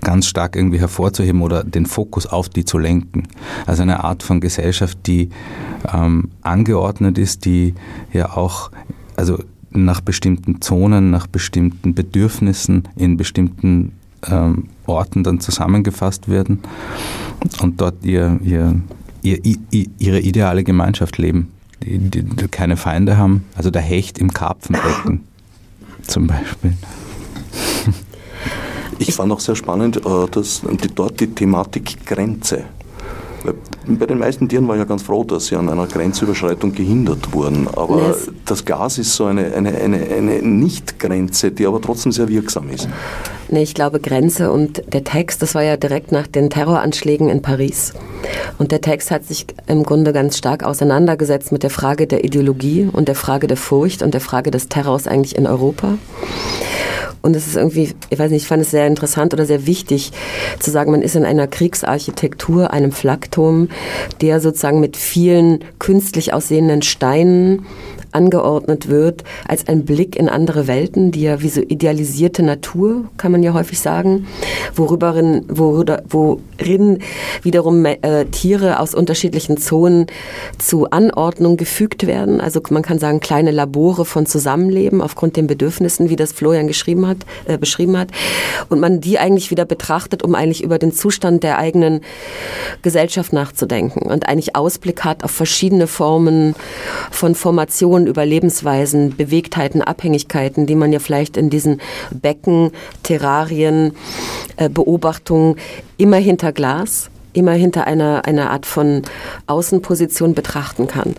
ganz 0.00 0.26
stark 0.26 0.54
irgendwie 0.54 0.78
hervorzuheben 0.78 1.42
oder 1.42 1.64
den 1.64 1.86
Fokus 1.86 2.26
auf 2.26 2.48
die 2.48 2.64
zu 2.64 2.78
lenken. 2.78 3.26
Also 3.66 3.82
eine 3.82 4.04
Art 4.04 4.22
von 4.22 4.40
Gesellschaft, 4.40 4.98
die 5.06 5.30
ähm, 5.92 6.30
angeordnet 6.42 7.18
ist, 7.18 7.44
die 7.44 7.74
ja 8.12 8.36
auch 8.36 8.70
also 9.16 9.42
nach 9.70 10.00
bestimmten 10.00 10.60
Zonen, 10.60 11.10
nach 11.10 11.26
bestimmten 11.26 11.94
Bedürfnissen 11.94 12.84
in 12.96 13.16
bestimmten 13.16 13.92
ähm, 14.26 14.68
Orten 14.86 15.24
dann 15.24 15.40
zusammengefasst 15.40 16.28
werden 16.28 16.60
und 17.60 17.80
dort 17.80 18.04
ihr, 18.04 18.38
ihr 18.42 18.80
ihr, 19.36 19.86
ihre 19.98 20.20
ideale 20.20 20.64
Gemeinschaft 20.64 21.18
leben, 21.18 21.52
die, 21.82 21.98
die, 21.98 22.22
die, 22.22 22.48
keine 22.48 22.76
Feinde 22.76 23.16
haben. 23.16 23.44
Also 23.56 23.70
der 23.70 23.82
Hecht 23.82 24.18
im 24.18 24.32
Karpfenbecken 24.32 25.24
zum 26.02 26.26
Beispiel. 26.26 26.74
Ich 28.98 29.14
fand 29.14 29.30
auch 29.30 29.40
sehr 29.40 29.54
spannend, 29.56 29.98
äh, 29.98 30.26
dass 30.30 30.62
dort 30.94 31.20
die 31.20 31.28
Thematik 31.28 32.04
Grenze 32.04 32.64
bei 33.96 34.06
den 34.06 34.18
meisten 34.18 34.48
Tieren 34.48 34.68
war 34.68 34.74
ich 34.74 34.80
ja 34.80 34.84
ganz 34.84 35.02
froh, 35.02 35.24
dass 35.24 35.46
sie 35.46 35.56
an 35.56 35.68
einer 35.68 35.86
Grenzüberschreitung 35.86 36.74
gehindert 36.74 37.32
wurden. 37.32 37.68
Aber 37.68 38.08
yes. 38.08 38.30
das 38.44 38.64
Gas 38.64 38.98
ist 38.98 39.14
so 39.14 39.26
eine, 39.26 39.54
eine, 39.54 39.74
eine, 39.74 39.96
eine 39.98 40.42
Nicht-Grenze, 40.42 41.50
die 41.50 41.66
aber 41.66 41.80
trotzdem 41.80 42.12
sehr 42.12 42.28
wirksam 42.28 42.68
ist. 42.70 42.88
Nee, 43.50 43.62
ich 43.62 43.72
glaube, 43.72 43.98
Grenze 43.98 44.52
und 44.52 44.82
der 44.92 45.04
Text, 45.04 45.40
das 45.40 45.54
war 45.54 45.62
ja 45.62 45.78
direkt 45.78 46.12
nach 46.12 46.26
den 46.26 46.50
Terroranschlägen 46.50 47.30
in 47.30 47.40
Paris. 47.40 47.94
Und 48.58 48.72
der 48.72 48.82
Text 48.82 49.10
hat 49.10 49.24
sich 49.24 49.46
im 49.66 49.84
Grunde 49.84 50.12
ganz 50.12 50.36
stark 50.36 50.64
auseinandergesetzt 50.64 51.50
mit 51.50 51.62
der 51.62 51.70
Frage 51.70 52.06
der 52.06 52.24
Ideologie 52.24 52.88
und 52.92 53.08
der 53.08 53.14
Frage 53.14 53.46
der 53.46 53.56
Furcht 53.56 54.02
und 54.02 54.12
der 54.12 54.20
Frage 54.20 54.50
des 54.50 54.68
Terrors 54.68 55.06
eigentlich 55.06 55.36
in 55.36 55.46
Europa. 55.46 55.96
Und 57.22 57.36
es 57.36 57.46
ist 57.46 57.56
irgendwie, 57.56 57.94
ich 58.10 58.18
weiß 58.18 58.30
nicht, 58.30 58.42
ich 58.42 58.48
fand 58.48 58.62
es 58.62 58.70
sehr 58.70 58.86
interessant 58.86 59.32
oder 59.34 59.44
sehr 59.44 59.66
wichtig 59.66 60.12
zu 60.60 60.70
sagen, 60.70 60.90
man 60.90 61.02
ist 61.02 61.16
in 61.16 61.24
einer 61.24 61.46
Kriegsarchitektur, 61.46 62.72
einem 62.72 62.92
Flakturm, 62.92 63.68
der 64.20 64.40
sozusagen 64.40 64.80
mit 64.80 64.96
vielen 64.96 65.64
künstlich 65.78 66.32
aussehenden 66.32 66.82
Steinen 66.82 67.66
angeordnet 68.18 68.88
wird 68.88 69.22
als 69.46 69.68
ein 69.68 69.84
Blick 69.84 70.16
in 70.16 70.28
andere 70.28 70.66
Welten, 70.66 71.12
die 71.12 71.22
ja 71.22 71.40
wie 71.40 71.48
so 71.48 71.60
idealisierte 71.60 72.42
Natur, 72.42 73.04
kann 73.16 73.30
man 73.30 73.44
ja 73.44 73.54
häufig 73.54 73.78
sagen, 73.78 74.26
worüberin, 74.74 75.44
worin 75.48 76.98
wiederum 77.42 77.84
äh, 77.84 78.24
Tiere 78.26 78.80
aus 78.80 78.94
unterschiedlichen 78.94 79.56
Zonen 79.56 80.06
zu 80.58 80.90
Anordnung 80.90 81.56
gefügt 81.56 82.06
werden. 82.06 82.40
Also 82.40 82.60
man 82.70 82.82
kann 82.82 82.98
sagen, 82.98 83.20
kleine 83.20 83.52
Labore 83.52 84.04
von 84.04 84.26
Zusammenleben 84.26 85.00
aufgrund 85.00 85.36
den 85.36 85.46
Bedürfnissen, 85.46 86.10
wie 86.10 86.16
das 86.16 86.32
Florian 86.32 86.66
geschrieben 86.66 87.06
hat, 87.06 87.18
äh, 87.46 87.56
beschrieben 87.56 87.96
hat. 87.96 88.08
Und 88.68 88.80
man 88.80 89.00
die 89.00 89.18
eigentlich 89.18 89.52
wieder 89.52 89.64
betrachtet, 89.64 90.24
um 90.24 90.34
eigentlich 90.34 90.64
über 90.64 90.78
den 90.78 90.92
Zustand 90.92 91.44
der 91.44 91.58
eigenen 91.58 92.00
Gesellschaft 92.82 93.32
nachzudenken 93.32 94.02
und 94.02 94.28
eigentlich 94.28 94.56
Ausblick 94.56 95.04
hat 95.04 95.22
auf 95.22 95.30
verschiedene 95.30 95.86
Formen 95.86 96.54
von 97.10 97.34
Formationen 97.34 98.07
Überlebensweisen, 98.08 99.16
Bewegtheiten, 99.16 99.82
Abhängigkeiten, 99.82 100.66
die 100.66 100.74
man 100.74 100.92
ja 100.92 100.98
vielleicht 100.98 101.36
in 101.36 101.50
diesen 101.50 101.80
Becken, 102.10 102.72
Terrarien, 103.02 103.92
äh, 104.56 104.68
Beobachtungen 104.68 105.56
immer 105.96 106.16
hinter 106.16 106.52
Glas 106.52 107.10
immer 107.38 107.52
hinter 107.52 107.86
einer, 107.86 108.24
einer 108.26 108.50
Art 108.50 108.66
von 108.66 109.02
Außenposition 109.46 110.34
betrachten 110.34 110.86
kann. 110.86 111.14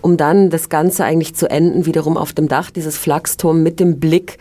Um 0.00 0.16
dann 0.16 0.50
das 0.50 0.68
Ganze 0.68 1.04
eigentlich 1.04 1.34
zu 1.34 1.48
enden, 1.48 1.86
wiederum 1.86 2.16
auf 2.16 2.32
dem 2.32 2.48
Dach 2.48 2.70
dieses 2.70 2.96
Flachsturm 2.96 3.62
mit 3.62 3.78
dem 3.78 4.00
Blick 4.00 4.38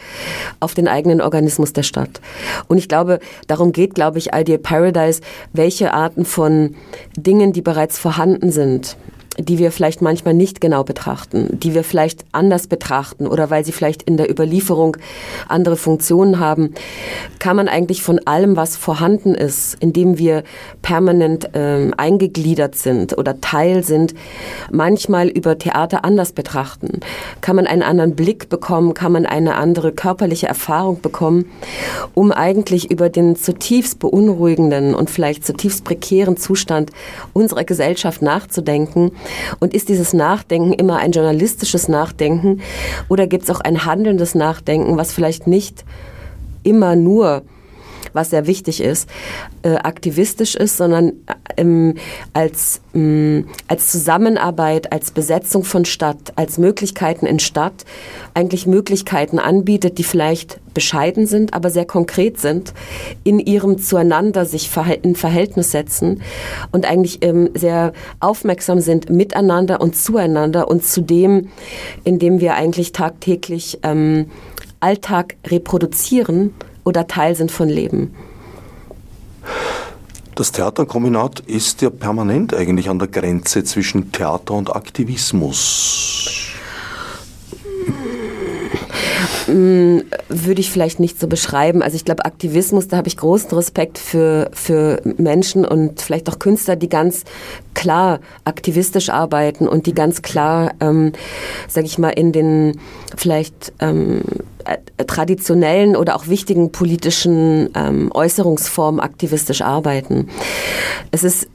auf 0.59 0.73
den 0.73 0.87
eigenen 0.87 1.21
Organismus 1.21 1.73
der 1.73 1.83
Stadt. 1.83 2.21
Und 2.67 2.77
ich 2.77 2.89
glaube, 2.89 3.19
darum 3.47 3.71
geht, 3.71 3.93
glaube 3.93 4.17
ich, 4.17 4.33
Ideal 4.33 4.57
Paradise, 4.57 5.21
welche 5.53 5.93
Arten 5.93 6.25
von 6.25 6.75
Dingen, 7.15 7.53
die 7.53 7.61
bereits 7.61 7.99
vorhanden 7.99 8.51
sind, 8.51 8.97
die 9.37 9.59
wir 9.59 9.71
vielleicht 9.71 10.01
manchmal 10.01 10.33
nicht 10.33 10.59
genau 10.59 10.83
betrachten, 10.83 11.47
die 11.51 11.73
wir 11.73 11.83
vielleicht 11.83 12.25
anders 12.33 12.67
betrachten 12.67 13.27
oder 13.27 13.49
weil 13.49 13.63
sie 13.63 13.71
vielleicht 13.71 14.03
in 14.03 14.17
der 14.17 14.29
Überlieferung 14.29 14.97
andere 15.47 15.77
Funktionen 15.77 16.39
haben, 16.39 16.73
kann 17.39 17.55
man 17.55 17.69
eigentlich 17.69 18.03
von 18.03 18.19
allem, 18.25 18.57
was 18.57 18.75
vorhanden 18.75 19.33
ist, 19.33 19.77
indem 19.79 20.17
wir 20.17 20.43
permanent 20.81 21.49
ähm, 21.53 21.93
eingegliedert 21.95 22.75
sind 22.75 23.17
oder 23.17 23.39
Teil 23.39 23.83
sind, 23.83 24.13
manchmal 24.69 25.29
über 25.29 25.57
Theater 25.57 26.03
anders 26.03 26.33
betrachten. 26.33 26.99
Kann 27.39 27.55
man 27.55 27.67
einen 27.67 27.83
anderen 27.83 28.15
Blick 28.15 28.49
bekommen, 28.49 28.93
kann 28.93 29.13
man 29.13 29.25
eine 29.25 29.55
andere 29.55 29.93
körperliche 29.93 30.47
Erfahrung 30.47 31.01
bekommen, 31.01 31.45
um 32.13 32.33
eigentlich 32.33 32.91
über 32.91 33.09
den 33.09 33.37
zutiefst 33.37 33.99
beunruhigenden 33.99 34.93
und 34.93 35.09
vielleicht 35.09 35.45
zutiefst 35.45 35.85
prekären 35.85 36.35
Zustand 36.35 36.91
unserer 37.31 37.63
Gesellschaft 37.63 38.21
nachzudenken 38.21 39.11
und 39.59 39.73
ist 39.73 39.89
dieses 39.89 40.13
Nachdenken 40.13 40.73
immer 40.73 40.97
ein 40.97 41.11
journalistisches 41.11 41.87
Nachdenken? 41.87 42.61
Oder 43.09 43.27
gibt 43.27 43.43
es 43.43 43.49
auch 43.49 43.61
ein 43.61 43.85
handelndes 43.85 44.35
Nachdenken, 44.35 44.97
was 44.97 45.13
vielleicht 45.13 45.47
nicht 45.47 45.85
immer 46.63 46.95
nur 46.95 47.43
was 48.13 48.29
sehr 48.29 48.47
wichtig 48.47 48.81
ist, 48.81 49.09
äh, 49.63 49.75
aktivistisch 49.75 50.55
ist, 50.55 50.77
sondern 50.77 51.13
ähm, 51.57 51.95
als, 52.33 52.81
ähm, 52.93 53.47
als 53.67 53.91
Zusammenarbeit, 53.91 54.91
als 54.91 55.11
Besetzung 55.11 55.63
von 55.63 55.85
Stadt, 55.85 56.33
als 56.35 56.57
Möglichkeiten 56.57 57.25
in 57.25 57.39
Stadt 57.39 57.85
eigentlich 58.33 58.67
Möglichkeiten 58.67 59.39
anbietet, 59.39 59.97
die 59.97 60.03
vielleicht 60.03 60.59
bescheiden 60.73 61.27
sind, 61.27 61.53
aber 61.53 61.69
sehr 61.69 61.85
konkret 61.85 62.39
sind, 62.39 62.73
in 63.23 63.39
ihrem 63.39 63.77
Zueinander 63.77 64.45
sich 64.45 64.69
in 65.01 65.15
Verhältnis 65.15 65.71
setzen 65.71 66.21
und 66.71 66.85
eigentlich 66.85 67.23
ähm, 67.23 67.49
sehr 67.53 67.93
aufmerksam 68.19 68.79
sind 68.79 69.09
miteinander 69.09 69.81
und 69.81 69.95
zueinander 69.95 70.69
und 70.69 70.85
zu 70.85 71.01
dem, 71.01 71.49
in 72.03 72.19
dem 72.19 72.39
wir 72.39 72.55
eigentlich 72.55 72.93
tagtäglich 72.93 73.79
ähm, 73.83 74.27
Alltag 74.79 75.35
reproduzieren 75.45 76.53
oder 76.83 77.07
Teil 77.07 77.35
sind 77.35 77.51
von 77.51 77.69
Leben. 77.69 78.15
Das 80.35 80.51
Theaterkombinat 80.51 81.41
ist 81.41 81.81
ja 81.81 81.89
permanent 81.89 82.53
eigentlich 82.53 82.89
an 82.89 82.99
der 82.99 83.07
Grenze 83.09 83.63
zwischen 83.63 84.11
Theater 84.11 84.53
und 84.53 84.75
Aktivismus. 84.75 86.51
Würde 89.51 90.61
ich 90.61 90.71
vielleicht 90.71 90.99
nicht 90.99 91.19
so 91.19 91.27
beschreiben. 91.27 91.81
Also 91.81 91.95
ich 91.95 92.05
glaube, 92.05 92.25
Aktivismus, 92.25 92.87
da 92.87 92.97
habe 92.97 93.07
ich 93.07 93.17
großen 93.17 93.51
Respekt 93.51 93.97
für, 93.97 94.49
für 94.53 95.01
Menschen 95.17 95.65
und 95.65 96.01
vielleicht 96.01 96.29
auch 96.29 96.39
Künstler, 96.39 96.75
die 96.75 96.89
ganz 96.89 97.23
klar 97.73 98.19
aktivistisch 98.45 99.09
arbeiten 99.09 99.67
und 99.67 99.85
die 99.85 99.93
ganz 99.93 100.21
klar, 100.21 100.71
ähm, 100.79 101.13
sage 101.67 101.87
ich 101.87 101.97
mal, 101.97 102.09
in 102.09 102.31
den 102.31 102.79
vielleicht 103.15 103.73
ähm, 103.79 104.21
äh, 104.65 105.05
traditionellen 105.05 105.95
oder 105.95 106.15
auch 106.15 106.27
wichtigen 106.27 106.71
politischen 106.71 107.69
ähm, 107.75 108.11
Äußerungsformen 108.13 108.99
aktivistisch 108.99 109.61
arbeiten. 109.61 110.29
Es 111.11 111.23
ist 111.23 111.47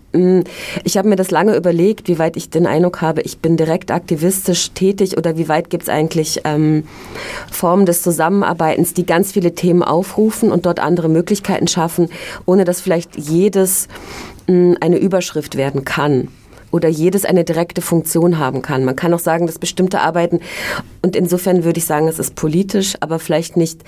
ich 0.85 0.97
habe 0.97 1.09
mir 1.09 1.17
das 1.17 1.31
lange 1.31 1.57
überlegt, 1.57 2.09
wie 2.09 2.19
weit 2.19 2.37
ich 2.37 2.51
den 2.51 2.67
Eindruck 2.67 3.01
habe, 3.01 3.23
ich 3.23 3.39
bin 3.39 3.57
direkt 3.57 3.91
aktivistisch 3.91 4.71
tätig 4.73 5.17
oder 5.17 5.37
wie 5.37 5.49
weit 5.49 5.71
gibt 5.71 5.85
es 5.85 5.89
eigentlich 5.89 6.41
ähm, 6.45 6.85
Formen 7.51 7.87
des 7.87 8.03
Zusammenarbeitens, 8.03 8.95
die 8.95 9.07
ganz 9.07 9.33
viele 9.33 9.55
Themen 9.55 9.83
aufrufen 9.83 10.51
und 10.51 10.67
dort 10.67 10.81
andere 10.81 11.09
Möglichkeiten 11.09 11.69
schaffen, 11.69 12.09
ohne 12.45 12.64
dass 12.64 12.81
vielleicht 12.81 13.17
jedes 13.17 13.89
mh, 14.47 14.55
hm, 14.55 14.77
eine 14.81 14.99
Überschrift 14.99 15.57
werden 15.57 15.85
kann 15.85 16.29
oder 16.71 16.89
jedes 16.89 17.25
eine 17.25 17.45
direkte 17.45 17.81
Funktion 17.81 18.39
haben 18.39 18.62
kann. 18.62 18.85
Man 18.85 18.97
kann 18.97 19.14
auch 19.14 19.19
sagen, 19.21 19.47
dass 19.47 19.59
bestimmte 19.59 20.01
Arbeiten, 20.01 20.41
und 21.03 21.17
insofern 21.17 21.64
würde 21.64 21.79
ich 21.79 21.87
sagen, 21.87 22.09
es 22.09 22.19
ist 22.19 22.35
politisch, 22.35 22.95
aber 23.01 23.19
vielleicht 23.19 23.57
nicht, 23.57 23.83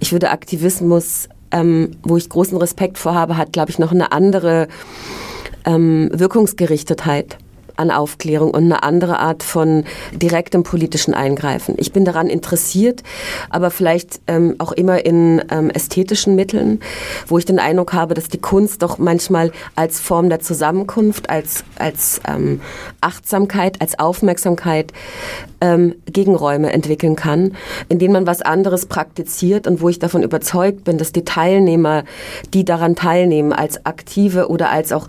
ich 0.00 0.12
würde 0.12 0.30
Aktivismus, 0.30 1.28
ähm, 1.52 1.92
wo 2.02 2.16
ich 2.16 2.28
großen 2.28 2.58
Respekt 2.58 2.98
vor 2.98 3.14
habe, 3.14 3.36
hat, 3.36 3.52
glaube 3.52 3.70
ich, 3.70 3.78
noch 3.78 3.92
eine 3.92 4.12
andere 4.12 4.68
ähm, 5.66 6.08
Wirkungsgerichtetheit 6.12 7.38
an 7.76 7.90
Aufklärung 7.90 8.50
und 8.50 8.64
eine 8.64 8.82
andere 8.82 9.18
Art 9.18 9.42
von 9.42 9.84
direktem 10.12 10.62
politischen 10.62 11.14
Eingreifen. 11.14 11.74
Ich 11.78 11.92
bin 11.92 12.04
daran 12.04 12.28
interessiert, 12.28 13.02
aber 13.50 13.70
vielleicht 13.70 14.20
ähm, 14.26 14.56
auch 14.58 14.72
immer 14.72 15.04
in 15.04 15.42
ähm, 15.50 15.70
ästhetischen 15.70 16.34
Mitteln, 16.34 16.80
wo 17.26 17.38
ich 17.38 17.44
den 17.44 17.58
Eindruck 17.58 17.92
habe, 17.92 18.14
dass 18.14 18.28
die 18.28 18.40
Kunst 18.40 18.82
doch 18.82 18.98
manchmal 18.98 19.52
als 19.74 20.00
Form 20.00 20.28
der 20.28 20.40
Zusammenkunft, 20.40 21.30
als, 21.30 21.64
als 21.78 22.20
ähm, 22.28 22.60
Achtsamkeit, 23.00 23.80
als 23.80 23.98
Aufmerksamkeit 23.98 24.92
ähm, 25.60 25.94
Gegenräume 26.06 26.72
entwickeln 26.72 27.16
kann, 27.16 27.56
in 27.88 27.98
denen 27.98 28.12
man 28.12 28.26
was 28.26 28.42
anderes 28.42 28.86
praktiziert 28.86 29.66
und 29.66 29.80
wo 29.80 29.88
ich 29.88 29.98
davon 29.98 30.22
überzeugt 30.22 30.84
bin, 30.84 30.98
dass 30.98 31.12
die 31.12 31.24
Teilnehmer, 31.24 32.04
die 32.52 32.64
daran 32.64 32.94
teilnehmen, 32.94 33.52
als 33.52 33.84
aktive 33.86 34.48
oder 34.48 34.70
als 34.70 34.92
auch 34.92 35.08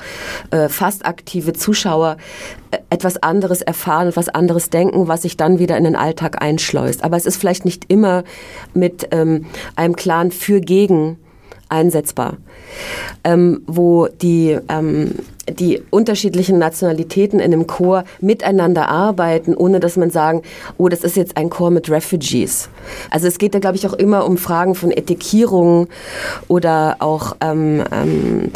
äh, 0.51 0.69
fast 0.69 1.05
aktive 1.05 1.53
Zuschauer, 1.53 2.17
etwas 2.89 3.21
anderes 3.23 3.61
erfahren, 3.61 4.07
etwas 4.07 4.29
anderes 4.29 4.69
denken, 4.69 5.07
was 5.07 5.21
sich 5.21 5.37
dann 5.37 5.59
wieder 5.59 5.77
in 5.77 5.83
den 5.83 5.95
Alltag 5.95 6.41
einschleust. 6.41 7.03
Aber 7.03 7.17
es 7.17 7.25
ist 7.25 7.37
vielleicht 7.37 7.65
nicht 7.65 7.85
immer 7.87 8.23
mit 8.73 9.07
ähm, 9.11 9.45
einem 9.75 9.95
klaren 9.95 10.31
Für-Gegen 10.31 11.17
einsetzbar, 11.69 12.37
ähm, 13.23 13.61
wo 13.67 14.07
die, 14.07 14.57
ähm, 14.69 15.15
die 15.49 15.81
unterschiedlichen 15.89 16.57
Nationalitäten 16.59 17.39
in 17.39 17.53
einem 17.53 17.67
Chor 17.67 18.03
miteinander 18.21 18.87
arbeiten, 18.89 19.55
ohne 19.55 19.79
dass 19.79 19.97
man 19.97 20.09
sagen, 20.09 20.41
oh, 20.77 20.87
das 20.87 21.03
ist 21.03 21.17
jetzt 21.17 21.37
ein 21.37 21.49
Chor 21.49 21.71
mit 21.71 21.89
Refugees. 21.89 22.69
Also 23.09 23.27
es 23.27 23.37
geht 23.37 23.53
da, 23.53 23.59
glaube 23.59 23.77
ich, 23.77 23.87
auch 23.87 23.93
immer 23.93 24.25
um 24.25 24.37
Fragen 24.37 24.75
von 24.75 24.91
Etikierung 24.91 25.87
oder 26.47 26.97
auch 26.99 27.35
ähm, 27.41 27.83
ähm, 27.91 28.51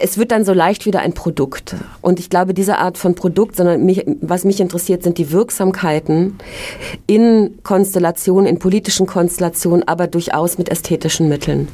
es 0.00 0.18
wird 0.18 0.30
dann 0.30 0.44
so 0.44 0.52
leicht 0.52 0.86
wieder 0.86 1.00
ein 1.00 1.12
Produkt. 1.12 1.76
Und 2.02 2.20
ich 2.20 2.30
glaube, 2.30 2.54
diese 2.54 2.78
Art 2.78 2.98
von 2.98 3.14
Produkt, 3.14 3.56
sondern 3.56 3.84
mich, 3.84 4.04
was 4.20 4.44
mich 4.44 4.60
interessiert, 4.60 5.02
sind 5.02 5.18
die 5.18 5.30
Wirksamkeiten 5.30 6.38
in 7.06 7.58
Konstellationen, 7.62 8.46
in 8.46 8.58
politischen 8.58 9.06
Konstellationen, 9.06 9.86
aber 9.88 10.06
durchaus 10.06 10.58
mit 10.58 10.68
ästhetischen 10.68 11.28
Mitteln. 11.28 11.68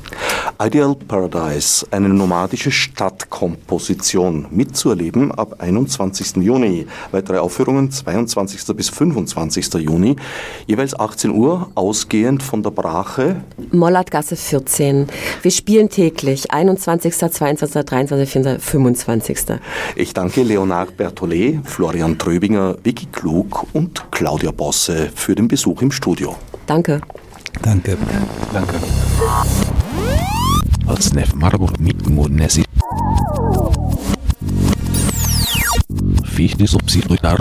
Ideal 0.60 0.94
Paradise, 0.94 1.86
eine 1.90 2.08
nomadische 2.08 2.70
Stadtkomposition, 2.70 4.46
mitzuerleben 4.50 5.32
ab 5.32 5.56
21. 5.58 6.36
Juni. 6.36 6.86
Weitere 7.10 7.38
Aufführungen 7.38 7.90
22. 7.90 8.76
bis 8.76 8.88
25. 8.88 9.74
Juni, 9.74 10.16
jeweils 10.66 10.98
18 10.98 11.30
Uhr, 11.30 11.70
ausgehend 11.74 12.42
von 12.42 12.62
der 12.62 12.70
Brache. 12.70 13.36
Mollertgasse 13.72 14.36
14. 14.36 15.06
Wir 15.42 15.50
spielen 15.50 15.88
täglich, 15.88 16.50
21., 16.50 17.14
22., 17.14 17.84
23. 17.84 18.11
24. 18.16 18.62
25. 18.62 19.38
Ich 19.96 20.12
danke 20.12 20.42
Leonard 20.42 20.96
Berthollet, 20.96 21.60
Florian 21.64 22.18
Tröbinger, 22.18 22.76
Vicky 22.82 23.06
Klug 23.06 23.66
und 23.72 24.10
Claudia 24.10 24.50
Bosse 24.50 25.10
für 25.14 25.34
den 25.34 25.48
Besuch 25.48 25.82
im 25.82 25.90
Studio. 25.90 26.36
Danke. 26.66 27.00
Danke. 27.62 27.96
Danke. 28.52 28.74
Als 30.86 31.12
Nef 31.12 31.34
Marburg 31.34 31.78
mit 31.80 32.08
Munesi. 32.08 32.64
Fichtes 36.24 36.74
Obsidrutar. 36.74 37.38